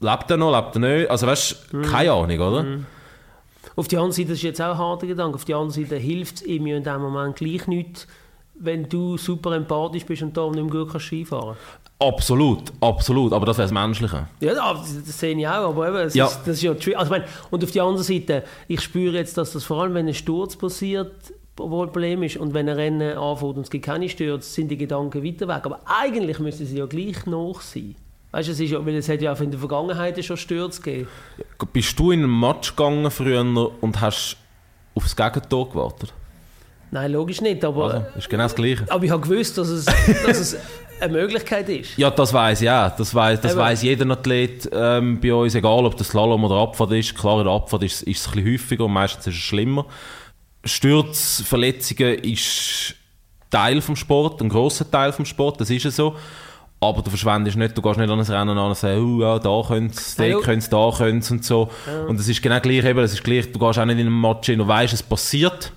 lebt 0.00 0.30
er 0.30 0.36
noch, 0.36 0.54
lebt 0.54 0.76
er 0.76 0.80
nicht? 0.80 1.10
Also 1.10 1.26
weißt 1.26 1.66
du, 1.72 1.82
keine 1.82 2.12
Ahnung, 2.12 2.38
oder? 2.40 2.66
Auf 3.76 3.88
der 3.88 4.00
anderen 4.00 4.12
Seite, 4.12 4.28
das 4.30 4.38
ist 4.38 4.42
jetzt 4.42 4.60
auch 4.60 4.72
ein 4.72 4.78
harter 4.78 5.06
Gedanke, 5.06 5.36
auf 5.36 5.44
der 5.44 5.56
anderen 5.56 5.84
Seite 5.84 5.96
hilft 5.96 6.36
es 6.36 6.42
ihm 6.42 6.66
ja 6.66 6.76
in 6.76 6.82
dem 6.84 7.00
Moment 7.00 7.36
gleich 7.36 7.66
nicht, 7.68 8.06
wenn 8.60 8.88
du 8.88 9.16
super 9.16 9.52
empathisch 9.54 10.04
bist 10.04 10.22
und 10.22 10.36
darum 10.36 10.52
nicht 10.52 10.64
mehr 10.64 10.72
gut 10.82 10.90
kannst 10.90 11.06
Skifahren 11.06 11.56
Absolut, 12.00 12.72
absolut, 12.80 13.32
aber 13.32 13.46
das 13.46 13.58
wäre 13.58 13.66
das 13.66 13.72
Menschliche. 13.72 14.26
Ja, 14.40 14.54
das, 14.54 15.04
das 15.04 15.18
sehe 15.18 15.36
ich 15.36 15.46
auch, 15.48 15.70
aber 15.70 15.88
eben, 15.88 15.96
es 15.96 16.14
Ja. 16.14 16.26
ist, 16.26 16.38
das 16.42 16.48
ist 16.56 16.62
ja 16.62 16.72
tri- 16.74 16.94
also 16.94 17.12
ich 17.12 17.18
meine, 17.20 17.24
Und 17.50 17.64
auf 17.64 17.70
der 17.72 17.82
anderen 17.82 18.04
Seite, 18.04 18.44
ich 18.68 18.80
spüre 18.80 19.16
jetzt, 19.16 19.36
dass 19.36 19.52
das 19.52 19.64
vor 19.64 19.82
allem, 19.82 19.94
wenn 19.94 20.06
ein 20.06 20.14
Sturz 20.14 20.54
passiert, 20.56 21.12
wohl 21.56 21.86
ein 21.88 21.92
Problem 21.92 22.22
ist 22.22 22.36
und 22.36 22.54
wenn 22.54 22.68
ein 22.68 22.76
Rennen 22.76 23.18
anfängt 23.18 23.56
und 23.56 23.62
es 23.64 23.70
gibt 23.70 23.84
keine 23.84 24.08
Stürze, 24.08 24.48
sind 24.48 24.68
die 24.68 24.76
Gedanken 24.76 25.24
weiter 25.24 25.48
weg. 25.48 25.62
Aber 25.66 25.80
eigentlich 25.86 26.38
müssen 26.38 26.66
sie 26.66 26.78
ja 26.78 26.86
gleich 26.86 27.26
noch 27.26 27.60
sein. 27.62 27.96
Weißt 28.30 28.46
du, 28.46 28.52
es, 28.52 28.60
ist 28.60 28.70
ja, 28.70 28.86
weil 28.86 28.94
es 28.94 29.08
hat 29.08 29.20
ja 29.20 29.32
auch 29.32 29.40
in 29.40 29.50
der 29.50 29.58
Vergangenheit 29.58 30.24
schon 30.24 30.36
Stürze 30.36 30.80
gegeben. 30.80 31.08
Bist 31.72 31.98
du 31.98 32.12
in 32.12 32.22
einen 32.22 32.38
Match 32.40 32.76
gegangen 32.76 33.10
früher 33.10 33.40
und 33.80 34.00
hast 34.00 34.36
aufs 34.94 35.16
Gegentor 35.16 35.68
gewartet? 35.68 36.12
Nein, 36.90 37.12
logisch 37.12 37.40
nicht, 37.40 37.64
aber, 37.64 37.84
Also, 37.84 38.06
ist 38.16 38.30
genau 38.30 38.44
das 38.44 38.54
Gleiche. 38.54 38.84
aber 38.88 39.04
ich 39.04 39.10
habe 39.10 39.20
gewusst, 39.22 39.58
dass 39.58 39.68
es, 39.68 39.84
dass 40.26 40.38
es 40.38 40.56
eine 41.00 41.12
Möglichkeit 41.12 41.68
ist. 41.68 41.96
Ja, 41.96 42.10
das 42.10 42.32
weiß 42.32 42.62
auch. 42.62 42.96
Das 42.96 43.14
weiß 43.14 43.40
das 43.40 43.56
weiss 43.56 43.82
jeder 43.82 44.08
Athlet 44.10 44.68
ähm, 44.72 45.20
bei 45.20 45.32
uns, 45.32 45.54
egal 45.54 45.84
ob 45.84 45.96
das 45.96 46.08
Slalom 46.08 46.44
oder 46.44 46.56
Abfahrt 46.56 46.92
ist. 46.92 47.16
Klar, 47.16 47.38
in 47.38 47.44
der 47.44 47.52
Abfahrt 47.54 47.82
ist, 47.84 48.02
ist 48.02 48.20
es 48.20 48.26
ein 48.28 48.32
bisschen 48.34 48.52
häufiger 48.54 48.84
und 48.86 48.92
meistens 48.92 49.26
ist 49.26 49.34
es 49.34 49.40
schlimmer. 49.40 49.86
Stürze, 50.64 51.44
Verletzungen 51.44 52.14
ist 52.18 52.94
Teil 53.50 53.80
vom 53.80 53.96
Sport, 53.96 54.42
ein 54.42 54.48
grosser 54.48 54.90
Teil 54.90 55.12
vom 55.12 55.24
Sport, 55.24 55.60
das 55.60 55.70
ist 55.70 55.84
ja 55.84 55.90
so. 55.90 56.16
Aber 56.80 57.02
du 57.02 57.10
verschwendest 57.10 57.56
nicht, 57.56 57.76
du 57.76 57.82
gehst 57.82 57.98
nicht 57.98 58.08
an 58.08 58.20
ein 58.20 58.24
Rennen 58.26 58.56
an 58.56 58.68
und 58.68 58.76
sagst, 58.76 58.98
oh, 58.98 59.20
ja, 59.20 59.38
da 59.38 59.48
Ja, 59.50 59.64
da 59.70 60.24
ja. 60.24 60.60
sie, 60.60 60.70
da 60.70 60.90
können 60.96 61.22
sie 61.22 61.34
und 61.34 61.44
so. 61.44 61.68
Und 62.06 62.20
es 62.20 62.28
ist 62.28 62.40
genau 62.40 62.60
gleich 62.60 62.84
eben, 62.84 62.98
es 63.00 63.14
ist 63.14 63.24
gleich, 63.24 63.50
du 63.50 63.58
gehst 63.58 63.78
auch 63.78 63.84
nicht 63.84 63.98
in 63.98 64.06
einem 64.06 64.20
Match 64.20 64.46
hin, 64.46 64.58
du 64.58 64.66
weißt, 64.68 64.92
es 64.92 65.02
passiert. 65.02 65.72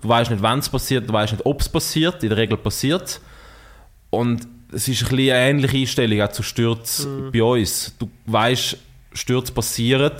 Du 0.00 0.08
weißt 0.08 0.30
nicht, 0.30 0.42
wann 0.42 0.58
es 0.58 0.68
passiert, 0.68 1.08
du 1.08 1.12
weißt 1.12 1.32
nicht, 1.32 1.46
ob 1.46 1.60
es 1.60 1.68
passiert, 1.68 2.22
in 2.22 2.28
der 2.28 2.38
Regel 2.38 2.56
passiert 2.56 3.02
es. 3.02 3.20
Und 4.10 4.46
es 4.72 4.88
ist 4.88 5.02
ein 5.02 5.16
bisschen 5.16 5.34
eine 5.34 5.50
ähnliche 5.50 5.78
Einstellung 5.78 6.20
auch 6.22 6.32
zu 6.32 6.42
Stürz 6.42 7.06
bei 7.32 7.42
uns. 7.42 7.94
Du 7.98 8.10
weißt, 8.26 8.76
Stürze 9.12 9.52
passieren, 9.52 10.12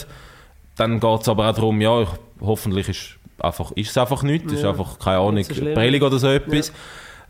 dann 0.77 1.01
geht 1.01 1.21
es 1.21 1.29
aber 1.29 1.51
auch 1.51 1.55
darum, 1.55 1.81
ja, 1.81 2.03
ich, 2.03 2.09
hoffentlich 2.41 2.89
ist, 2.89 3.17
einfach, 3.39 3.73
ist 3.73 3.91
es 3.91 3.99
einfach 3.99 4.23
nichts, 4.23 4.53
es 4.53 4.59
ist 4.59 4.65
Ja, 4.65 4.71
einfach, 4.71 4.99
keine 4.99 5.19
Ahnung. 5.19 5.45
Prellung 5.45 6.03
oder 6.03 6.19
so 6.19 6.29
etwas. 6.29 6.73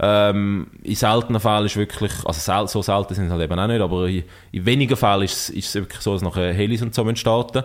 Ähm, 0.00 0.66
in 0.82 0.94
seltenen 0.96 1.40
Fällen 1.40 1.66
ist 1.66 1.76
wirklich, 1.76 2.12
also 2.24 2.40
sel 2.40 2.66
so 2.66 2.82
selten 2.82 3.14
sind 3.14 3.26
es 3.26 3.30
halt 3.30 3.42
eben 3.42 3.58
auch 3.58 3.66
nicht, 3.68 3.80
aber 3.80 4.08
in, 4.08 4.24
in 4.50 4.66
wenigen 4.66 4.96
Fällen 4.96 5.22
ist 5.22 5.32
es, 5.32 5.50
ist 5.50 5.68
es 5.68 5.74
wirklich 5.76 6.00
so, 6.00 6.14
dass 6.14 6.22
nachher 6.22 6.52
Helis 6.52 6.82
und 6.82 6.94
so 6.94 7.14
starten 7.14 7.62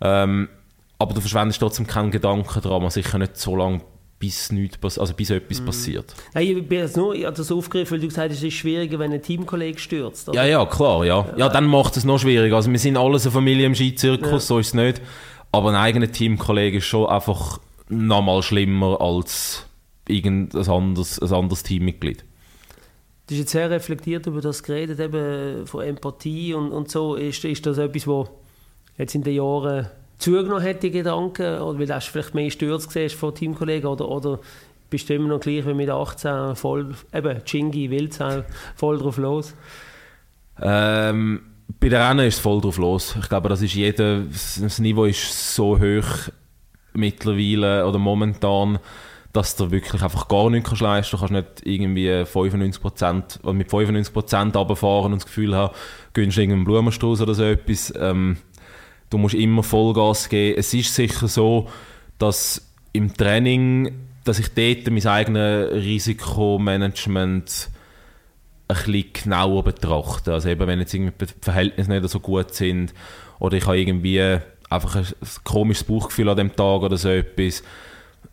ähm, 0.00 0.48
Aber 0.98 1.14
du 1.14 1.20
verschwendest 1.20 1.60
trotzdem 1.60 1.86
keinen 1.86 2.10
Gedanken 2.10 2.60
daran, 2.60 2.88
sicher 2.90 3.18
nicht 3.18 3.36
so 3.36 3.54
lange, 3.54 3.80
bis, 4.18 4.50
nichts, 4.50 4.98
also 4.98 5.14
bis 5.14 5.30
etwas 5.30 5.60
passiert. 5.60 6.12
Nein, 6.34 6.48
ich 6.48 6.68
bin 6.68 6.78
jetzt 6.80 6.96
nur, 6.96 7.14
ich 7.14 7.24
das 7.24 7.52
aufgegriffen, 7.52 7.92
weil 7.92 8.00
du 8.00 8.08
gesagt 8.08 8.30
hast, 8.30 8.38
es 8.38 8.42
ist 8.42 8.54
schwieriger, 8.54 8.98
wenn 8.98 9.12
ein 9.12 9.22
Teamkollege 9.22 9.78
stürzt. 9.78 10.28
oder? 10.28 10.42
Ja, 10.44 10.58
ja, 10.58 10.66
klar, 10.66 11.04
ja. 11.04 11.24
Ja, 11.36 11.48
dann 11.48 11.66
macht 11.66 11.96
es 11.96 12.04
noch 12.04 12.18
schwieriger. 12.18 12.56
Also 12.56 12.68
wir 12.70 12.78
sind 12.80 12.96
alles 12.96 13.24
eine 13.26 13.32
Familie 13.32 13.66
im 13.66 13.76
Skizirkus, 13.76 14.30
Ja. 14.30 14.40
so 14.40 14.58
ist 14.58 14.68
es 14.68 14.74
nicht. 14.74 15.00
Aber 15.52 15.68
ein 15.68 15.76
eigener 15.76 16.10
Teamkollege 16.10 16.78
ist 16.78 16.86
schon 16.86 17.06
einfach 17.08 17.60
noch 17.88 18.20
mal 18.22 18.42
schlimmer 18.42 19.00
als 19.00 19.64
irgendein 20.08 20.68
anderes, 20.68 21.20
ein 21.22 21.32
anderes 21.32 21.62
Teammitglied. 21.62 22.24
Du 23.28 23.34
hast 23.34 23.38
jetzt 23.40 23.52
sehr 23.52 23.70
reflektiert 23.70 24.26
über 24.26 24.40
das 24.40 24.62
geredet, 24.64 24.98
eben 24.98 25.64
von 25.66 25.84
Empathie 25.84 26.54
und, 26.54 26.72
und 26.72 26.90
so. 26.90 27.14
Ist, 27.14 27.44
ist 27.44 27.64
das 27.66 27.78
etwas, 27.78 28.06
wo 28.08 28.28
jetzt 28.96 29.14
in 29.14 29.22
den 29.22 29.34
Jahren 29.34 29.86
zugenommen 30.18 30.62
hat, 30.62 30.82
die 30.82 30.90
Gedanken? 30.90 31.60
Oder 31.60 31.78
weil 31.78 31.86
du 31.86 32.00
vielleicht 32.00 32.34
mehr 32.34 32.50
Stürze 32.50 32.86
gesehen 32.86 33.10
von 33.10 33.34
Teamkollegen? 33.34 33.88
Oder, 33.88 34.08
oder 34.08 34.40
bist 34.90 35.08
du 35.08 35.14
immer 35.14 35.28
noch 35.28 35.40
gleich 35.40 35.66
wie 35.66 35.74
mit 35.74 35.90
18 35.90 36.56
voll, 36.56 36.94
eben 37.12 37.44
Chingy, 37.44 37.90
Wildsau, 37.90 38.42
voll 38.74 38.98
drauf 38.98 39.18
los? 39.18 39.54
Ähm, 40.60 41.42
bei 41.80 41.88
den 41.88 42.00
Rennen 42.00 42.26
ist 42.26 42.36
es 42.36 42.40
voll 42.40 42.60
drauf 42.60 42.78
los. 42.78 43.16
Ich 43.20 43.28
glaube, 43.28 43.48
das 43.48 43.62
ist 43.62 43.74
jeder, 43.74 44.22
das 44.22 44.78
Niveau 44.78 45.04
ist 45.04 45.54
so 45.54 45.78
hoch 45.78 46.30
mittlerweile 46.94 47.86
oder 47.86 47.98
momentan, 47.98 48.78
dass 49.32 49.56
du 49.56 49.70
wirklich 49.70 50.02
einfach 50.02 50.26
gar 50.28 50.50
nichts 50.50 50.70
kannst 50.70 50.82
leisten 50.82 51.18
kannst. 51.18 51.30
Du 51.30 51.34
kannst 51.34 51.64
nicht 51.64 51.66
irgendwie 51.66 52.10
95% 52.10 53.42
oder 53.42 53.52
mit 53.52 53.68
95% 53.68 54.56
runterfahren 54.56 55.12
und 55.12 55.20
das 55.20 55.26
Gefühl 55.26 55.54
haben, 55.54 55.74
gönnst 56.14 56.36
du 56.36 56.40
irgendeinen 56.40 56.64
Blumenstrauß 56.64 57.20
oder 57.20 57.34
so 57.34 57.44
etwas. 57.44 57.92
Ähm, 57.96 58.38
du 59.10 59.18
musst 59.18 59.34
immer 59.34 59.62
Vollgas 59.62 60.28
geben. 60.28 60.58
Es 60.58 60.74
ist 60.74 60.94
sicher 60.94 61.28
so, 61.28 61.68
dass 62.18 62.66
im 62.92 63.14
Training, 63.14 63.92
dass 64.24 64.38
ich 64.38 64.48
dort 64.54 64.90
mein 64.90 65.06
eigenes 65.06 65.72
Risikomanagement 65.72 67.70
ein 68.68 68.76
bisschen 68.76 69.12
genauer 69.12 69.64
betrachten. 69.64 70.30
Also 70.30 70.48
eben, 70.48 70.66
wenn 70.66 70.80
jetzt 70.80 70.94
irgendwie 70.94 71.26
die 71.26 71.32
Verhältnisse 71.40 71.90
nicht 71.90 72.08
so 72.08 72.20
gut 72.20 72.54
sind 72.54 72.92
oder 73.38 73.56
ich 73.56 73.66
habe 73.66 73.78
irgendwie 73.78 74.38
einfach 74.68 74.96
ein, 74.96 75.04
ein 75.04 75.28
komisches 75.44 75.84
Bauchgefühl 75.84 76.28
an 76.28 76.36
dem 76.36 76.54
Tag 76.54 76.82
oder 76.82 76.96
so 76.96 77.08
etwas, 77.08 77.62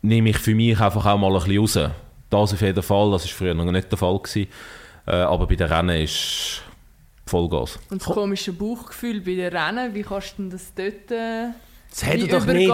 nehme 0.02 0.30
ich 0.30 0.38
für 0.38 0.54
mich 0.54 0.78
einfach 0.78 1.06
auch 1.06 1.18
mal 1.18 1.28
ein 1.34 1.42
bisschen 1.42 1.84
raus. 1.84 1.92
Das 2.28 2.52
auf 2.52 2.60
jeden 2.60 2.82
Fall, 2.82 3.10
das 3.12 3.24
war 3.24 3.30
früher 3.30 3.54
noch 3.54 3.64
nicht 3.70 3.90
der 3.90 3.98
Fall. 3.98 4.18
Gewesen. 4.18 4.48
Äh, 5.06 5.12
aber 5.12 5.46
bei 5.46 5.54
den 5.54 5.68
Rennen 5.68 6.02
ist 6.02 6.62
Vollgas. 7.26 7.78
Und 7.90 8.00
das 8.00 8.08
komische 8.08 8.52
Bauchgefühl 8.52 9.20
bei 9.20 9.34
den 9.34 9.54
Rennen, 9.54 9.94
wie 9.94 10.02
kannst 10.02 10.38
du 10.38 10.42
denn 10.42 10.50
das 10.50 10.72
dort 10.74 11.10
äh, 11.10 11.48
Das 11.90 12.02
er 12.02 12.26
doch 12.28 12.46
nicht. 12.46 12.68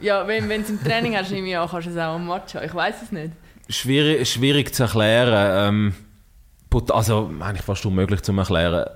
Ja, 0.00 0.26
wenn 0.26 0.48
du 0.48 0.54
es 0.54 0.70
im 0.70 0.82
Training 0.82 1.16
hast, 1.16 1.30
nehme 1.30 1.48
ich 1.48 1.56
an, 1.56 1.68
kannst 1.68 1.88
du 1.88 1.90
es 1.90 1.96
auch 1.96 2.14
am 2.14 2.26
Match 2.26 2.54
haben. 2.54 2.64
Ich 2.64 2.74
weiß 2.74 3.02
es 3.02 3.12
nicht. 3.12 3.32
Schwierig, 3.68 4.28
schwierig 4.30 4.74
zu 4.74 4.84
erklären. 4.84 5.74
Ähm, 5.74 5.94
also 6.90 7.30
eigentlich 7.40 7.62
fast 7.62 7.84
unmöglich 7.84 8.22
zu 8.22 8.32
erklären. 8.32 8.86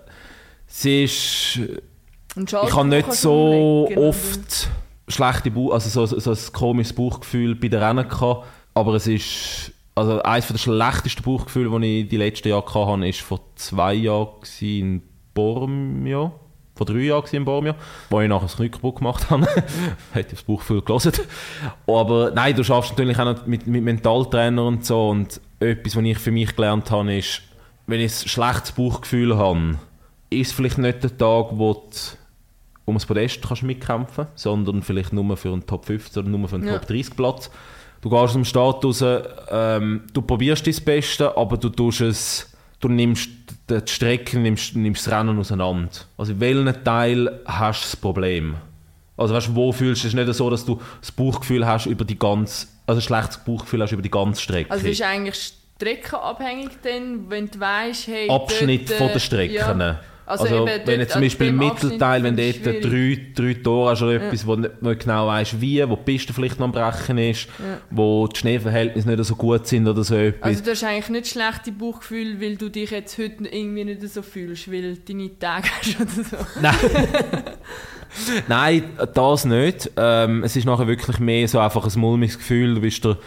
Sie 0.66 1.04
ist 1.04 1.60
Und 2.34 2.50
ich 2.50 2.74
habe 2.74 2.88
nicht 2.88 3.12
so 3.12 3.84
umlegen, 3.84 3.98
oder? 3.98 4.08
oft 4.08 4.68
schlechte 5.08 5.50
Bauch, 5.50 5.72
also 5.72 6.06
so, 6.06 6.18
so 6.18 6.30
ein 6.30 6.52
komisches 6.52 6.94
Bauchgefühl 6.94 7.54
bei 7.54 7.68
den 7.68 7.82
Rennen 7.82 8.08
gehabt, 8.08 8.46
aber 8.74 8.94
es 8.94 9.06
ist 9.06 9.72
also 9.96 10.22
eines 10.22 10.48
der 10.48 10.58
schlechtesten 10.58 11.22
Bauchgefühle, 11.22 11.80
die 11.80 12.02
ich 12.02 12.08
die 12.08 12.18
letzten 12.18 12.48
Jahre 12.48 12.66
hatte, 12.66 13.02
war 13.02 13.12
vor 13.12 13.40
zwei 13.56 13.94
Jahren 13.94 14.28
in 14.60 15.02
Bormio. 15.34 16.32
Vor 16.74 16.84
drei 16.84 16.98
Jahren 16.98 17.24
in 17.32 17.46
Bormio, 17.46 17.74
wo 18.10 18.20
ich 18.20 18.28
nachher 18.28 18.42
das 18.42 18.56
Knie 18.56 18.68
kaputt 18.68 18.96
gemacht 18.96 19.30
habe. 19.30 19.46
Hätte 20.12 20.34
ich 20.34 20.40
das 20.40 20.42
Bauchgefühl 20.42 20.82
gelesen. 20.82 21.12
Aber 21.86 22.30
nein, 22.34 22.54
du 22.54 22.62
schaffst 22.62 22.90
natürlich 22.90 23.18
auch 23.18 23.46
mit, 23.46 23.66
mit 23.66 23.82
Mentaltrainer 23.82 24.62
und 24.64 24.84
so. 24.84 25.08
Und 25.08 25.40
etwas, 25.58 25.96
was 25.96 26.04
ich 26.04 26.18
für 26.18 26.30
mich 26.30 26.54
gelernt 26.54 26.90
habe, 26.90 27.16
ist, 27.16 27.40
wenn 27.86 28.00
ich 28.00 28.12
ein 28.12 28.28
schlechtes 28.28 28.72
Bauchgefühl 28.72 29.38
habe, 29.38 29.78
ist 30.28 30.52
vielleicht 30.52 30.76
nicht 30.76 31.02
der 31.02 31.16
Tag, 31.16 31.46
wo 31.52 31.72
du 31.72 31.80
um 32.84 32.94
das 32.94 33.06
Podest 33.06 33.42
kannst 33.42 33.62
mitkämpfen 33.62 34.26
sondern 34.34 34.82
vielleicht 34.82 35.12
nur 35.12 35.36
für 35.36 35.52
einen 35.52 35.66
Top 35.66 35.86
50 35.86 36.18
oder 36.18 36.28
nur 36.28 36.46
für 36.48 36.56
einen 36.56 36.66
Ja. 36.66 36.78
Top 36.78 36.86
30 36.86 37.16
Platz. 37.16 37.50
Du 38.06 38.10
gehst 38.10 38.22
aus 38.22 38.32
dem 38.34 38.44
Start 38.44 38.84
raus, 38.84 39.04
ähm, 39.50 40.02
du 40.12 40.22
probierst 40.22 40.64
dein 40.64 40.76
Beste, 40.84 41.36
aber 41.36 41.56
du 41.56 41.68
tust 41.68 42.02
es, 42.02 42.56
du 42.78 42.86
nimmst 42.86 43.28
die 43.68 43.80
Strecke, 43.84 44.38
nimmst, 44.38 44.76
nimmst 44.76 45.08
das 45.08 45.12
Rennen 45.12 45.36
auseinander. 45.36 45.90
Also 46.16 46.30
in 46.30 46.38
welchem 46.38 46.84
Teil 46.84 47.40
hast 47.46 47.80
du 47.80 47.86
das 47.86 47.96
Problem? 47.96 48.54
Also 49.16 49.34
weißt, 49.34 49.56
wo 49.56 49.72
fühlst 49.72 50.04
du 50.04 50.06
es? 50.06 50.14
Nicht 50.14 50.32
so, 50.34 50.48
dass 50.48 50.64
du 50.64 50.80
das 51.00 51.10
Bauchgefühl 51.10 51.66
hast 51.66 51.86
über 51.86 52.04
die 52.04 52.16
ganze, 52.16 52.68
also 52.86 53.00
ein 53.00 53.02
schlechtes 53.02 53.38
Bauchgefühl 53.38 53.82
hast 53.82 53.90
über 53.90 54.02
die 54.02 54.10
ganze 54.12 54.40
Strecke. 54.40 54.70
Also 54.70 54.86
ist 54.86 55.02
eigentlich 55.02 55.54
streckenabhängig 55.74 56.68
dann, 56.84 57.28
wenn 57.28 57.50
du 57.50 57.58
weißt, 57.58 58.06
hey, 58.06 58.30
Abschnitt 58.30 58.88
dort, 58.88 58.98
von 58.98 59.08
äh, 59.08 59.12
der 59.14 59.18
Strecken. 59.18 59.80
ja. 59.80 59.98
Also, 60.26 60.44
Also 60.44 60.66
wenn 60.66 60.98
du 61.00 61.06
zum 61.06 61.16
an 61.18 61.22
Beispiel 61.22 61.46
im 61.46 61.56
Mittelteil, 61.56 62.22
wenn 62.24 62.36
du 62.36 62.52
dort 62.52 62.84
drei, 62.84 63.26
drei 63.34 63.54
Tore 63.54 63.90
hast 63.92 64.02
oder 64.02 64.14
etwas, 64.14 64.44
wo 64.44 64.56
du 64.56 64.68
nicht 64.80 65.00
genau 65.00 65.28
weißt, 65.28 65.60
wie, 65.60 65.88
wo 65.88 65.94
die 65.94 66.02
Piste 66.02 66.32
vielleicht 66.32 66.58
noch 66.58 66.66
am 66.66 66.72
Brechen 66.72 67.16
ist, 67.18 67.46
Ja. 67.60 67.78
wo 67.90 68.26
die 68.26 68.36
Schneeverhältnisse 68.36 69.08
nicht 69.08 69.24
so 69.24 69.36
gut 69.36 69.68
sind 69.68 69.86
oder 69.86 70.02
so 70.02 70.16
etwas. 70.16 70.42
Also 70.42 70.64
du 70.64 70.70
hast 70.72 70.82
eigentlich 70.82 71.08
nicht 71.10 71.28
schlechte 71.28 71.70
Bauchgefühl, 71.70 72.40
weil 72.40 72.56
du 72.56 72.68
dich 72.68 72.90
jetzt 72.90 73.16
heute 73.18 73.46
irgendwie 73.48 73.84
nicht 73.84 74.02
so 74.08 74.20
fühlst, 74.22 74.70
weil 74.70 74.96
du 74.96 75.00
deine 75.06 75.38
Tage 75.38 75.68
hast 75.80 76.00
oder 76.00 76.24
so. 76.24 76.36
Nein. 76.60 76.74
Nein, 78.48 78.84
das 79.14 79.44
nicht. 79.44 79.90
Ähm, 79.96 80.42
es 80.42 80.56
ist 80.56 80.64
nachher 80.64 80.86
wirklich 80.86 81.18
mehr 81.18 81.46
so 81.48 81.58
einfach 81.60 81.86
ein 81.86 82.00
mulmiges 82.00 82.38
Gefühl. 82.38 82.74
Du 82.74 82.80
bist, 82.80 83.04
der, 83.04 83.18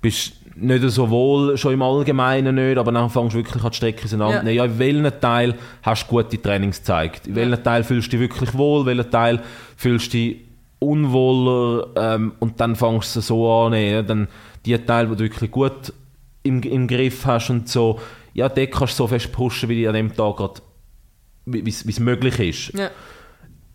bist 0.00 0.32
nicht 0.56 0.90
so 0.90 1.08
wohl, 1.10 1.56
schon 1.56 1.74
im 1.74 1.82
Allgemeinen 1.82 2.54
nicht, 2.54 2.78
aber 2.78 2.92
dann 2.92 3.10
fängst 3.10 3.34
du 3.34 3.38
wirklich 3.38 3.62
an 3.62 3.70
die 3.70 3.76
Strecke 3.76 4.04
auseinander. 4.04 4.50
Ja. 4.50 4.64
Ja. 4.64 4.64
in 4.64 4.78
welchem 4.78 5.20
Teil 5.20 5.54
hast 5.82 6.04
du 6.04 6.08
gute 6.08 6.40
Trainings 6.40 6.78
gezeigt? 6.78 7.26
In 7.26 7.34
welchem 7.34 7.62
Teil 7.62 7.84
fühlst 7.84 8.12
du 8.12 8.18
dich 8.18 8.20
wirklich 8.20 8.54
wohl? 8.54 8.80
In 8.80 8.98
welchem 8.98 9.10
Teil 9.10 9.42
fühlst 9.76 10.08
du 10.08 10.18
dich 10.18 10.36
unwohler? 10.78 11.86
Ähm, 11.96 12.32
und 12.38 12.60
dann 12.60 12.76
fängst 12.76 13.14
du 13.14 13.20
es 13.20 13.26
so 13.26 13.50
an. 13.50 13.72
Ja, 13.74 14.02
dann 14.02 14.28
die 14.64 14.76
Teile, 14.78 15.08
die 15.08 15.16
du 15.16 15.24
wirklich 15.24 15.50
gut 15.50 15.92
im, 16.42 16.62
im 16.62 16.86
Griff 16.86 17.24
hast 17.26 17.50
und 17.50 17.68
so, 17.68 18.00
ja, 18.34 18.48
dort 18.48 18.72
kannst 18.72 18.94
du 18.94 19.04
so 19.04 19.06
fest 19.06 19.32
pushen, 19.32 19.68
wie 19.68 19.86
an 19.86 19.94
dem 19.94 20.14
Tag 20.14 20.36
gerade 20.36 20.60
wie 21.44 21.68
es 21.68 22.00
möglich 22.00 22.38
ist. 22.38 22.78
Ja. 22.78 22.90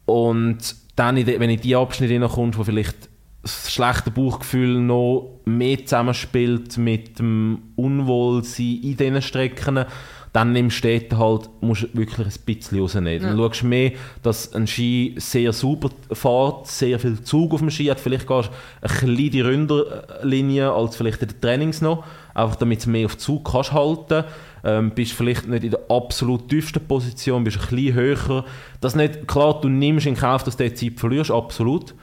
Und 0.06 0.76
dann, 0.96 1.16
wenn 1.16 1.50
in 1.50 1.60
die 1.60 1.76
Abschnitte 1.76 2.14
hineinkommst, 2.14 2.58
wo 2.58 2.64
vielleicht 2.64 3.10
das 3.48 3.72
schlechte 3.72 4.12
Bauchgefühl 4.12 4.80
noch 4.80 5.40
mehr 5.46 5.80
zusammenspielt 5.86 6.78
mit 6.78 7.20
dem 7.20 7.60
Unwohlsein 7.76 8.80
in 8.84 8.98
diesen 8.98 9.22
Strecken, 9.22 9.86
dann 10.34 10.52
nimmst 10.52 10.84
du 10.84 11.18
halt, 11.18 11.50
musst 11.62 11.84
du 11.84 11.88
wirklich 11.94 12.28
ein 12.28 12.34
bisschen 12.46 12.80
rausnehmen. 12.80 13.22
Dann 13.22 13.38
schaust 13.38 13.62
du 13.62 13.68
mehr, 13.68 13.94
dass 14.22 14.54
ein 14.54 14.68
Ski 14.68 15.16
sehr 15.18 15.52
sauber 15.54 15.90
fährt, 16.12 16.68
sehr 16.68 17.00
viel 17.00 17.22
Zug 17.24 17.54
auf 17.54 17.62
dem 17.62 17.72
Ski 17.72 17.86
hat. 17.86 18.00
Vielleicht 18.00 18.28
gehst 18.28 18.50
du 18.50 18.88
eine 18.88 19.16
kleine 19.16 19.46
Ründerlinie 19.46 20.72
als 20.72 20.96
vielleicht 20.96 21.22
in 21.22 21.30
den 21.30 21.42
Trainings 21.42 21.82
noch, 21.82 22.04
einfach 22.36 22.58
damit 22.58 22.86
du 22.86 22.90
mehr 22.90 23.06
auf 23.06 23.18
Zug 23.18 23.50
kannst 23.50 23.72
halten 23.72 24.26
ähm, 24.68 24.92
bist 24.92 25.14
vielleicht 25.14 25.48
nicht 25.48 25.64
in 25.64 25.72
der 25.72 25.80
absolut 25.90 26.50
tiefsten 26.50 26.86
Position, 26.86 27.44
bist 27.44 27.58
ein 27.58 27.68
bisschen 27.70 27.94
höher. 27.94 28.46
Das 28.82 28.96
nicht, 28.96 29.28
klar, 29.28 29.60
du 29.62 29.70
nimmst 29.70 30.06
in 30.06 30.16
Kauf, 30.16 30.44
dass 30.44 30.58
du 30.58 30.70
die 30.70 30.74
Zeit 30.74 31.00
verlierst, 31.00 31.32
absolut. 31.32 31.94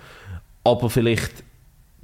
Aber 0.64 0.90
vielleicht 0.90 1.44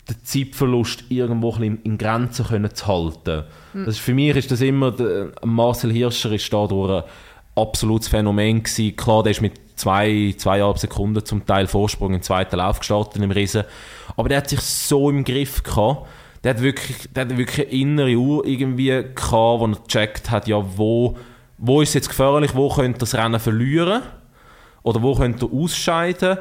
den 0.09 0.25
Zeitverlust 0.25 1.05
irgendwo 1.09 1.53
ein 1.55 1.81
in, 1.83 1.99
Grenzen 1.99 2.47
können 2.47 2.75
zu 2.75 2.87
halten. 2.87 3.45
Das 3.73 3.97
ist, 3.97 4.01
für 4.01 4.15
mich 4.15 4.37
ist 4.37 4.51
das 4.51 4.61
immer, 4.61 4.91
der, 4.91 5.33
Marcel 5.45 5.93
Hirscher 5.93 6.33
ist 6.33 6.53
dadurch 6.53 7.05
ein 7.05 7.11
absolutes 7.55 8.09
Phänomen 8.09 8.63
gewesen. 8.63 8.97
Klar, 8.97 9.23
der 9.23 9.33
ist 9.33 9.41
mit 9.41 9.55
zwei, 9.77 10.35
zweieinhalb 10.37 10.79
Sekunden 10.79 11.25
zum 11.25 11.47
Teil 11.47 11.67
Vorsprung 11.67 12.15
im 12.15 12.23
zweiten 12.23 12.57
Lauf 12.57 12.81
gestartet 12.81 13.23
im 13.23 13.31
Riesen. 13.31 13.65
Aber 14.17 14.29
der 14.29 14.39
hat 14.39 14.49
sich 14.49 14.61
so 14.61 15.11
im 15.11 15.25
Griff 15.25 15.63
gehabt. 15.63 16.07
Der 16.43 16.55
hat 16.55 16.63
wirklich, 16.63 17.09
der 17.15 17.25
hat 17.27 17.37
wirklich 17.37 17.69
eine 17.69 17.77
innere 17.77 18.17
Uhr 18.17 18.47
irgendwie 18.47 18.89
gehabt, 18.89 19.61
wo 19.61 19.67
er 19.67 19.77
gecheckt 19.87 20.31
hat, 20.31 20.49
ja, 20.49 20.63
wo, 20.77 21.17
wo 21.59 21.83
ist 21.83 21.91
es 21.91 21.95
jetzt 21.95 22.09
gefährlich, 22.09 22.55
wo 22.55 22.71
könnte 22.71 23.01
das 23.01 23.15
Rennen 23.15 23.39
verlieren 23.39 24.03
oder 24.83 25.03
wo 25.03 25.15
könnte 25.15 25.47
er 25.47 25.53
ausscheiden 25.53 26.39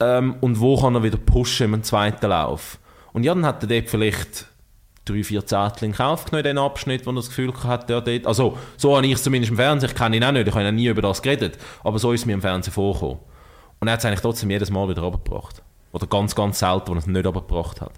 ähm, 0.00 0.36
und 0.40 0.60
wo 0.60 0.80
kann 0.80 0.94
er 0.94 1.02
wieder 1.02 1.18
pushen 1.18 1.72
im 1.72 1.82
zweiten 1.82 2.26
Lauf. 2.26 2.78
Und 3.12 3.24
ja, 3.24 3.34
dann 3.34 3.46
hat 3.46 3.62
er 3.62 3.68
dort 3.68 3.88
vielleicht 3.88 4.46
drei, 5.04 5.22
vier 5.22 5.46
Zettel 5.46 5.84
in 5.84 5.92
Kauf 5.92 6.26
genommen, 6.26 6.44
den 6.44 6.58
Abschnitt, 6.58 7.06
wo 7.06 7.10
er 7.10 7.16
das 7.16 7.28
Gefühl 7.28 7.52
hatte, 7.64 7.92
ja, 7.92 8.00
dort, 8.00 8.26
also 8.26 8.58
so 8.76 8.96
habe 8.96 9.06
ich 9.06 9.12
es 9.12 9.22
zumindest 9.22 9.50
im 9.50 9.56
Fernsehen, 9.56 9.90
ich 9.90 9.96
kenne 9.96 10.16
ihn 10.16 10.24
auch 10.24 10.32
nicht, 10.32 10.48
ich 10.48 10.54
habe 10.54 10.72
nie 10.72 10.88
über 10.88 11.02
das 11.02 11.22
geredet, 11.22 11.56
aber 11.84 11.98
so 11.98 12.12
ist 12.12 12.22
es 12.22 12.26
mir 12.26 12.34
im 12.34 12.42
Fernsehen 12.42 12.72
vorgekommen. 12.72 13.18
Und 13.80 13.88
er 13.88 13.92
hat 13.92 14.00
es 14.00 14.04
eigentlich 14.04 14.20
trotzdem 14.20 14.50
jedes 14.50 14.70
Mal 14.70 14.88
wieder 14.88 15.02
runtergebracht. 15.02 15.62
Oder 15.92 16.06
ganz, 16.06 16.34
ganz 16.34 16.58
selten, 16.58 16.88
wo 16.88 16.92
er 16.92 16.98
es 16.98 17.06
nicht 17.06 17.24
runtergebracht 17.24 17.80
hat. 17.80 17.92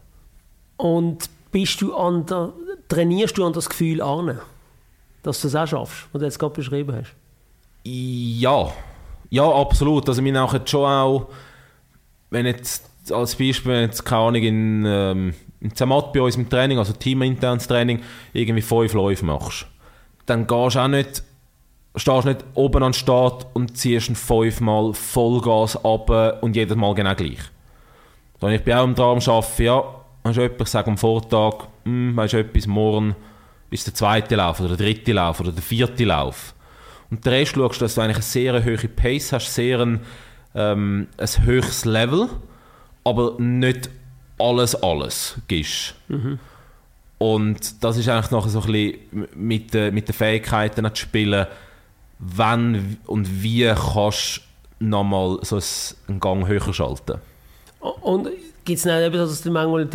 Und 0.76 1.28
bist 1.50 1.80
du 1.80 1.96
an 1.96 2.26
der, 2.26 2.52
trainierst 2.88 3.38
du 3.38 3.46
an 3.46 3.52
das 3.52 3.68
Gefühl 3.68 4.02
an, 4.02 4.38
dass 5.22 5.40
du 5.40 5.48
das 5.48 5.56
auch 5.56 5.66
schaffst, 5.66 6.06
was 6.12 6.20
du 6.20 6.24
jetzt 6.24 6.38
gerade 6.38 6.54
beschrieben 6.54 6.94
hast? 6.94 7.14
Ja, 7.84 8.70
ja, 9.30 9.50
absolut. 9.50 10.08
Also 10.08 10.22
wir 10.22 10.32
nachher 10.32 10.60
schon 10.64 10.84
auch, 10.84 11.28
wenn 12.30 12.46
jetzt 12.46 13.12
als 13.12 13.36
Beispiel, 13.36 13.72
wenn 13.72 13.82
jetzt 13.82 14.04
keine 14.04 14.22
Ahnung 14.22 14.42
in, 14.42 14.84
ähm, 14.86 15.34
in 15.60 15.74
Zermatt 15.74 16.12
bei 16.12 16.20
uns 16.20 16.36
im 16.36 16.48
Training, 16.48 16.78
also 16.78 16.92
teaminternes 16.92 17.66
Training, 17.66 18.00
irgendwie 18.32 18.62
fünf 18.62 18.92
Läufe 18.92 19.24
machst, 19.24 19.66
dann 20.26 20.46
gehst 20.46 20.76
du 20.76 20.80
auch 20.80 20.88
nicht, 20.88 21.22
stehst 21.96 22.26
nicht 22.26 22.44
oben 22.54 22.82
an 22.82 22.92
den 22.92 22.94
Start 22.94 23.46
und 23.54 23.76
ziehst 23.76 24.16
fünfmal 24.16 24.92
Vollgas 24.92 25.82
ab 25.84 26.42
und 26.42 26.54
jedes 26.54 26.76
Mal 26.76 26.94
genau 26.94 27.14
gleich. 27.14 27.40
Dann 28.40 28.52
ich 28.52 28.62
bin 28.62 28.74
auch 28.74 28.84
im 28.84 28.94
Traum 28.94 29.18
arbeiten, 29.18 29.62
ja, 29.62 29.82
hast 30.24 30.36
du 30.36 30.42
etwas, 30.42 30.68
ich 30.68 30.72
sage 30.72 30.90
am 30.90 30.98
Vortag, 30.98 31.66
hm, 31.84 32.16
weißt 32.16 32.34
du 32.34 32.38
etwas, 32.38 32.66
morgen 32.66 33.16
ist 33.70 33.86
der 33.86 33.94
zweite 33.94 34.36
Lauf 34.36 34.60
oder 34.60 34.76
der 34.76 34.86
dritte 34.86 35.12
Lauf 35.12 35.40
oder 35.40 35.52
der 35.52 35.62
vierte 35.62 36.04
Lauf. 36.04 36.54
Und 37.10 37.24
den 37.24 37.32
Rest 37.32 37.54
schaust 37.54 37.80
du, 37.80 37.84
dass 37.84 37.94
du 37.94 38.00
eigentlich 38.02 38.16
eine 38.16 38.22
sehr 38.22 38.64
hohe 38.64 38.88
Pace 38.88 39.32
hast, 39.32 39.54
sehr 39.54 39.80
ein, 39.80 40.00
ähm, 40.54 41.08
ein 41.16 41.44
höchstes 41.44 41.84
Level, 41.84 42.28
aber 43.04 43.34
nicht 43.38 43.90
alles, 44.38 44.74
alles 44.74 45.36
gibst. 45.48 45.94
Und 47.18 47.82
das 47.82 47.96
ist 47.96 48.08
eigentlich 48.08 48.30
nachher 48.30 48.48
so 48.50 48.60
ein 48.60 48.66
bisschen 48.72 49.28
mit, 49.34 49.74
den- 49.74 49.92
mit 49.94 50.08
den 50.08 50.14
Fähigkeiten 50.14 50.84
zu 50.94 51.02
spielen, 51.02 51.46
wann 52.20 52.98
und 53.06 53.42
wie 53.42 53.72
kannst 53.74 54.40
du 54.78 54.84
nochmal 54.86 55.38
so 55.42 55.56
ein- 55.56 55.62
einen 56.08 56.20
Gang 56.20 56.46
höher 56.46 56.72
schalten. 56.72 57.18
Und 57.80 58.28
gibt 58.64 58.78
es 58.78 58.84
nicht 58.84 58.94
eben, 59.00 59.14
dass 59.16 59.42
du 59.42 59.50
manchmal 59.50 59.88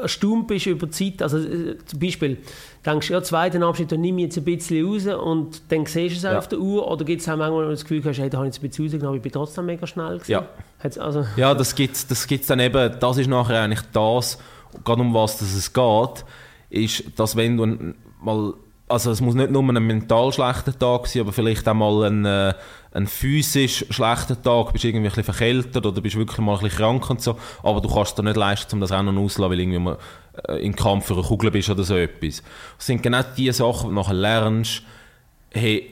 erstaunt 0.00 0.46
bist 0.46 0.66
über 0.66 0.86
die 0.86 0.92
Zeit? 0.92 1.22
Also 1.22 1.38
äh, 1.38 1.76
zum 1.86 1.98
Beispiel, 1.98 2.38
denkst 2.84 3.08
du, 3.08 3.12
ja, 3.14 3.22
zweiten 3.22 3.62
Abschnitt, 3.62 3.92
dann 3.92 4.00
nimm 4.00 4.18
ich 4.18 4.24
jetzt 4.24 4.38
ein 4.38 4.44
bisschen 4.44 4.86
raus 4.86 5.06
und 5.06 5.62
dann 5.72 5.86
siehst 5.86 6.14
du 6.16 6.18
es 6.18 6.24
auch 6.24 6.32
Ja. 6.32 6.38
auf 6.38 6.48
der 6.48 6.58
Uhr? 6.58 6.90
Oder 6.90 7.04
gibt 7.04 7.22
es 7.22 7.28
auch 7.28 7.36
manchmal 7.36 7.68
das 7.70 7.82
Gefühl, 7.82 8.02
hast, 8.04 8.18
hey, 8.18 8.28
da 8.30 8.38
habe 8.38 8.48
ich 8.48 8.54
jetzt 8.54 8.62
ein 8.62 8.68
bisschen 8.68 8.84
rausgenommen, 8.84 9.08
aber 9.08 9.16
ich 9.16 9.22
bin 9.22 9.32
trotzdem 9.32 9.66
mega 9.66 9.86
schnell 9.86 10.14
gewesen? 10.18 10.30
Ja. 10.32 10.46
Hat's 10.82 10.98
also, 10.98 11.24
Ja, 11.36 11.54
das 11.54 11.74
gibt 11.74 12.10
das 12.10 12.26
gibt's 12.26 12.46
dann 12.48 12.60
eben, 12.60 12.96
das 13.00 13.16
ist 13.16 13.26
nachher 13.28 13.62
eigentlich 13.62 13.82
das, 13.92 14.38
gerade 14.84 15.00
um 15.00 15.14
was 15.14 15.38
das 15.38 15.54
es 15.54 15.72
geht, 15.72 16.24
ist, 16.70 17.18
dass 17.18 17.36
wenn 17.36 17.56
du 17.56 17.94
mal, 18.20 18.54
also 18.88 19.10
es 19.10 19.20
muss 19.20 19.34
nicht 19.34 19.50
nur 19.50 19.62
ein 19.62 19.86
mental 19.86 20.32
schlechter 20.32 20.78
Tag 20.78 21.06
sein, 21.06 21.22
aber 21.22 21.32
vielleicht 21.32 21.66
auch 21.68 21.74
mal 21.74 22.04
ein, 22.04 22.24
äh, 22.26 22.52
ein 22.92 23.06
physisch 23.06 23.86
schlechter 23.90 24.40
Tag, 24.40 24.72
bist 24.72 24.84
irgendwie 24.84 25.06
ein 25.06 25.10
bisschen 25.10 25.24
verkältet 25.24 25.84
oder 25.86 26.00
bist 26.00 26.16
wirklich 26.16 26.38
mal 26.38 26.54
ein 26.56 26.60
bisschen 26.60 26.78
krank 26.78 27.08
und 27.08 27.22
so, 27.22 27.36
aber 27.62 27.80
du 27.80 27.88
kannst 27.88 28.18
dir 28.18 28.22
nicht 28.22 28.36
leisten, 28.36 28.74
um 28.74 28.80
das 28.80 28.92
Rennen 28.92 29.16
auszulassen, 29.16 29.50
weil 29.52 29.60
irgendwie 29.60 29.78
mal 29.78 29.96
im 30.58 30.74
Kampf 30.74 31.06
für 31.06 31.14
eine 31.14 31.22
Kugel 31.22 31.50
bist 31.50 31.70
oder 31.70 31.84
so 31.84 31.96
etwas. 31.96 32.42
Das 32.76 32.86
sind 32.86 33.02
genau 33.02 33.22
die 33.36 33.50
Sachen, 33.52 33.90
die 33.90 33.94
du 33.94 34.00
nachher 34.00 34.14
lernst, 34.14 34.82
hey, 35.52 35.90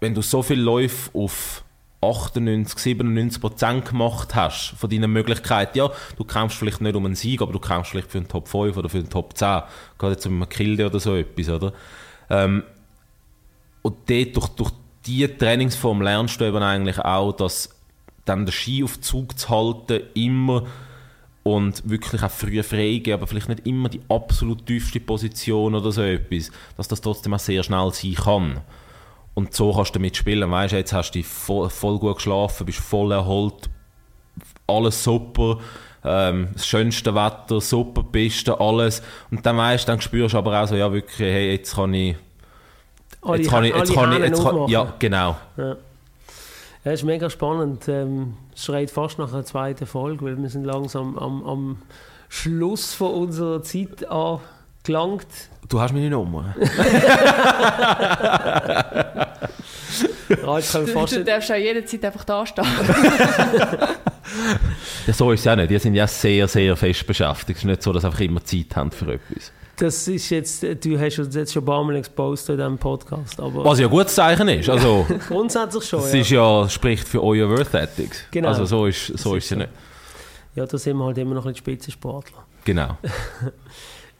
wenn 0.00 0.14
du 0.14 0.22
so 0.22 0.42
viele 0.42 0.62
Läufe 0.62 1.10
auf 1.18 1.64
98, 2.00 2.78
97 2.78 3.40
Prozent 3.40 3.86
gemacht 3.86 4.34
hast 4.34 4.74
von 4.78 4.88
deinen 4.88 5.12
Möglichkeiten, 5.12 5.78
ja, 5.78 5.90
du 6.16 6.24
kämpfst 6.24 6.58
vielleicht 6.58 6.80
nicht 6.80 6.94
um 6.94 7.04
einen 7.04 7.16
Sieg, 7.16 7.42
aber 7.42 7.52
du 7.52 7.58
kämpfst 7.58 7.90
vielleicht 7.90 8.10
für 8.10 8.18
einen 8.18 8.28
Top 8.28 8.46
5 8.46 8.76
oder 8.76 8.88
für 8.88 8.98
einen 8.98 9.10
Top 9.10 9.36
10, 9.36 9.62
gerade 9.98 10.14
jetzt 10.14 10.26
um 10.26 10.34
einen 10.34 10.48
Kilde 10.48 10.86
oder 10.86 11.00
so 11.00 11.16
etwas, 11.16 11.48
oder? 11.48 11.72
Ähm, 12.30 12.62
und 13.82 13.96
dort, 14.08 14.36
durch, 14.36 14.48
durch 14.48 14.70
diese 15.06 15.36
Trainingsform 15.36 16.02
lernst 16.02 16.40
du 16.40 16.44
eben 16.44 16.62
eigentlich 16.62 16.98
auch, 17.00 17.32
dass 17.32 17.70
dann 18.24 18.46
den 18.46 18.52
Ski 18.52 18.84
auf 18.84 19.00
Zug 19.00 19.38
zu 19.38 19.48
halten 19.48 20.02
immer 20.14 20.66
und 21.56 21.88
wirklich 21.88 22.22
auch 22.22 22.30
früh 22.30 22.62
freigeben, 22.62 23.14
aber 23.14 23.26
vielleicht 23.26 23.48
nicht 23.48 23.66
immer 23.66 23.88
die 23.88 24.00
absolut 24.08 24.66
tiefste 24.66 25.00
Position 25.00 25.74
oder 25.74 25.92
so 25.92 26.02
etwas, 26.02 26.50
dass 26.76 26.88
das 26.88 27.00
trotzdem 27.00 27.34
auch 27.34 27.38
sehr 27.38 27.62
schnell 27.62 27.90
sein 27.92 28.14
kann. 28.14 28.60
Und 29.34 29.54
so 29.54 29.72
kannst 29.72 29.94
du 29.94 29.98
damit 29.98 30.16
spielen. 30.16 30.50
Weißt 30.50 30.72
du, 30.72 30.76
jetzt 30.76 30.92
hast 30.92 31.12
du 31.12 31.22
voll, 31.22 31.70
voll 31.70 31.98
gut 31.98 32.16
geschlafen, 32.16 32.66
bist 32.66 32.80
voll 32.80 33.12
erholt, 33.12 33.70
alles 34.66 35.02
super, 35.02 35.58
ähm, 36.04 36.48
das 36.52 36.66
schönste 36.66 37.14
Wetter, 37.14 37.60
super 37.60 38.02
Piste, 38.02 38.58
alles. 38.58 39.02
Und 39.30 39.44
dann 39.46 39.56
weißt 39.56 39.88
dann 39.88 40.00
spürst 40.00 40.34
du 40.34 40.38
aber 40.38 40.60
auch 40.62 40.66
so, 40.66 40.74
ja 40.74 40.92
wirklich, 40.92 41.32
hey, 41.32 41.52
jetzt 41.52 41.74
kann 41.74 41.94
ich, 41.94 42.16
jetzt 43.26 43.50
kann 43.50 43.64
ich, 43.64 43.74
jetzt 43.74 43.94
kann 43.94 44.12
ich, 44.12 44.18
jetzt 44.18 44.42
kann, 44.42 44.68
ja, 44.68 44.92
genau. 44.98 45.36
Ja. 45.56 45.76
Ja, 46.84 46.92
ist 46.92 47.02
mega 47.04 47.28
spannend. 47.30 47.88
Ähm, 47.88 48.34
Es 48.54 48.64
schreit 48.64 48.90
fast 48.90 49.18
nach 49.18 49.32
einer 49.32 49.44
zweiten 49.44 49.86
Folge, 49.86 50.24
weil 50.24 50.40
wir 50.40 50.48
sind 50.48 50.64
langsam 50.64 51.18
am, 51.18 51.44
am 51.44 51.82
Schluss 52.28 52.94
von 52.94 53.12
unserer 53.14 53.62
Zeit 53.62 54.06
angelangt. 54.08 55.26
Du 55.68 55.80
hast 55.80 55.92
meine 55.92 56.10
Nummer. 56.10 56.54
Ja, 60.28 60.60
Du, 60.60 60.84
du 61.06 61.24
darfst 61.24 61.50
auch 61.50 61.56
jederzeit 61.56 62.04
einfach 62.04 62.24
da 62.24 62.44
stehen. 62.46 62.64
Ja, 65.06 65.12
so 65.14 65.32
ist 65.32 65.40
es 65.40 65.46
auch 65.48 65.56
nicht. 65.56 65.70
Die 65.70 65.78
sind 65.78 65.94
ja 65.94 66.06
sehr, 66.06 66.46
sehr 66.48 66.76
fest 66.76 67.06
beschäftigt. 67.06 67.56
Es 67.58 67.64
ist 67.64 67.64
nicht 67.64 67.82
so, 67.82 67.92
dass 67.94 68.02
sie 68.02 68.08
einfach 68.08 68.20
immer 68.20 68.44
Zeit 68.44 68.76
haben 68.76 68.90
für 68.90 69.14
etwas. 69.14 69.52
Das 69.78 70.08
ist 70.08 70.30
jetzt, 70.30 70.62
du 70.62 70.98
hast 70.98 71.18
uns 71.18 71.34
jetzt 71.34 71.52
schon 71.52 71.62
ein 71.62 71.66
paar 71.66 71.84
Mal 71.84 71.96
exposed 71.96 72.48
in 72.50 72.56
diesem 72.56 72.78
Podcast, 72.78 73.40
aber 73.40 73.64
Was 73.64 73.78
ja 73.78 73.86
ein 73.86 73.90
gutes 73.90 74.14
Zeichen 74.14 74.48
ist. 74.48 74.68
Also, 74.68 75.06
grundsätzlich 75.28 75.84
schon. 75.84 76.00
es 76.00 76.12
Ja. 76.12 76.20
ist 76.20 76.30
ja, 76.30 76.68
spricht 76.68 77.06
für 77.08 77.22
euer 77.22 77.48
Worth 77.48 77.74
Ethics. 77.74 78.24
Genau. 78.30 78.48
Also 78.48 78.64
so 78.64 78.86
ist, 78.86 79.06
so 79.18 79.34
ist 79.36 79.44
es 79.44 79.50
ja 79.50 79.56
nicht. 79.58 79.70
ja, 80.54 80.66
da 80.66 80.76
sind 80.78 80.96
wir 80.96 81.04
halt 81.04 81.18
immer 81.18 81.34
noch 81.34 81.46
ein 81.46 81.54
Spitzensportler. 81.54 82.44
Genau. 82.64 82.96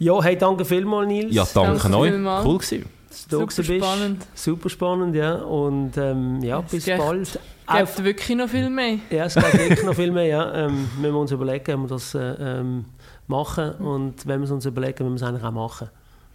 Ja, 0.00 0.22
hey, 0.22 0.38
danke 0.38 0.64
vielmals, 0.64 1.08
Nils. 1.08 1.34
Ja, 1.34 1.44
danke 1.52 1.80
Danke 1.88 1.98
euch. 1.98 2.12
Cool 2.44 2.58
gewesen. 2.58 2.84
dass 3.08 3.26
du 3.26 3.36
da 3.40 3.50
Super 3.50 3.64
spannend. 3.64 4.26
Super 4.32 4.68
spannend, 4.68 5.16
ja. 5.16 5.34
Und 5.34 5.96
ähm, 5.96 6.40
ja, 6.40 6.60
bis 6.60 6.84
gibt- 6.84 6.98
bald. 6.98 7.40
Es 7.80 7.96
gibt 7.96 8.04
wirklich 8.04 8.36
noch 8.38 8.48
viel 8.48 8.70
mehr. 8.70 8.98
Ja, 9.10 9.24
es 9.24 9.34
geht 9.34 9.52
wirklich 9.58 9.82
noch 9.84 9.94
viel 9.96 10.12
mehr. 10.12 10.24
Ja. 10.26 10.54
Ähm, 10.54 10.88
müssen 11.00 11.14
wir 11.14 11.18
uns 11.20 11.32
überlegen, 11.32 11.74
ob 11.74 11.80
wir 11.90 11.96
das 11.96 12.14
äh, 12.14 12.20
ähm, 12.20 12.84
machen. 13.28 13.72
Und 13.72 14.26
wenn 14.26 14.40
wir 14.40 14.44
es 14.44 14.50
uns 14.50 14.66
überlegen, 14.66 15.04
müssen 15.04 15.14
wir 15.14 15.16
es 15.16 15.22
eigentlich 15.22 15.44
auch 15.44 15.52
machen. 15.52 15.88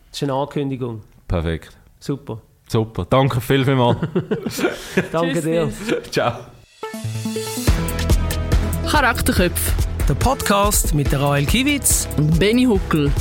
Das 0.09 0.21
ist 0.21 0.23
eine 0.23 0.33
Ankündigung. 0.33 1.01
Perfekt. 1.27 1.75
Super. 1.99 2.39
Super. 2.67 3.05
Danke 3.09 3.41
viel, 3.41 3.65
viel 3.65 3.75
mal. 3.75 3.95
Danke 5.11 5.33
Tschüss, 5.33 5.43
dir. 5.43 5.71
Ciao. 6.11 6.33
Charakterköpfe 8.89 9.71
Der 10.07 10.13
Podcast 10.15 10.93
mit 10.93 11.11
der 11.11 11.21
Rael 11.21 11.45
Kiewitz. 11.45 12.07
und 12.17 12.39
Benny 12.39 12.65
Huckel. 12.65 13.11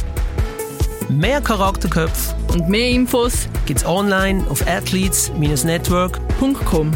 Mehr 1.09 1.41
Charakterköpfe 1.41 2.35
Und 2.53 2.69
mehr 2.69 2.91
Infos 2.91 3.49
gibt 3.67 3.81
es 3.81 3.87
online 3.87 4.45
auf 4.49 4.67
athletes-network.com. 4.67 6.55
.com. 6.65 6.91